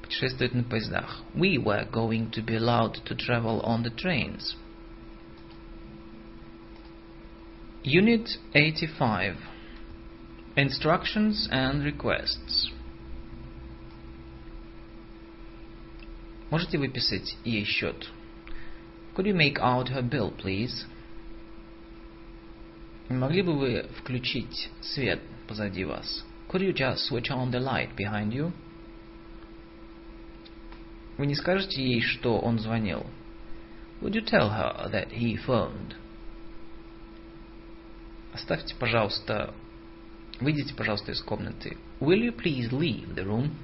путешествовать 0.02 0.54
на 0.54 0.64
поездах. 0.64 1.22
We 1.34 1.56
were 1.56 1.88
going 1.90 2.30
to 2.30 2.42
be 2.42 2.56
allowed 2.56 3.04
to 3.04 3.14
travel 3.14 3.60
on 3.62 3.82
the 3.82 3.90
trains. 3.90 4.56
Unit 7.84 8.28
85 8.54 9.36
Instructions 10.54 11.48
and 11.50 11.82
Requests 11.82 12.70
Можете 16.50 16.76
выписать 16.76 17.36
ей 17.44 17.64
счет? 17.64 18.10
Could 19.15 19.25
you 19.25 19.34
make 19.34 19.57
out 19.59 19.89
her 19.89 20.01
bill, 20.01 20.31
please? 20.31 20.85
Не 23.09 23.17
могли 23.17 23.41
бы 23.41 23.53
вы 23.57 23.85
включить 23.99 24.69
свет 24.81 25.21
позади 25.47 25.84
вас? 25.85 26.23
Could 26.49 26.61
you 26.61 26.73
just 26.73 27.09
switch 27.09 27.29
on 27.29 27.51
the 27.51 27.59
light 27.59 27.95
behind 27.95 28.31
you? 28.31 28.51
Вы 31.17 31.25
не 31.25 31.35
скажете 31.35 31.81
ей, 31.81 32.01
что 32.01 32.38
он 32.39 32.59
звонил? 32.59 33.05
Would 34.01 34.13
you 34.13 34.23
tell 34.23 34.49
her 34.49 34.89
that 34.91 35.11
he 35.11 35.35
phoned? 35.35 35.95
Оставьте, 38.34 38.75
пожалуйста, 38.75 39.53
выйдите, 40.39 40.75
пожалуйста, 40.75 41.11
из 41.11 41.21
комнаты. 41.23 41.77
Will 41.99 42.21
you 42.21 42.31
please 42.31 42.71
leave 42.71 43.15
the 43.15 43.25
room? 43.25 43.55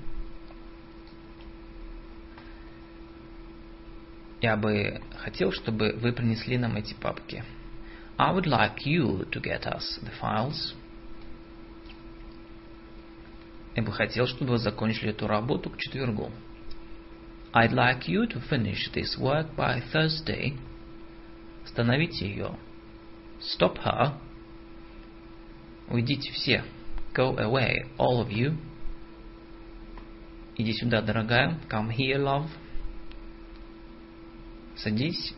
Я 4.41 4.57
бы 4.57 5.01
хотел, 5.17 5.53
чтобы 5.53 5.93
вы 6.01 6.13
принесли 6.13 6.59
нам 6.59 6.77
эти 6.77 6.95
папки. 6.95 7.45
I 8.17 8.33
would 8.33 8.47
like 8.47 8.85
you 8.85 9.29
to 9.31 9.41
get 9.41 9.65
us 9.65 10.01
the 10.03 10.13
files. 10.21 10.75
Я 13.75 13.83
бы 13.83 13.93
хотел, 13.93 14.27
чтобы 14.27 14.53
вы 14.53 14.59
закончили 14.59 15.11
эту 15.11 15.27
работу 15.27 15.71
к 15.71 15.79
четвергу. 15.79 16.33
I'd 17.53 17.73
like 17.73 18.07
you 18.07 18.27
to 18.29 18.41
finish 18.49 18.91
this 18.93 19.17
work 19.19 19.55
by 19.57 19.83
Thursday. 19.93 20.57
Остановите 21.65 22.29
ее. 22.29 22.57
Stop 23.41 23.79
her. 23.85 24.15
Уйдите 25.89 26.33
все. 26.33 26.65
Go 27.15 27.37
away, 27.37 27.87
all 27.99 28.21
of 28.21 28.31
you. 28.31 28.57
Иди 30.57 30.73
сюда, 30.75 31.01
дорогая. 31.01 31.59
Come 31.71 31.91
here, 31.97 32.19
love. 32.19 32.49
Садись 34.79 35.35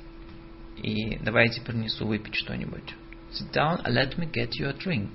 и 0.76 1.18
давайте 1.18 1.62
принесу 1.62 2.06
выпить 2.06 2.34
что-нибудь. 2.34 2.94
Sit 3.32 3.52
down 3.52 3.82
and 3.84 3.94
let 3.94 4.18
me 4.18 4.30
get 4.30 4.50
you 4.58 4.68
a 4.68 4.72
drink. 4.72 5.08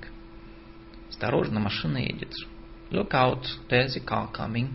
Осторожно, 1.08 1.60
машина 1.60 1.98
едет. 1.98 2.34
Look 2.90 3.10
out, 3.10 3.44
there's 3.68 3.96
a 3.96 4.00
car 4.00 4.30
coming. 4.32 4.70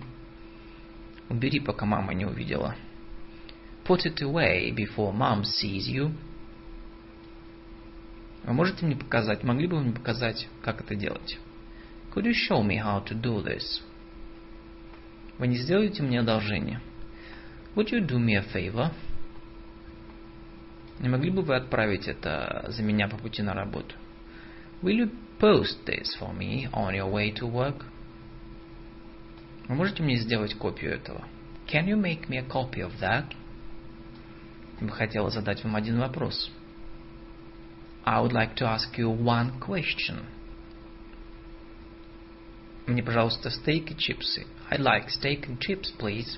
Убери, 1.30 1.60
пока 1.60 1.86
мама 1.86 2.14
не 2.14 2.26
увидела. 2.26 2.76
Put 3.86 4.06
it 4.06 4.22
away 4.22 4.72
before 4.72 5.14
mom 5.14 5.44
sees 5.44 5.88
you. 5.88 6.14
Вы 8.44 8.54
можете 8.54 8.86
мне 8.86 8.96
показать, 8.96 9.44
могли 9.44 9.68
бы 9.68 9.78
вы 9.78 9.84
мне 9.84 9.94
показать, 9.94 10.48
как 10.62 10.82
это 10.82 10.96
делать? 10.96 11.38
Could 12.14 12.26
you 12.26 12.34
show 12.34 12.64
me 12.64 12.78
how 12.78 13.04
to 13.06 13.20
do 13.20 13.44
this? 13.44 13.82
Вы 15.38 15.48
не 15.48 15.58
сделаете 15.58 16.04
мне 16.04 16.20
одолжение? 16.20 16.82
Would 17.76 17.92
you 17.92 18.06
do 18.06 18.18
me 18.18 18.36
a 18.36 18.44
favor? 18.54 18.92
Не 21.02 21.10
могли 21.10 21.32
бы 21.32 21.42
вы 21.42 21.56
отправить 21.56 22.08
это 22.08 22.66
за 22.68 22.84
меня 22.84 23.08
по 23.08 23.18
пути 23.18 23.42
на 23.42 23.56
работу? 23.56 23.96
Will 24.84 24.98
you 24.98 25.12
post 25.40 25.84
this 25.86 26.08
for 26.20 26.32
me 26.32 26.70
on 26.74 26.94
your 26.94 27.12
way 27.12 27.34
to 27.34 27.52
work? 27.52 27.84
Вы 29.68 29.76
можете 29.76 30.04
мне 30.04 30.18
сделать 30.18 30.54
копию 30.54 30.94
этого? 30.94 31.26
Can 31.66 31.88
you 31.88 32.00
make 32.00 32.30
me 32.30 32.38
a 32.38 32.48
copy 32.48 32.82
of 32.82 32.92
that? 33.00 33.26
Я 34.80 34.88
бы 34.88 34.94
хотела 34.94 35.32
задать 35.32 35.64
вам 35.64 35.76
один 35.76 36.00
вопрос. 36.00 36.52
I 38.06 38.22
would 38.22 38.32
like 38.32 38.56
to 38.58 38.68
ask 38.68 38.96
you 38.96 39.10
one 39.10 39.60
question. 39.60 40.24
Мне, 42.86 43.02
пожалуйста, 43.02 43.50
стейк 43.50 43.92
и 43.92 43.98
чипсы. 43.98 44.46
I'd 44.70 44.82
like 44.82 45.10
steak 45.10 45.48
and 45.48 45.60
chips, 45.60 45.92
please. 45.98 46.38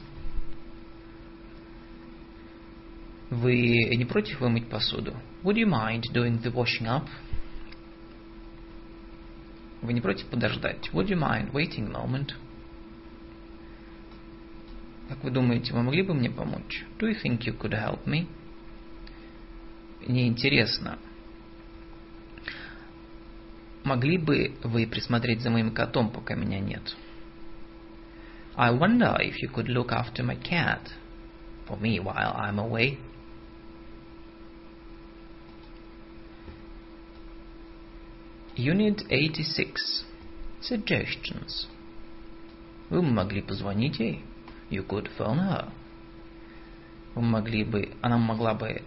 Вы 3.34 3.80
не 3.96 4.06
против 4.06 4.40
вымыть 4.42 4.70
посуду? 4.70 5.16
Would 5.44 5.56
you 5.56 5.66
mind 5.66 6.04
doing 6.14 6.40
the 6.44 6.54
washing 6.54 6.86
up? 6.86 7.08
Вы 9.82 9.94
не 9.94 10.02
против 10.02 10.28
подождать? 10.28 10.92
Would 10.94 11.08
you 11.08 11.18
mind 11.18 11.52
waiting 11.52 11.88
a 11.88 11.92
moment? 11.92 12.36
Как 15.10 15.24
вы 15.24 15.32
думаете, 15.32 15.74
вы 15.74 15.82
могли 15.82 16.04
бы 16.04 16.14
мне 16.14 16.30
помочь? 16.30 16.86
Do 17.00 17.10
you 17.10 17.20
think 17.24 17.40
you 17.40 17.58
could 17.58 17.72
help 17.72 18.06
me? 18.06 18.28
Мне 20.06 20.28
интересно. 20.28 21.00
Могли 23.84 24.20
бы 24.20 24.54
вы 24.64 24.86
присмотреть 24.86 25.42
за 25.42 25.50
моим 25.50 25.74
котом, 25.74 26.12
пока 26.12 26.36
меня 26.36 26.60
нет? 26.60 26.96
I 28.56 28.72
wonder 28.72 29.18
if 29.20 29.34
you 29.42 29.52
could 29.52 29.70
look 29.70 29.90
after 29.90 30.24
my 30.24 30.40
cat 30.40 30.82
for 31.68 31.80
me 31.80 32.00
while 32.00 32.36
I'm 32.38 32.60
away. 32.60 33.00
Unit 38.56 39.04
86. 39.10 40.06
Suggestions. 40.62 41.68
Вы 42.92 43.02
могли 43.02 43.42
позвонить 43.42 44.00
ей. 44.00 44.24
You 44.70 44.86
could 44.86 45.10
phone 45.18 45.40
her. 45.40 45.72
Вы 47.16 47.24
могли 47.24 47.64
бы, 47.64 47.92
она 48.02 48.18
могла 48.20 48.54
бы 48.54 48.84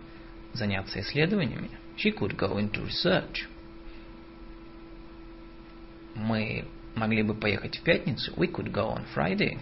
заняться 0.52 1.00
исследованиями. 1.00 1.70
She 1.96 2.16
could 2.16 2.36
go 2.36 2.58
into 2.58 2.86
research. 2.86 3.48
Мы 6.14 6.64
могли 6.94 7.24
бы 7.24 7.34
поехать 7.34 7.78
в 7.78 7.82
пятницу. 7.82 8.32
We 8.36 8.48
could 8.48 8.70
go 8.72 8.94
on 8.96 9.04
Friday. 9.16 9.58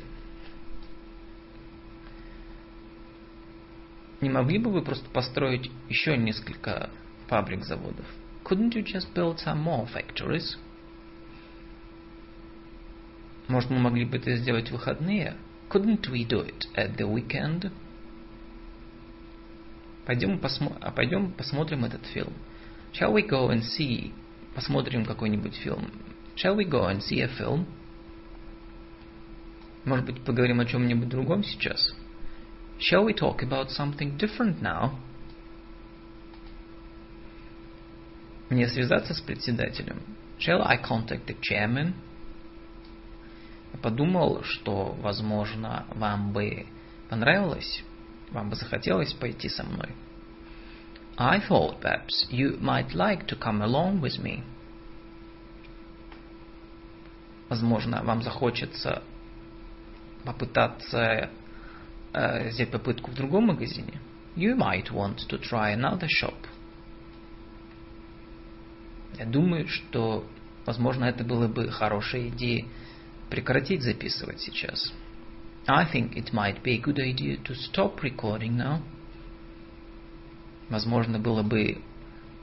Не 4.20 4.28
могли 4.28 4.58
бы 4.58 4.70
вы 4.70 4.82
просто 4.82 5.08
построить 5.08 5.70
еще 5.88 6.18
несколько 6.18 6.90
фабрик-заводов? 7.28 8.06
Couldn't 8.44 8.74
you 8.74 8.82
just 8.82 9.14
build 9.14 9.40
some 9.40 9.62
more 9.62 9.86
factories? 9.86 10.56
Может, 13.48 13.70
мы 13.70 13.78
могли 13.78 14.04
бы 14.04 14.18
это 14.18 14.36
сделать 14.36 14.68
в 14.68 14.72
выходные? 14.72 15.36
Couldn't 15.70 16.08
we 16.10 16.26
do 16.26 16.46
it 16.46 16.66
at 16.76 16.96
the 16.96 17.06
weekend? 17.06 17.70
Пойдем, 20.06 20.38
посмо... 20.38 20.76
а 20.80 20.90
пойдем 20.90 21.32
посмотрим 21.32 21.84
этот 21.86 22.04
фильм. 22.06 22.32
Shall 22.92 23.14
we 23.14 23.26
go 23.26 23.48
and 23.48 23.62
see? 23.62 24.12
Посмотрим 24.54 25.06
какой-нибудь 25.06 25.56
фильм. 25.56 25.90
Shall 26.36 26.56
we 26.56 26.64
go 26.68 26.86
and 26.86 27.00
see 27.00 27.22
a 27.22 27.28
film? 27.28 27.66
Может 29.84 30.06
быть, 30.06 30.22
поговорим 30.22 30.60
о 30.60 30.66
чем-нибудь 30.66 31.08
другом 31.08 31.44
сейчас? 31.44 31.94
Shall 32.78 33.04
we 33.04 33.14
talk 33.14 33.42
about 33.42 33.70
something 33.70 34.16
different 34.18 34.60
now? 34.60 34.98
Мне 38.54 38.68
связаться 38.68 39.14
с 39.14 39.20
председателем? 39.20 40.00
Shall 40.38 40.62
I 40.64 40.80
contact 40.80 41.26
the 41.26 41.36
chairman? 41.40 41.94
Я 43.72 43.80
подумал, 43.80 44.44
что, 44.44 44.96
возможно, 45.00 45.84
вам 45.92 46.32
бы 46.32 46.64
понравилось, 47.10 47.82
вам 48.30 48.50
бы 48.50 48.54
захотелось 48.54 49.12
пойти 49.12 49.48
со 49.48 49.64
мной. 49.64 49.88
I 51.16 51.40
thought 51.40 51.80
perhaps 51.80 52.30
you 52.30 52.60
might 52.60 52.94
like 52.94 53.26
to 53.26 53.36
come 53.36 53.60
along 53.60 54.00
with 54.00 54.22
me. 54.22 54.44
Возможно, 57.48 58.04
вам 58.04 58.22
захочется 58.22 59.02
попытаться 60.24 61.28
э, 62.12 62.50
сделать 62.52 62.70
попытку 62.70 63.10
в 63.10 63.14
другом 63.14 63.46
магазине. 63.46 64.00
You 64.36 64.56
might 64.56 64.92
want 64.92 65.26
to 65.28 65.40
try 65.40 65.74
another 65.74 66.06
shop. 66.06 66.36
Я 69.18 69.26
думаю, 69.26 69.68
что, 69.68 70.26
возможно, 70.66 71.04
это 71.04 71.24
было 71.24 71.46
бы 71.46 71.70
хорошей 71.70 72.28
идеей 72.28 72.66
прекратить 73.30 73.82
записывать 73.82 74.40
сейчас. 74.40 74.92
I 75.66 75.86
think 75.90 76.14
it 76.14 76.32
might 76.32 76.62
be 76.62 76.74
a 76.74 76.80
good 76.80 76.98
idea 76.98 77.38
to 77.42 77.54
stop 77.54 78.00
recording 78.02 78.56
now. 78.56 78.82
Возможно, 80.68 81.18
было 81.18 81.42
бы 81.42 81.82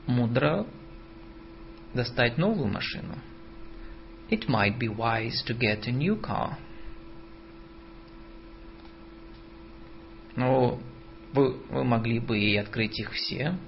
мудро 0.06 0.66
достать 1.94 2.38
новую 2.38 2.68
машину. 2.68 3.18
It 4.30 4.48
might 4.48 4.78
be 4.78 4.88
wise 4.88 5.44
to 5.46 5.56
get 5.56 5.86
a 5.86 5.92
new 5.92 6.20
car. 6.20 6.56
Но 10.34 10.80
вы, 11.32 11.52
вы 11.68 11.84
могли 11.84 12.18
бы 12.18 12.38
и 12.38 12.56
открыть 12.56 12.98
их 12.98 13.12
все. 13.12 13.58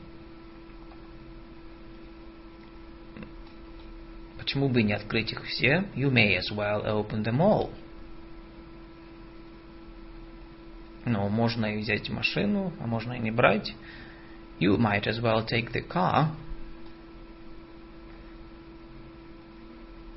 Почему 4.45 4.69
бы 4.69 4.83
не 4.83 4.93
открыть 4.93 5.33
их 5.33 5.43
все? 5.47 5.89
You 5.97 6.11
may 6.11 6.37
as 6.37 6.55
well 6.55 6.85
open 6.85 7.25
them 7.25 7.41
all. 7.41 7.71
Но 11.07 11.31
можно 11.31 11.65
и 11.65 11.79
взять 11.79 12.11
машину, 12.11 12.71
а 12.79 12.87
можно 12.87 13.15
и 13.15 13.19
не 13.21 13.31
брать. 13.31 13.75
You 14.61 14.77
might 14.77 15.07
as 15.07 15.19
well 15.23 15.47
take 15.47 15.73
the 15.73 15.83
car. 15.87 16.29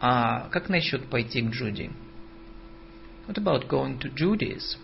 А 0.01 0.49
как 0.49 0.67
насчет 0.67 1.09
пойти 1.09 1.41
к 1.41 1.51
Джуди? 1.51 1.89
What 3.27 3.37
about 3.37 3.69
going 3.69 3.97
to 3.99 4.13
Judy's? 4.13 4.77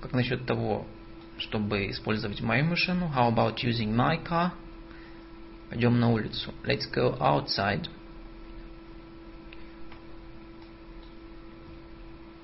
Как 0.00 0.12
насчет 0.12 0.44
того, 0.46 0.84
чтобы 1.38 1.90
использовать 1.90 2.40
мою 2.40 2.64
машину? 2.64 3.08
How 3.14 3.32
about 3.32 3.62
using 3.62 3.94
my 3.94 4.20
car? 4.20 4.50
Пойдем 5.68 5.98
на 5.98 6.10
улицу. 6.10 6.54
Let's 6.64 6.90
go 6.92 7.18
outside. 7.18 7.88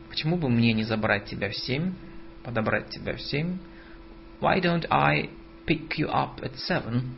Почему 0.09 0.36
бы 0.36 0.49
мне 0.49 0.73
не 0.73 0.85
забрать 0.85 1.24
тебя 1.27 1.49
в 1.49 1.55
семь? 1.55 1.94
Подобрать 2.43 2.90
тебя 2.90 3.15
в 3.15 3.20
семь? 3.20 3.59
Why 4.40 4.61
don't 4.61 4.86
I 4.90 5.31
pick 5.66 5.97
you 5.97 6.09
up 6.09 6.40
at 6.43 6.57
seven? 6.57 7.15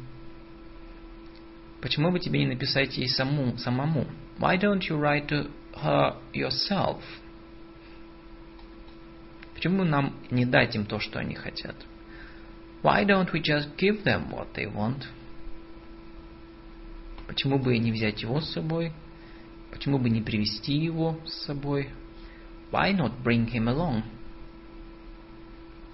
Почему 1.81 2.11
бы 2.11 2.21
тебе 2.21 2.41
не 2.41 2.47
написать 2.47 2.97
ей 2.97 3.09
саму, 3.09 3.57
самому? 3.59 4.07
Why 4.39 4.59
don't 4.59 4.81
you 4.89 4.99
write 4.99 5.29
to 5.29 5.51
her 5.83 6.17
yourself? 6.33 7.03
Почему 9.55 9.85
нам 9.85 10.15
не 10.31 10.45
дать 10.45 10.75
им 10.77 10.85
то, 10.85 10.99
что 10.99 11.19
они 11.19 11.35
хотят? 11.35 11.77
Why 12.83 13.05
don't 13.05 13.33
we 13.33 13.41
just 13.41 13.77
give 13.77 14.05
them 14.05 14.31
what 14.31 14.53
they 14.55 14.67
want? 14.67 15.07
Почему 17.27 17.59
бы 17.59 17.79
не 17.79 17.93
взять 17.93 18.23
его 18.23 18.41
с 18.41 18.53
собой? 18.53 18.93
Почему 19.71 19.99
бы 19.99 20.11
не 20.11 20.21
привести 20.21 20.75
его 20.75 21.19
с 21.27 21.45
собой? 21.45 21.91
Why 22.71 22.93
not 22.97 23.23
bring 23.23 23.51
him 23.51 23.69
along? 23.69 24.03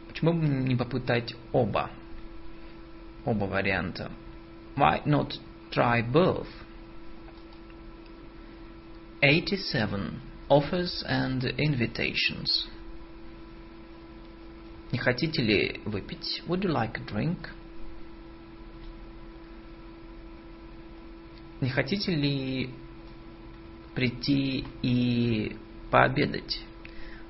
Почему 0.09 0.35
бы 0.35 0.47
не 0.47 0.77
попытать 0.77 1.35
оба? 1.53 1.91
Оба 3.25 3.45
варианта. 3.45 4.11
Why 4.77 5.05
not 5.05 5.39
try 5.71 6.03
both? 6.03 6.49
87. 9.23 10.21
Offers 10.49 11.05
and 11.09 11.43
invitations. 11.59 12.67
Не 14.91 14.99
хотите 14.99 15.43
ли 15.43 15.81
выпить? 15.85 16.43
Would 16.49 16.63
you 16.63 16.71
like 16.71 16.97
a 16.97 17.05
drink? 17.05 17.39
Не 21.61 21.69
хотите 21.69 22.15
ли 22.15 22.71
прийти 23.95 24.65
и 24.83 25.57
пообедать? 25.91 26.61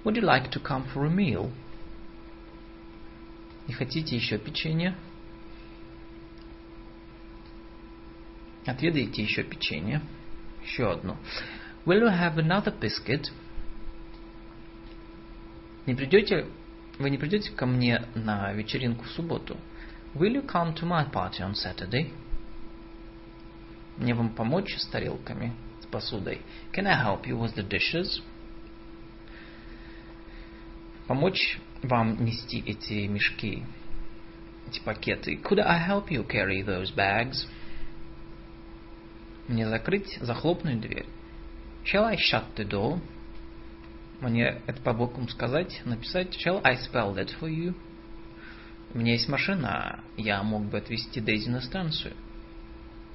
Would 0.04 0.16
you 0.16 0.22
like 0.22 0.50
to 0.50 0.62
come 0.62 0.84
for 0.94 1.06
a 1.06 1.10
meal? 1.10 1.50
Не 3.66 3.74
хотите 3.74 4.16
еще 4.16 4.38
печенье? 4.38 4.94
Отведаете 8.66 9.22
еще 9.22 9.42
печенье. 9.42 10.00
Еще 10.64 10.90
одно. 10.90 11.16
Will 11.84 12.02
you 12.02 12.08
have 12.08 12.36
another 12.36 12.72
biscuit? 12.78 13.30
Не 15.86 15.94
придете, 15.94 16.46
вы 16.98 17.10
не 17.10 17.18
придете 17.18 17.50
ко 17.50 17.66
мне 17.66 18.04
на 18.14 18.52
вечеринку 18.52 19.04
в 19.04 19.10
субботу? 19.10 19.56
Will 20.14 20.34
you 20.34 20.46
come 20.46 20.74
to 20.74 20.86
my 20.86 21.10
party 21.10 21.40
on 21.40 21.54
Saturday? 21.54 22.12
Мне 24.00 24.14
вам 24.14 24.30
помочь 24.30 24.74
с 24.78 24.86
тарелками, 24.86 25.52
с 25.82 25.86
посудой? 25.86 26.40
Can 26.72 26.86
I 26.86 27.04
help 27.04 27.26
you 27.26 27.38
with 27.38 27.54
the 27.54 27.68
dishes? 27.68 28.22
Помочь 31.06 31.58
вам 31.82 32.24
нести 32.24 32.60
эти 32.66 33.06
мешки, 33.06 33.62
эти 34.66 34.80
пакеты? 34.80 35.36
Could 35.36 35.60
I 35.60 35.86
help 35.86 36.08
you 36.08 36.26
carry 36.26 36.64
those 36.64 36.94
bags? 36.96 37.46
Мне 39.48 39.68
закрыть, 39.68 40.16
захлопнуть 40.22 40.80
дверь? 40.80 41.06
Shall 41.84 42.04
I 42.04 42.16
shut 42.16 42.54
the 42.56 42.66
door? 42.66 43.00
Мне 44.22 44.62
это 44.66 44.80
по 44.80 44.94
бокам 44.94 45.28
сказать, 45.28 45.82
написать. 45.84 46.34
Shall 46.42 46.62
I 46.64 46.76
spell 46.76 47.14
that 47.16 47.28
for 47.38 47.50
you? 47.50 47.74
У 48.94 48.98
меня 48.98 49.12
есть 49.12 49.28
машина, 49.28 50.00
я 50.16 50.42
мог 50.42 50.64
бы 50.64 50.78
отвезти 50.78 51.20
Дейзи 51.20 51.50
на 51.50 51.60
станцию. 51.60 52.14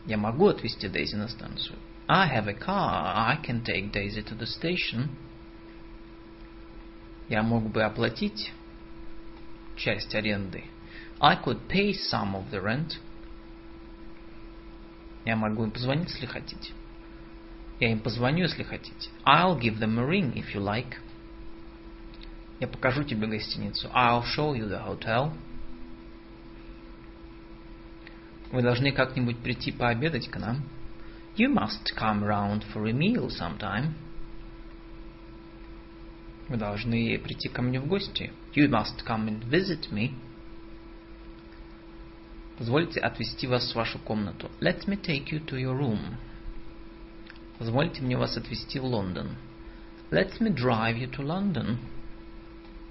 Я 0.05 0.17
могу 0.17 0.47
отвезти 0.47 0.87
Дейзи 0.87 1.15
на 1.15 1.27
станцию. 1.27 1.77
I 2.07 2.27
have 2.27 2.47
a 2.47 2.53
car, 2.53 3.13
I 3.15 3.37
can 3.43 3.63
take 3.63 3.91
Daisy 3.91 4.21
to 4.23 4.37
the 4.37 4.45
station. 4.45 5.09
Я 7.27 7.41
мог 7.41 7.63
бы 7.71 7.81
оплатить 7.81 8.51
часть 9.75 10.13
аренды. 10.13 10.63
I 11.19 11.35
could 11.35 11.67
pay 11.67 11.93
some 11.93 12.35
of 12.35 12.51
the 12.51 12.61
rent. 12.61 12.99
Я 15.25 15.35
могу 15.35 15.63
им 15.63 15.71
позвонить, 15.71 16.09
если 16.09 16.27
хотите. 16.27 16.73
Я 17.79 17.91
им 17.91 17.99
позвоню, 17.99 18.43
если 18.43 18.61
хотите. 18.61 19.09
I'll 19.25 19.59
give 19.59 19.79
them 19.79 19.97
a 19.99 20.05
ring, 20.05 20.33
if 20.35 20.53
you 20.53 20.61
like. 20.61 20.97
Я 22.59 22.67
покажу 22.67 23.03
тебе 23.03 23.25
гостиницу. 23.25 23.89
I'll 23.93 24.23
show 24.23 24.53
you 24.53 24.69
the 24.69 24.83
hotel. 24.83 25.33
Вы 28.51 28.61
должны 28.61 28.91
как-нибудь 28.91 29.39
прийти 29.39 29.71
пообедать 29.71 30.29
к 30.29 30.37
нам. 30.37 30.63
You 31.37 31.53
must 31.53 31.93
come 31.97 32.23
round 32.23 32.63
for 32.73 32.87
a 32.87 32.93
meal 32.93 33.27
sometime. 33.27 33.93
Вы 36.47 36.57
должны 36.57 37.17
прийти 37.19 37.49
ко 37.49 37.61
мне 37.61 37.79
в 37.79 37.87
гости. 37.87 38.31
You 38.53 38.69
must 38.69 39.03
come 39.05 39.27
and 39.27 39.43
visit 39.49 39.91
me. 39.91 40.13
Позвольте 42.57 43.01
отвезти 43.01 43.47
вас 43.47 43.71
в 43.71 43.75
вашу 43.75 43.99
комнату. 43.99 44.49
Let 44.61 44.87
me 44.87 44.95
take 44.95 45.31
you 45.31 45.43
to 45.45 45.57
your 45.57 45.77
room. 45.77 46.15
Позвольте 47.57 48.01
мне 48.01 48.15
вас 48.15 48.37
отвезти 48.37 48.79
в 48.79 48.85
Лондон. 48.85 49.35
Let 50.11 50.39
me 50.39 50.53
drive 50.53 50.97
you 50.97 51.09
to 51.11 51.23
London. 51.23 51.77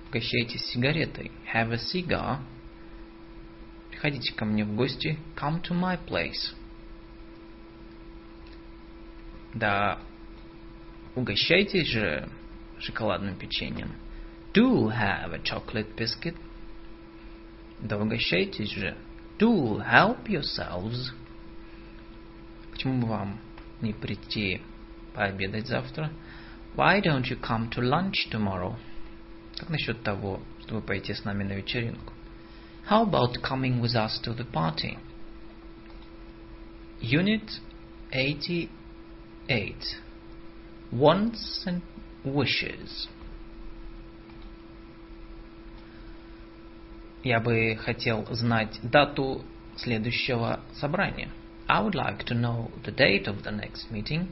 Угощайтесь 0.08 0.66
сигаретой. 0.66 1.30
Have 1.54 1.72
a 1.72 1.78
cigar. 1.78 2.40
Приходите 3.94 4.34
ко 4.34 4.44
мне 4.44 4.64
в 4.64 4.74
гости. 4.74 5.18
Come 5.36 5.62
to 5.62 5.70
my 5.70 5.96
place. 6.04 6.52
Да 9.54 10.00
угощайтесь 11.14 11.86
же 11.86 12.28
шоколадным 12.80 13.36
печеньем. 13.36 13.92
Do 14.52 14.88
have 14.88 15.32
a 15.32 15.38
chocolate 15.38 15.94
biscuit. 15.96 16.34
Да 17.80 17.96
угощайтесь 17.98 18.72
же. 18.72 18.96
Do 19.38 19.78
help 19.78 20.26
yourselves. 20.26 21.12
Почему 22.72 23.00
бы 23.00 23.06
вам 23.06 23.38
не 23.80 23.92
прийти 23.92 24.60
пообедать 25.14 25.68
завтра? 25.68 26.10
Why 26.74 27.00
don't 27.00 27.22
you 27.30 27.40
come 27.40 27.70
to 27.70 27.80
lunch 27.80 28.28
tomorrow? 28.32 28.76
Как 29.56 29.70
насчет 29.70 30.02
того, 30.02 30.42
чтобы 30.62 30.82
пойти 30.82 31.14
с 31.14 31.24
нами 31.24 31.44
на 31.44 31.52
вечеринку? 31.52 32.13
How 32.85 33.03
about 33.03 33.37
coming 33.43 33.81
with 33.81 33.95
us 33.95 34.19
to 34.23 34.33
the 34.33 34.45
party? 34.45 34.97
Unit 37.01 37.59
88. 38.11 39.75
Wants 40.91 41.63
and 41.67 41.81
wishes. 42.23 43.07
Я 47.23 47.39
бы 47.39 47.75
хотел 47.75 48.25
знать 48.31 48.79
дату 48.81 49.43
следующего 49.75 50.61
собрания. 50.73 51.29
I 51.67 51.81
would 51.83 51.93
like 51.93 52.25
to 52.25 52.33
know 52.33 52.71
the 52.83 52.91
date 52.91 53.27
of 53.27 53.43
the 53.43 53.51
next 53.51 53.91
meeting. 53.91 54.29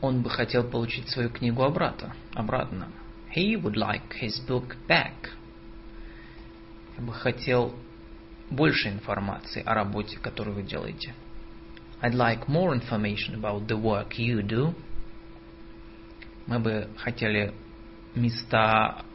Он 0.00 0.22
бы 0.22 0.28
хотел 0.28 0.64
получить 0.64 1.08
свою 1.08 1.30
книгу 1.30 1.62
обратно. 1.62 2.14
обратно. 2.34 2.88
He 3.34 3.56
would 3.56 3.76
like 3.76 4.14
his 4.20 4.40
book 4.46 4.76
back. 4.88 5.30
Я 6.99 7.05
бы 7.05 7.13
хотел 7.13 7.73
больше 8.49 8.89
информации 8.89 9.63
о 9.65 9.73
работе, 9.73 10.17
которую 10.17 10.55
вы 10.55 10.63
делаете. 10.63 11.15
I'd 12.01 12.13
like 12.13 12.47
more 12.47 12.73
information 12.73 13.35
about 13.35 13.67
the 13.67 13.81
work 13.81 14.17
you 14.17 14.41
do. 14.41 14.75
Мы 16.45 16.59
бы 16.59 16.89
хотели 16.97 17.53
места 18.15 19.05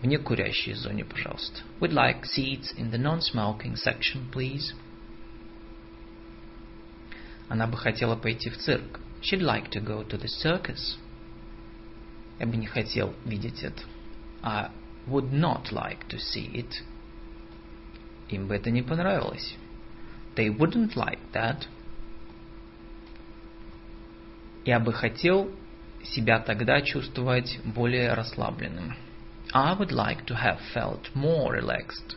в 0.00 0.06
некурящей 0.06 0.72
зоне, 0.72 1.04
пожалуйста. 1.04 1.60
We'd 1.80 1.92
like 1.92 2.22
seats 2.24 2.72
in 2.78 2.90
the 2.90 2.96
non-smoking 2.96 3.74
section, 3.74 4.30
please. 4.32 4.74
Она 7.50 7.66
бы 7.66 7.76
хотела 7.76 8.16
пойти 8.16 8.48
в 8.48 8.56
цирк. 8.56 9.00
She'd 9.20 9.42
like 9.42 9.68
to 9.72 9.84
go 9.84 10.02
to 10.02 10.18
the 10.18 10.28
circus. 10.42 10.96
Я 12.38 12.46
бы 12.46 12.56
не 12.56 12.66
хотел 12.66 13.14
видеть 13.26 13.62
это. 13.62 13.82
I 14.42 14.70
would 15.06 15.30
not 15.30 15.72
like 15.72 16.08
to 16.08 16.16
see 16.16 16.50
it. 16.54 16.72
Им 18.28 18.46
бы 18.46 18.56
это 18.56 18.70
не 18.70 18.82
понравилось. 18.82 19.56
They 20.36 20.48
wouldn't 20.48 20.94
like 20.94 21.20
that. 21.32 21.66
Я 24.64 24.78
бы 24.78 24.92
хотел 24.92 25.50
себя 26.04 26.38
тогда 26.38 26.80
чувствовать 26.82 27.58
более 27.64 28.12
расслабленным. 28.12 28.94
I 29.52 29.74
would 29.74 29.90
like 29.90 30.26
to 30.26 30.36
have 30.36 30.58
felt 30.74 31.10
more 31.14 31.52
relaxed. 31.52 32.16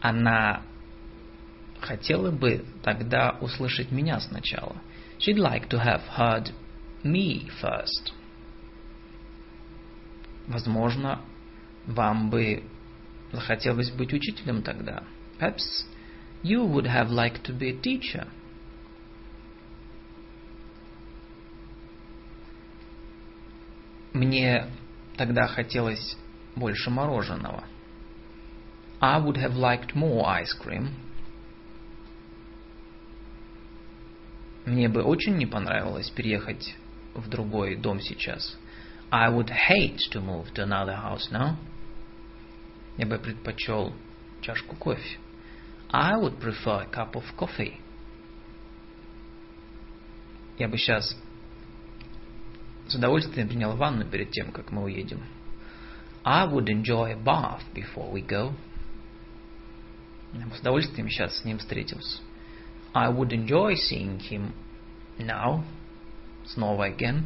Она 0.00 0.62
хотела 1.80 2.30
бы 2.30 2.64
тогда 2.82 3.36
услышать 3.40 3.92
меня 3.92 4.20
сначала. 4.20 4.76
She'd 5.18 5.38
like 5.38 5.68
to 5.68 5.78
have 5.78 6.02
heard 6.16 6.52
me 7.04 7.48
first. 7.60 8.12
Возможно, 10.46 11.20
вам 11.86 12.30
бы 12.30 12.64
захотелось 13.32 13.90
быть 13.90 14.12
учителем 14.12 14.62
тогда. 14.62 15.04
Perhaps 15.38 15.86
you 16.42 16.66
would 16.66 16.86
have 16.86 17.10
liked 17.10 17.42
to 17.44 17.56
be 17.56 17.70
a 17.70 17.80
teacher. 17.80 18.26
Мне 24.12 24.66
тогда 25.16 25.46
хотелось 25.46 26.16
больше 26.56 26.90
мороженого. 26.90 27.64
I 29.00 29.20
would 29.20 29.36
have 29.36 29.54
liked 29.54 29.94
more 29.94 30.24
ice 30.26 30.54
cream. 30.60 30.88
Мне 34.64 34.88
бы 34.88 35.02
очень 35.02 35.36
не 35.36 35.46
понравилось 35.46 36.10
переехать 36.10 36.74
в 37.14 37.28
другой 37.28 37.76
дом 37.76 38.00
сейчас. 38.00 38.56
I 39.10 39.30
would 39.30 39.50
hate 39.50 39.98
to 40.12 40.20
move 40.20 40.52
to 40.54 40.62
another 40.62 40.96
house 40.96 41.30
now. 41.30 41.56
Я 42.98 43.06
бы 43.06 43.16
предпочел 43.18 43.94
чашку 44.40 44.76
кофе. 44.76 45.18
I 45.90 46.20
would 46.20 46.38
prefer 46.38 46.82
a 46.82 46.86
cup 46.90 47.14
of 47.14 47.24
coffee. 47.36 47.80
Я 50.58 50.68
бы 50.68 50.76
сейчас 50.76 51.16
с 52.88 52.94
удовольствием 52.94 53.48
принял 53.48 53.76
ванну 53.76 54.04
перед 54.04 54.32
тем, 54.32 54.50
как 54.50 54.72
мы 54.72 54.82
уедем. 54.82 55.22
I 56.24 56.46
would 56.48 56.66
enjoy 56.66 57.12
a 57.12 57.16
bath 57.16 57.62
before 57.72 58.12
we 58.12 58.26
go. 58.26 58.52
Я 60.34 60.46
бы 60.46 60.56
с 60.56 60.60
удовольствием 60.60 61.08
сейчас 61.08 61.38
с 61.38 61.44
ним 61.44 61.58
встретился. 61.58 62.20
I 62.92 63.12
would 63.12 63.30
enjoy 63.30 63.74
seeing 63.74 64.18
him 64.18 64.52
now. 65.18 65.62
Снова 66.46 66.90
again. 66.90 67.22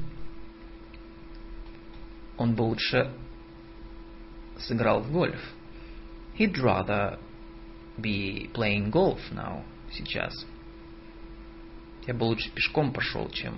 Он 2.37 2.55
бы 2.55 2.63
лучше 2.63 3.11
сыграл 4.59 5.01
в 5.01 5.11
гольф. 5.11 5.41
He'd 6.36 6.58
rather 6.58 7.18
be 8.00 8.50
playing 8.54 8.92
golf 8.92 9.20
now, 9.32 9.64
сейчас. 9.92 10.46
Я 12.06 12.14
бы 12.14 12.24
лучше 12.24 12.52
пешком 12.52 12.94
пошел, 12.94 13.30
чем 13.30 13.56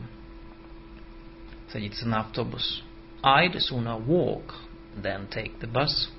садиться 1.71 2.07
на 2.07 2.21
автобус. 2.21 2.83
I'd 3.21 3.55
sooner 3.55 3.97
walk 3.97 4.55
than 4.95 5.29
take 5.29 5.59
the 5.59 5.71
bus. 5.71 6.09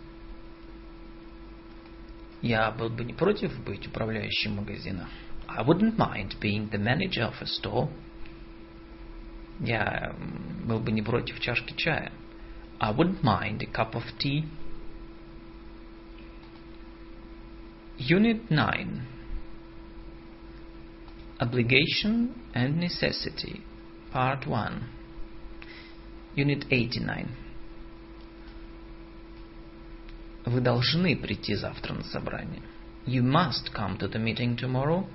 Я 2.42 2.70
был 2.70 2.88
бы 2.88 3.04
не 3.04 3.12
против 3.12 3.52
быть 3.64 3.86
управляющим 3.86 4.56
магазина. 4.56 5.08
I 5.46 5.62
wouldn't 5.62 5.96
mind 5.96 6.36
being 6.40 6.70
the 6.70 6.78
manager 6.78 7.24
of 7.24 7.34
a 7.40 7.46
store. 7.46 7.90
Я 9.60 10.14
был 10.64 10.80
бы 10.80 10.92
не 10.92 11.02
против 11.02 11.40
чашки 11.40 11.74
чая. 11.76 12.12
I 12.78 12.92
wouldn't 12.92 13.22
mind 13.22 13.62
a 13.62 13.66
cup 13.66 13.94
of 13.94 14.04
tea. 14.18 14.44
Unit 17.98 18.50
9 18.50 19.06
Obligation 21.40 22.34
and 22.54 22.78
Necessity 22.78 23.62
Part 24.12 24.46
1 24.46 24.82
Unit 26.36 26.66
89 26.70 27.26
Вы 30.46 30.60
должны 30.60 31.16
прийти 31.16 31.54
завтра 31.54 31.94
на 31.94 32.02
собрание. 32.02 32.62
You 33.06 33.22
must 33.22 33.72
come 33.74 33.98
to 33.98 34.08
the 34.10 34.18
meeting 34.18 34.56
tomorrow. 34.56 35.06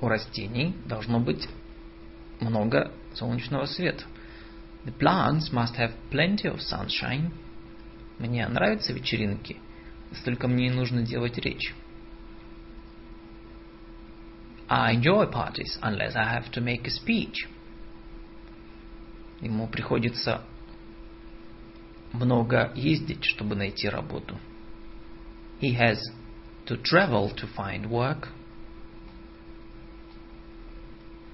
У 0.00 0.08
растений 0.08 0.74
должно 0.86 1.20
быть 1.20 1.48
много 2.40 2.92
солнечного 3.14 3.66
света. 3.66 4.04
The 4.84 4.92
plants 4.92 5.52
must 5.52 5.76
have 5.76 5.92
plenty 6.10 6.46
of 6.46 6.60
sunshine. 6.60 7.30
Мне 8.19 8.47
нравятся 8.47 8.93
вечеринки, 8.93 9.57
столько 10.13 10.47
мне 10.47 10.69
не 10.69 10.75
нужно 10.75 11.01
делать 11.01 11.37
речь. 11.37 11.73
I 14.69 14.95
enjoy 14.95 15.31
parties 15.31 15.77
unless 15.81 16.15
I 16.15 16.39
have 16.39 16.51
to 16.51 16.61
make 16.61 16.85
a 16.85 16.89
speech. 16.89 17.47
Ему 19.41 19.67
приходится 19.67 20.41
много 22.13 22.71
ездить, 22.75 23.25
чтобы 23.25 23.55
найти 23.55 23.89
работу. 23.89 24.39
He 25.59 25.77
has 25.77 25.99
to 26.65 26.81
travel 26.81 27.33
to 27.35 27.47
find 27.55 27.87
work. 27.89 28.29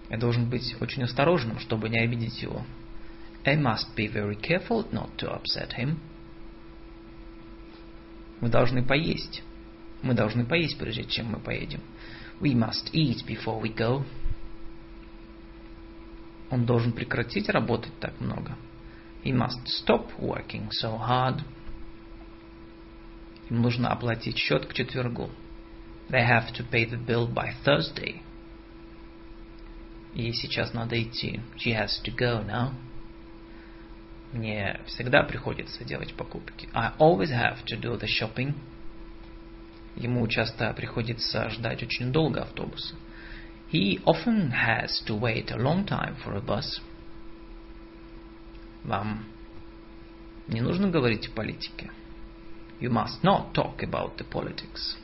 Я 0.10 0.18
должен 0.18 0.50
быть 0.50 0.76
очень 0.82 1.04
осторожным, 1.04 1.60
чтобы 1.60 1.90
не 1.90 2.00
обидеть 2.00 2.42
его. 2.42 2.66
I 3.46 3.56
must 3.56 3.96
be 3.96 4.08
very 4.12 4.36
careful 4.36 4.92
not 4.92 5.16
to 5.18 5.32
upset 5.32 5.74
him. 5.78 6.00
Мы 8.42 8.50
должны 8.50 8.84
поесть. 8.84 9.44
Мы 10.02 10.14
должны 10.14 10.46
поесть, 10.46 10.78
прежде 10.78 11.04
чем 11.04 11.32
мы 11.32 11.40
поедем. 11.40 11.82
We 12.40 12.54
must 12.54 12.92
eat 12.94 13.26
before 13.26 13.62
we 13.62 13.74
go. 13.76 14.06
Он 16.50 16.66
должен 16.66 16.94
прекратить 16.94 17.50
работать 17.50 17.94
так 18.00 18.20
много. 18.20 18.58
He 19.24 19.34
must 19.34 19.66
stop 19.68 20.12
working 20.18 20.70
so 20.70 20.98
hard. 20.98 21.42
Им 23.50 23.62
нужно 23.62 23.90
оплатить 23.90 24.38
счет 24.38 24.66
к 24.66 24.74
четвергу. 24.74 25.30
They 26.10 26.26
have 26.26 26.54
to 26.54 26.68
pay 26.70 26.90
the 26.90 26.98
bill 26.98 27.32
by 27.32 27.54
Thursday. 27.66 28.22
Ей 30.14 30.34
сейчас 30.34 30.74
надо 30.74 31.02
идти. 31.02 31.42
She 31.58 31.74
has 31.74 32.02
to 32.04 32.16
go 32.16 32.44
now. 32.44 32.74
Мне 34.32 34.80
всегда 34.86 35.24
приходится 35.24 35.84
делать 35.84 36.14
покупки. 36.14 36.70
I 36.74 36.94
always 37.00 37.32
have 37.32 37.64
to 37.66 37.80
do 37.80 38.00
the 38.00 38.08
shopping. 38.08 38.54
Ему 39.96 40.28
часто 40.28 40.72
приходится 40.74 41.50
ждать 41.50 41.82
очень 41.82 42.12
долго 42.12 42.44
автобуса. 42.44 42.96
He 43.72 44.02
often 44.06 44.52
has 44.52 44.90
to 45.08 45.20
wait 45.20 45.52
a 45.52 45.58
long 45.58 45.86
time 45.86 46.16
for 46.24 46.36
a 46.36 46.42
bus. 46.42 46.82
Вам 48.84 49.26
не 50.48 50.62
нужно 50.62 50.90
говорить 50.90 51.28
о 51.28 51.32
политике. 51.32 51.92
You 52.80 52.92
must 52.92 53.22
not 53.24 53.54
talk 53.54 53.80
about 53.80 54.18
the 54.18 54.28
politics. 54.30 54.98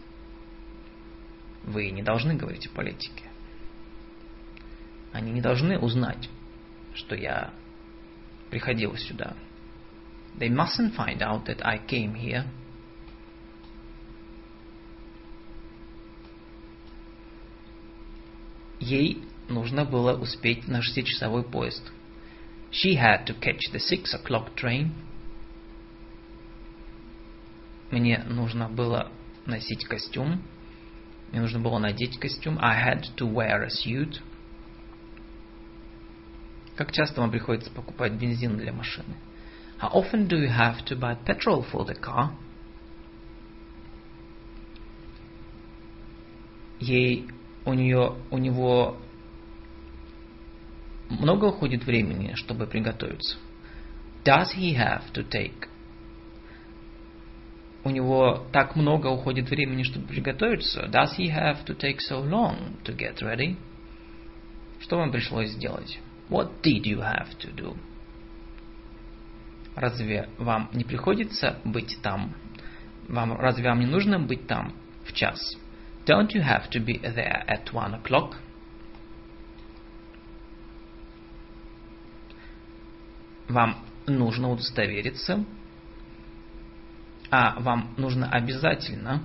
Вы 1.63 1.89
не 1.89 2.03
должны 2.03 2.35
говорить 2.35 2.67
о 2.67 2.69
политике. 2.69 3.23
Они 5.11 5.31
не 5.31 5.41
должны 5.41 5.79
узнать, 5.79 6.29
что 6.93 7.15
я 7.15 7.53
приходил 8.55 8.95
сюда. 8.95 9.35
They 10.39 10.47
mustn't 10.47 10.95
find 10.95 11.21
out 11.21 11.45
that 11.47 11.59
I 11.61 11.77
came 11.77 12.15
here. 12.15 12.45
Ей 18.79 19.21
нужно 19.49 19.83
было 19.83 20.17
успеть 20.17 20.69
на 20.69 20.81
шестичасовой 20.81 21.43
поезд. 21.43 21.91
She 22.71 22.95
had 22.95 23.25
to 23.25 23.37
catch 23.37 23.59
the 23.73 23.79
six 23.79 24.13
o'clock 24.13 24.55
train. 24.55 24.91
Мне 27.91 28.19
нужно 28.19 28.69
было 28.69 29.11
носить 29.45 29.83
костюм. 29.83 30.41
Мне 31.31 31.41
нужно 31.41 31.59
было 31.59 31.77
надеть 31.77 32.17
костюм. 32.17 32.57
I 32.61 32.73
had 32.73 33.03
to 33.17 33.29
wear 33.29 33.63
a 33.63 33.69
suit. 33.69 34.21
Как 36.75 36.91
часто 36.91 37.21
вам 37.21 37.31
приходится 37.31 37.71
покупать 37.71 38.13
бензин 38.13 38.57
для 38.57 38.73
машины? 38.73 39.15
How 39.81 39.91
often 39.93 40.27
do 40.27 40.37
you 40.37 40.49
have 40.49 40.85
to 40.85 40.97
buy 40.97 41.17
petrol 41.25 41.65
for 41.71 41.85
the 41.85 41.97
car? 41.99 42.31
Ей, 46.79 47.27
у 47.65 47.73
нее, 47.73 48.15
у 48.29 48.37
него 48.37 48.97
много 51.09 51.45
уходит 51.45 51.85
времени, 51.85 52.33
чтобы 52.35 52.67
приготовиться. 52.67 53.37
Does 54.25 54.53
he 54.57 54.75
have 54.75 55.11
to 55.13 55.27
take? 55.29 55.69
У 57.83 57.89
него 57.91 58.45
так 58.51 58.75
много 58.75 59.07
уходит 59.07 59.49
времени, 59.49 59.83
чтобы 59.83 60.07
приготовиться. 60.07 60.87
Does 60.87 61.17
he 61.17 61.29
have 61.29 61.63
to 61.65 61.77
take 61.77 61.99
so 61.99 62.21
long 62.21 62.81
to 62.83 62.95
get 62.95 63.21
ready? 63.21 63.55
Что 64.79 64.97
вам 64.97 65.11
пришлось 65.11 65.51
сделать? 65.51 65.99
What 66.29 66.61
did 66.63 66.85
you 66.85 66.99
have 66.99 67.37
to 67.39 67.53
do? 67.53 67.77
Разве 69.75 70.29
вам 70.37 70.69
не 70.73 70.83
приходится 70.83 71.59
быть 71.63 71.97
там? 72.01 72.33
Вам, 73.07 73.33
разве 73.33 73.65
вам 73.69 73.79
не 73.79 73.85
нужно 73.85 74.19
быть 74.19 74.47
там 74.47 74.73
в 75.05 75.13
час? 75.13 75.39
Don't 76.05 76.29
you 76.33 76.41
have 76.41 76.69
to 76.71 76.83
be 76.83 76.99
there 77.01 77.45
at 77.47 77.71
one 77.73 78.01
o'clock? 78.01 78.35
Вам 83.49 83.85
нужно 84.07 84.49
удостовериться, 84.49 85.43
а 87.29 87.59
вам 87.59 87.93
нужно 87.97 88.29
обязательно 88.29 89.21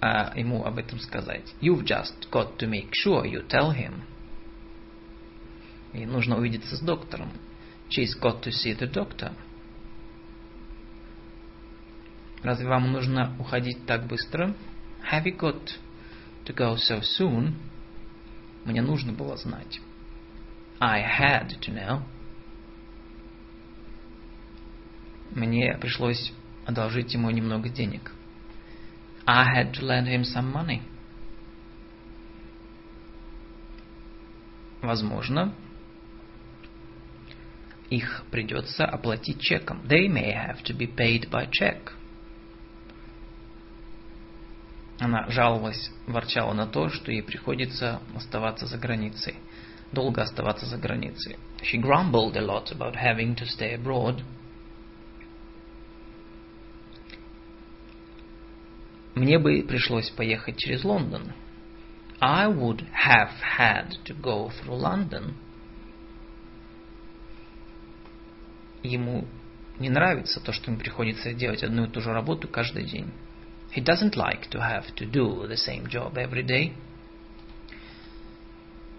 а, 0.00 0.32
ему 0.36 0.64
об 0.64 0.78
этом 0.78 0.98
сказать. 0.98 1.54
You've 1.60 1.84
just 1.84 2.30
got 2.30 2.58
to 2.58 2.68
make 2.68 2.90
sure 2.92 3.24
you 3.24 3.46
tell 3.46 3.72
him. 3.72 4.02
И 5.92 6.06
нужно 6.06 6.38
увидеться 6.38 6.76
с 6.76 6.80
доктором. 6.80 7.30
She's 7.90 8.18
got 8.20 8.42
to 8.42 8.50
see 8.50 8.74
the 8.78 8.90
doctor. 8.90 9.32
Разве 12.42 12.68
вам 12.68 12.92
нужно 12.92 13.36
уходить 13.38 13.84
так 13.86 14.06
быстро? 14.06 14.54
Have 15.12 15.24
you 15.24 15.36
got 15.36 15.78
to 16.46 16.54
go 16.54 16.76
so 16.76 17.02
soon? 17.02 17.54
Мне 18.64 18.80
нужно 18.80 19.12
было 19.12 19.36
знать. 19.36 19.80
I 20.80 21.02
had 21.02 21.48
to 21.60 21.74
know. 21.74 22.02
Мне 25.32 25.76
пришлось 25.78 26.32
одолжить 26.64 27.12
ему 27.12 27.30
немного 27.30 27.68
денег. 27.68 28.12
I 29.26 29.44
had 29.44 29.74
to 29.74 29.84
lend 29.84 30.08
him 30.08 30.24
some 30.24 30.52
money. 30.52 30.82
Возможно, 34.82 35.54
их 37.90 38.24
придется 38.30 38.86
оплатить 38.86 39.40
чеком. 39.40 39.82
They 39.86 40.08
may 40.08 40.32
have 40.32 40.62
to 40.64 40.76
be 40.76 40.86
paid 40.86 41.28
by 41.30 41.50
check. 41.50 41.92
Она 44.98 45.28
жаловалась, 45.30 45.90
ворчала 46.06 46.52
на 46.52 46.66
то, 46.66 46.90
что 46.90 47.10
ей 47.10 47.22
приходится 47.22 48.00
оставаться 48.14 48.66
за 48.66 48.76
границей, 48.76 49.34
долго 49.92 50.22
оставаться 50.22 50.66
за 50.66 50.76
границей. 50.76 51.38
She 51.62 51.80
grumbled 51.80 52.36
a 52.36 52.40
lot 52.40 52.70
about 52.70 52.94
having 52.94 53.34
to 53.36 53.46
stay 53.46 53.74
abroad. 53.74 54.22
Мне 59.14 59.38
бы 59.38 59.62
пришлось 59.62 60.10
поехать 60.10 60.56
через 60.56 60.84
Лондон. 60.84 61.32
I 62.20 62.48
would 62.48 62.84
have 62.92 63.32
had 63.58 63.92
to 64.04 64.14
go 64.20 64.50
through 64.50 64.78
London. 64.78 65.34
ему 68.82 69.26
не 69.78 69.88
нравится 69.88 70.40
то, 70.40 70.52
что 70.52 70.70
ему 70.70 70.80
приходится 70.80 71.32
делать 71.32 71.62
одну 71.62 71.84
и 71.84 71.88
ту 71.88 72.00
же 72.00 72.12
работу 72.12 72.48
каждый 72.48 72.84
день. 72.84 73.10
He 73.74 73.82
doesn't 73.82 74.14
like 74.14 74.48
to 74.50 74.58
have 74.58 74.94
to 74.96 75.10
do 75.10 75.46
the 75.46 75.56
same 75.56 75.86
job 75.88 76.14
every 76.14 76.42
day. 76.42 76.72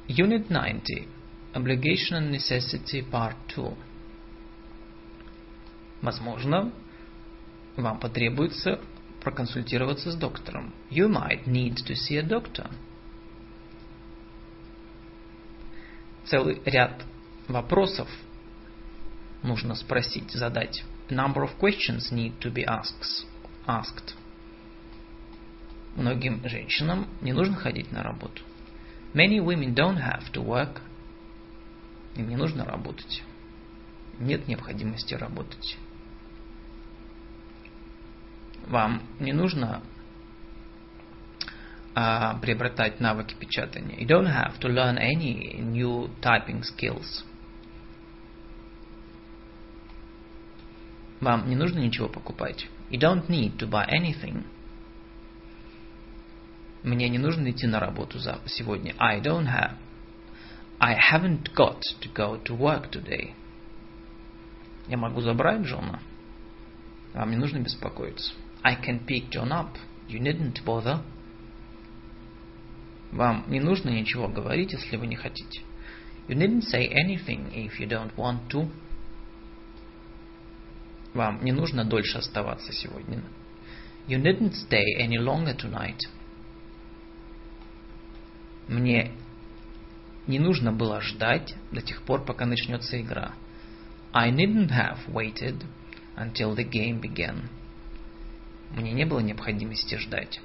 Unit 0.07 0.49
90. 0.49 1.07
Obligation 1.53 2.17
and 2.17 2.31
Necessity 2.31 3.03
Part 3.09 3.35
2. 3.55 3.75
Возможно, 6.01 6.71
вам 7.75 7.99
потребуется 7.99 8.79
проконсультироваться 9.21 10.11
с 10.11 10.15
доктором. 10.15 10.73
You 10.89 11.07
might 11.07 11.45
need 11.45 11.75
to 11.87 11.93
see 11.93 12.17
a 12.17 12.23
doctor. 12.23 12.69
Целый 16.25 16.61
ряд 16.65 17.03
вопросов 17.47 18.09
нужно 19.43 19.75
спросить, 19.75 20.31
задать. 20.31 20.83
A 21.09 21.13
number 21.13 21.43
of 21.43 21.57
questions 21.59 22.11
need 22.11 22.39
to 22.39 22.53
be 22.53 22.65
asked. 22.65 23.25
asked. 23.67 24.15
Многим 25.95 26.47
женщинам 26.47 27.07
не 27.21 27.33
нужно 27.33 27.55
ходить 27.55 27.91
на 27.91 28.01
работу. 28.01 28.41
Many 29.13 29.39
women 29.39 29.73
don't 29.73 29.97
have 29.97 30.31
to 30.31 30.43
work. 30.43 30.81
Им 32.15 32.29
не 32.29 32.37
нужно 32.37 32.63
работать. 32.63 33.23
Нет 34.19 34.47
необходимости 34.47 35.15
работать. 35.15 35.77
Вам 38.67 39.01
не 39.19 39.33
нужно 39.33 39.81
а, 41.93 42.35
приобретать 42.35 42.99
навыки 42.99 43.35
печатания. 43.37 43.97
You 43.97 44.07
don't 44.07 44.27
have 44.27 44.59
to 44.59 44.69
learn 44.69 44.97
any 44.97 45.59
new 45.59 46.09
typing 46.21 46.61
skills. 46.61 47.23
Вам 51.19 51.49
не 51.49 51.55
нужно 51.55 51.79
ничего 51.79 52.07
покупать. 52.07 52.67
You 52.89 52.99
don't 52.99 53.27
need 53.27 53.57
to 53.57 53.69
buy 53.69 53.87
anything. 53.87 54.45
Мне 56.83 57.09
не 57.09 57.19
нужно 57.19 57.51
идти 57.51 57.67
на 57.67 57.79
работу 57.79 58.17
за 58.17 58.39
сегодня. 58.47 58.95
I 58.97 59.21
don't 59.21 59.45
have. 59.45 59.75
I 60.79 60.95
haven't 60.95 61.53
got 61.55 61.81
to 62.01 62.11
go 62.13 62.41
to 62.43 62.57
work 62.57 62.89
today. 62.89 63.35
Я 64.87 64.97
могу 64.97 65.21
забрать 65.21 65.61
Джона. 65.61 65.99
Вам 67.13 67.29
не 67.29 67.37
нужно 67.37 67.59
беспокоиться. 67.59 68.33
I 68.62 68.74
can 68.74 69.06
pick 69.06 69.30
John 69.30 69.52
up. 69.52 69.76
You 70.08 70.20
needn't 70.20 70.64
bother. 70.64 71.02
Вам 73.12 73.44
не 73.48 73.60
нужно 73.60 73.90
ничего 73.90 74.28
говорить, 74.28 74.72
если 74.72 74.96
вы 74.96 75.06
не 75.06 75.16
хотите. 75.16 75.62
You 76.28 76.36
needn't 76.36 76.64
say 76.64 76.88
anything 76.88 77.52
if 77.54 77.78
you 77.78 77.88
don't 77.88 78.14
want 78.16 78.48
to. 78.50 78.68
Вам 81.14 81.44
не 81.44 81.52
нужно 81.52 81.84
дольше 81.84 82.18
оставаться 82.18 82.72
сегодня. 82.72 83.22
You 84.08 84.20
needn't 84.20 84.54
stay 84.54 84.84
any 84.98 85.18
longer 85.18 85.56
tonight. 85.56 86.00
Мне 88.68 89.12
не 90.26 90.38
нужно 90.38 90.72
было 90.72 91.00
ждать 91.00 91.54
до 91.70 91.80
тех 91.80 92.02
пор, 92.02 92.24
пока 92.24 92.46
начнется 92.46 93.00
игра. 93.00 93.32
I 94.12 94.30
needn't 94.30 94.70
have 94.70 95.08
waited 95.08 95.64
until 96.16 96.54
the 96.54 96.64
game 96.64 97.00
began. 97.00 97.48
Мне 98.75 98.93
не 98.93 99.05
было 99.05 99.19
необходимости 99.19 99.95
ждать. 99.95 100.39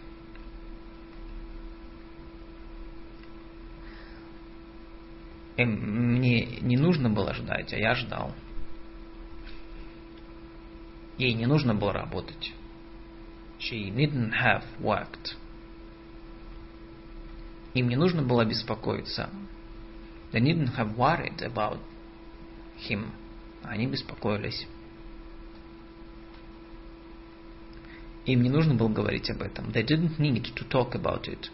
Эм, 5.57 6.17
мне 6.17 6.45
не 6.61 6.77
нужно 6.77 7.09
было 7.09 7.33
ждать, 7.35 7.73
а 7.73 7.77
я 7.77 7.95
ждал. 7.95 8.35
Ей 11.19 11.33
не 11.33 11.47
нужно 11.47 11.75
было 11.75 11.93
работать. 11.93 12.53
She 13.59 13.91
needn't 13.91 14.33
have 14.33 14.65
worked. 14.81 15.37
Им 17.73 17.89
не 17.89 17.97
нужно 17.97 18.23
было 18.23 18.45
беспокоиться. 18.45 19.31
They 20.33 20.41
needn't 20.41 20.77
have 20.77 20.97
worried 20.97 21.39
about 21.39 21.81
him. 22.89 23.11
Они 23.63 23.87
беспокоились. 23.87 24.67
Им 28.27 28.43
не 28.43 28.51
нужно 28.51 28.75
было 28.75 28.89
говорить 28.89 29.31
об 29.31 29.43
этом. 29.43 29.71
They 29.71 29.85
didn't 29.85 30.19
need 30.19 30.53
to 30.55 30.69
talk 30.69 30.93
about 30.93 31.29
it. 31.29 31.49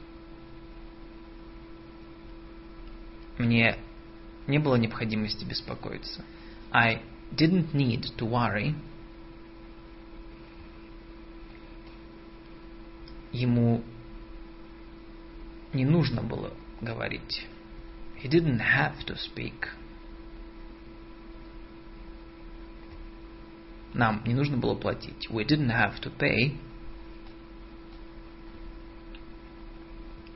Мне 3.38 3.76
не 4.46 4.58
было 4.58 4.76
необходимости 4.76 5.44
беспокоиться. 5.44 6.24
I 6.70 7.02
didn't 7.30 7.74
need 7.74 8.16
to 8.16 8.26
worry. 8.26 8.74
Ему 13.32 13.82
не 15.74 15.84
нужно 15.84 16.22
было 16.22 16.54
говорить. 16.80 17.46
He 18.22 18.28
didn't 18.28 18.60
have 18.60 19.04
to 19.06 19.16
speak. 19.16 19.68
Нам 23.94 24.22
не 24.24 24.34
нужно 24.34 24.56
было 24.56 24.74
платить. 24.74 25.28
We 25.30 25.44
didn't 25.44 25.70
have 25.70 26.00
to 26.00 26.12
pay. 26.16 26.56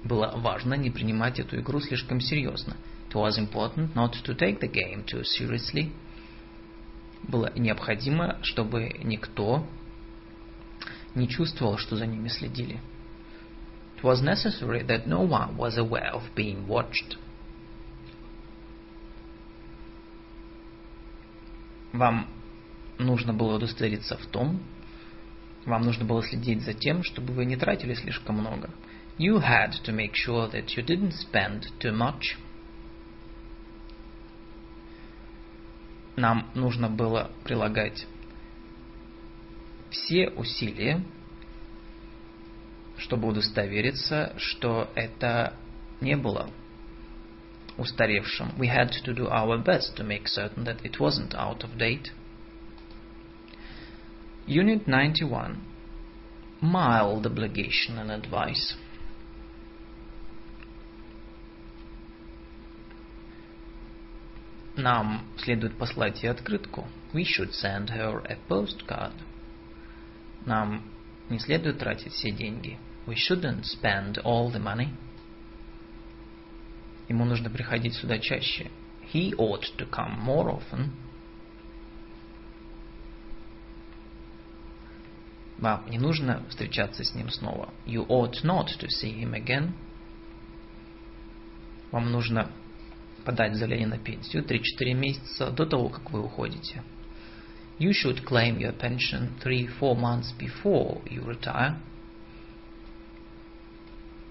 Было 0.05 0.33
важно 0.37 0.75
не 0.75 0.91
принимать 0.91 1.41
эту 1.41 1.59
игру 1.61 1.81
слишком 1.81 2.21
серьезно. 2.21 2.77
It 3.09 3.15
was 3.15 3.39
important 3.39 3.95
not 3.95 4.13
to 4.25 4.37
take 4.37 4.61
the 4.61 4.71
game 4.71 5.05
too 5.05 5.23
seriously. 5.23 5.91
Было 7.23 7.51
необходимо, 7.57 8.39
чтобы 8.43 8.91
никто 9.03 9.67
не 11.15 11.29
чувствовал, 11.29 11.79
что 11.79 11.97
за 11.97 12.07
ними 12.07 12.29
следили. 12.29 12.81
It 13.97 14.03
was 14.03 14.23
necessary 14.23 14.87
that 14.87 15.07
no 15.07 15.23
one 15.23 15.57
was 15.57 15.79
aware 15.79 16.13
of 16.13 16.23
being 16.37 16.67
watched. 16.67 17.17
Вам 21.93 22.29
нужно 22.99 23.33
было 23.33 23.57
удостовериться 23.57 24.17
в 24.17 24.27
том, 24.27 24.61
вам 25.65 25.83
нужно 25.83 26.05
было 26.05 26.23
следить 26.23 26.63
за 26.63 26.75
тем, 26.75 27.03
чтобы 27.03 27.33
вы 27.33 27.45
не 27.45 27.57
тратили 27.57 27.95
слишком 27.95 28.37
много. 28.37 28.71
You 29.19 29.41
had 29.41 29.73
to 29.85 29.95
make 29.95 30.13
sure 30.15 30.51
that 30.53 30.67
you 30.77 30.85
didn't 30.85 31.13
spend 31.13 31.65
too 31.81 31.93
much. 31.93 32.37
Нам 36.17 36.51
нужно 36.55 36.89
было 36.89 37.31
прилагать 37.45 38.07
все 39.91 40.29
усилия, 40.31 41.03
чтобы 42.97 43.29
удостовериться, 43.29 44.33
что 44.39 44.91
это 44.95 45.55
не 46.01 46.17
было 46.17 46.51
устаревшим. 47.77 48.53
We 48.57 48.69
had 48.69 48.93
to 49.05 49.15
do 49.15 49.29
our 49.29 49.63
best 49.63 49.97
to 49.97 50.07
make 50.07 50.27
certain 50.27 50.65
that 50.65 50.83
it 50.83 50.99
wasn't 50.99 51.35
out 51.35 51.63
of 51.63 51.77
date. 51.77 52.11
Unit 54.48 54.86
91. 54.86 55.58
Mild 56.62 57.26
obligation 57.26 57.98
and 57.98 58.12
advice. 58.12 58.76
Нам 64.76 65.26
следует 65.38 65.78
послать 65.78 66.24
ей 66.24 66.30
открытку. 66.30 66.88
We 67.14 67.24
should 67.24 67.52
send 67.52 67.90
her 67.90 68.24
a 68.26 68.38
postcard. 68.48 69.14
Нам 70.46 70.84
не 71.30 71.40
следует 71.40 71.80
тратить 71.80 72.14
все 72.14 72.32
деньги. 72.32 72.78
We 73.06 73.16
shouldn't 73.16 73.66
spend 73.66 74.22
all 74.24 74.52
the 74.52 74.62
money. 74.62 74.90
Ему 77.10 77.26
нужно 77.26 77.50
приходить 77.50 77.96
сюда 77.96 78.20
чаще. 78.20 78.72
He 79.14 79.36
ought 79.36 79.66
to 79.78 79.90
come 79.90 80.18
more 80.20 80.50
often. 80.50 80.92
Вам 85.59 85.89
не 85.89 85.99
нужно 85.99 86.43
встречаться 86.49 87.03
с 87.03 87.15
ним 87.15 87.31
снова. 87.31 87.71
You 87.87 88.07
ought 88.09 88.45
not 88.45 88.67
to 88.79 88.89
see 88.89 89.19
him 89.19 89.33
again. 89.33 89.73
Вам 91.91 92.13
нужно 92.13 92.51
подать 93.25 93.55
заявление 93.55 93.89
на 93.89 93.99
пенсию 93.99 94.45
3-4 94.45 94.95
месяца 94.95 95.51
до 95.51 95.65
того, 95.65 95.89
как 95.89 96.11
вы 96.11 96.23
уходите. 96.23 96.83
You 97.79 97.93
should 97.93 98.25
claim 98.25 98.59
your 98.59 98.77
pension 98.77 99.31
3-4 99.43 99.97
months 99.97 100.35
before 100.39 101.03
you 101.09 101.25
retire. 101.25 101.77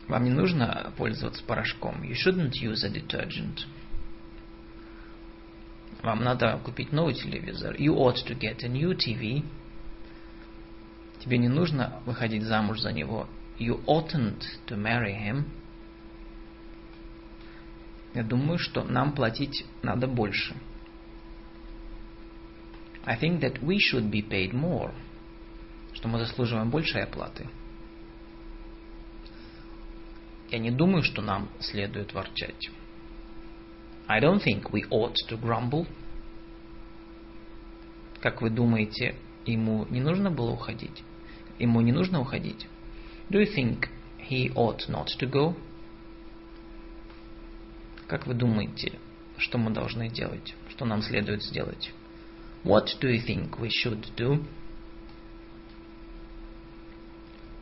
Вам 0.08 0.24
не 0.24 0.32
нужно 0.32 0.94
пользоваться 0.98 1.44
порошком. 1.44 2.04
You 2.04 2.14
shouldn't 2.14 2.54
use 2.62 2.84
a 2.84 2.90
detergent. 2.90 3.66
Вам 6.04 6.24
надо 6.24 6.60
купить 6.64 6.92
новый 6.92 7.16
телевизор. 7.16 7.76
You 7.76 7.96
ought 7.96 8.18
to 8.28 8.38
get 8.38 8.64
a 8.64 8.68
new 8.68 8.96
TV. 8.96 9.44
Тебе 11.26 11.40
не 11.40 11.50
нужно 11.50 12.04
выходить 12.06 12.44
замуж 12.44 12.82
за 12.82 12.94
него. 12.94 13.28
You 13.58 13.84
oughtn't 13.88 14.44
to 14.68 14.78
marry 14.78 15.16
him. 15.16 15.46
Я 18.14 18.24
думаю, 18.24 18.60
что 18.60 18.84
нам 18.84 19.12
платить 19.14 19.66
надо 19.82 20.08
больше. 20.08 20.56
I 23.06 23.18
think 23.20 23.40
that 23.40 23.60
we 23.64 23.78
should 23.80 24.12
be 24.12 24.22
paid 24.22 24.52
more. 24.52 24.94
Что 25.94 26.08
мы 26.08 26.20
заслуживаем 26.20 26.70
большей 26.70 27.02
оплаты. 27.02 27.50
Я 30.52 30.60
не 30.60 30.70
думаю, 30.70 31.02
что 31.02 31.24
нам 31.24 31.50
следует 31.60 32.14
ворчать. 32.14 32.70
I 34.08 34.22
don't 34.22 34.44
think 34.44 34.70
we 34.70 34.88
ought 34.92 35.16
to 35.28 35.42
grumble. 35.42 35.88
Как 38.22 38.44
вы 38.44 38.52
думаете, 38.52 39.16
ему 39.48 39.88
не 39.90 40.02
нужно 40.02 40.30
было 40.30 40.52
уходить? 40.52 41.04
Ему 41.60 41.82
не 41.82 41.92
нужно 41.92 42.20
уходить? 42.20 42.68
Do 43.30 43.40
you 43.40 43.48
think 43.56 43.90
he 44.30 44.54
ought 44.54 44.90
not 44.90 45.08
to 45.20 45.30
go? 45.30 45.56
Как 48.08 48.28
вы 48.28 48.34
думаете, 48.34 49.00
что 49.38 49.58
мы 49.58 49.72
должны 49.72 50.10
делать? 50.10 50.56
Что 50.70 50.86
нам 50.86 51.02
следует 51.02 51.44
сделать? 51.44 51.92
What 52.64 52.88
do 53.02 53.10
you 53.10 53.26
think 53.26 53.60
we 53.60 53.70
should 53.70 54.16
do? 54.16 54.46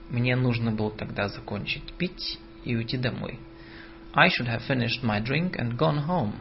Мне 0.09 0.35
нужно 0.35 0.71
было 0.71 0.91
тогда 0.91 1.27
закончить 1.27 1.93
пить 1.93 2.39
и 2.63 2.75
уйти 2.75 2.97
домой. 2.97 3.39
I 4.13 4.29
should 4.29 4.47
have 4.47 4.61
finished 4.67 5.03
my 5.03 5.23
drink 5.23 5.55
and 5.57 5.77
gone 5.77 6.05
home. 6.07 6.33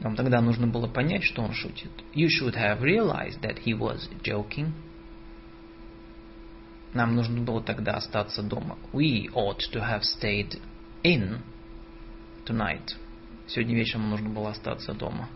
Вам 0.00 0.16
тогда 0.16 0.40
нужно 0.40 0.66
было 0.66 0.88
понять, 0.88 1.22
что 1.22 1.42
он 1.42 1.52
шутит. 1.52 1.92
You 2.14 2.28
should 2.28 2.54
have 2.54 2.80
realized 2.80 3.40
that 3.42 3.62
he 3.64 3.78
was 3.78 4.08
joking. 4.22 4.72
Нам 6.94 7.16
нужно 7.16 7.40
было 7.40 7.60
тогда 7.60 7.94
остаться 7.94 8.42
дома. 8.42 8.78
We 8.92 9.28
ought 9.34 9.58
to 9.72 9.80
have 9.80 10.02
stayed 10.02 10.60
in 11.02 11.40
tonight. 12.46 12.94
Сегодня 13.48 13.74
вечером 13.74 14.10
нужно 14.10 14.30
было 14.30 14.50
остаться 14.50 14.94
дома. 14.94 15.28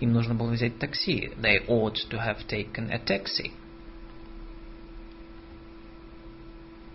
Им 0.00 0.12
нужно 0.12 0.34
было 0.34 0.50
взять 0.50 0.78
такси. 0.78 1.32
They 1.38 1.66
ought 1.66 1.96
to 2.10 2.18
have 2.18 2.46
taken 2.46 2.90
a 2.90 2.98
taxi. 2.98 3.52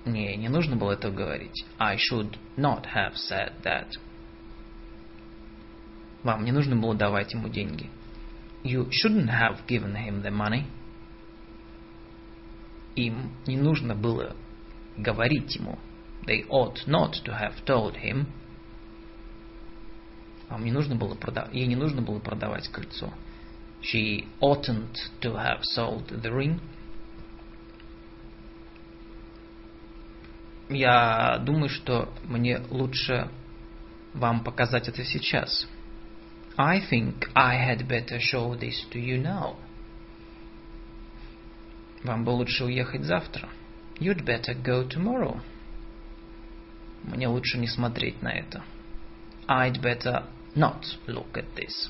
Не, 0.06 0.36
не 0.36 0.50
нужно 0.50 0.76
было 0.76 0.92
этого 0.92 1.12
говорить. 1.12 1.66
I 1.80 1.98
should 1.98 2.38
not 2.56 2.86
have 2.94 3.16
said 3.16 3.54
that. 3.64 3.88
Вам 6.22 6.46
не 6.46 6.52
нужно 6.52 6.76
было 6.76 6.94
давать 6.94 7.34
ему 7.34 7.50
деньги. 7.50 7.90
You 8.64 8.90
shouldn't 8.92 9.30
have 9.30 9.66
given 9.68 9.96
him 9.96 10.22
the 10.22 10.32
money. 10.32 10.66
Им 12.96 13.32
не 13.46 13.58
нужно 13.58 13.96
было 13.96 14.36
говорить 14.98 15.56
ему. 15.56 15.78
They 16.26 16.48
ought 16.50 16.88
not 16.88 17.14
to 17.26 17.34
have 17.34 17.64
told 17.66 17.96
him. 18.02 18.26
Вам 20.50 20.64
не 20.64 20.72
нужно 20.72 20.96
было 20.96 21.16
продавать, 21.16 21.54
ей 21.54 21.68
не 21.68 21.76
нужно 21.76 22.02
было 22.02 22.20
продавать 22.20 22.68
кольцо. 22.70 23.12
She 23.82 24.28
oughtn't 24.42 24.96
to 25.22 25.36
have 25.36 25.62
sold 25.76 26.08
the 26.08 26.32
ring. 26.32 26.60
Я 30.70 31.38
думаю, 31.40 31.70
что 31.70 32.12
мне 32.24 32.60
лучше 32.70 33.30
вам 34.14 34.44
показать 34.44 34.88
это 34.88 35.04
сейчас. 35.04 35.68
I 36.58 36.82
think 36.90 37.30
I 37.36 37.58
had 37.58 37.88
better 37.88 38.20
show 38.20 38.58
this 38.58 38.88
to 38.92 39.00
you 39.00 39.22
now. 39.22 39.58
Вам 42.06 42.24
бы 42.24 42.30
лучше 42.30 42.66
уехать 42.66 43.04
завтра. 43.04 43.50
You'd 44.00 44.24
better 44.24 44.54
go 44.62 44.88
tomorrow. 44.88 45.42
Мне 47.02 47.28
лучше 47.28 47.58
не 47.58 47.68
смотреть 47.68 48.22
на 48.22 48.30
это. 48.32 48.64
I'd 49.48 49.82
better 49.82 50.24
not 50.56 50.84
look 51.08 51.34
at 51.34 51.46
this. 51.56 51.90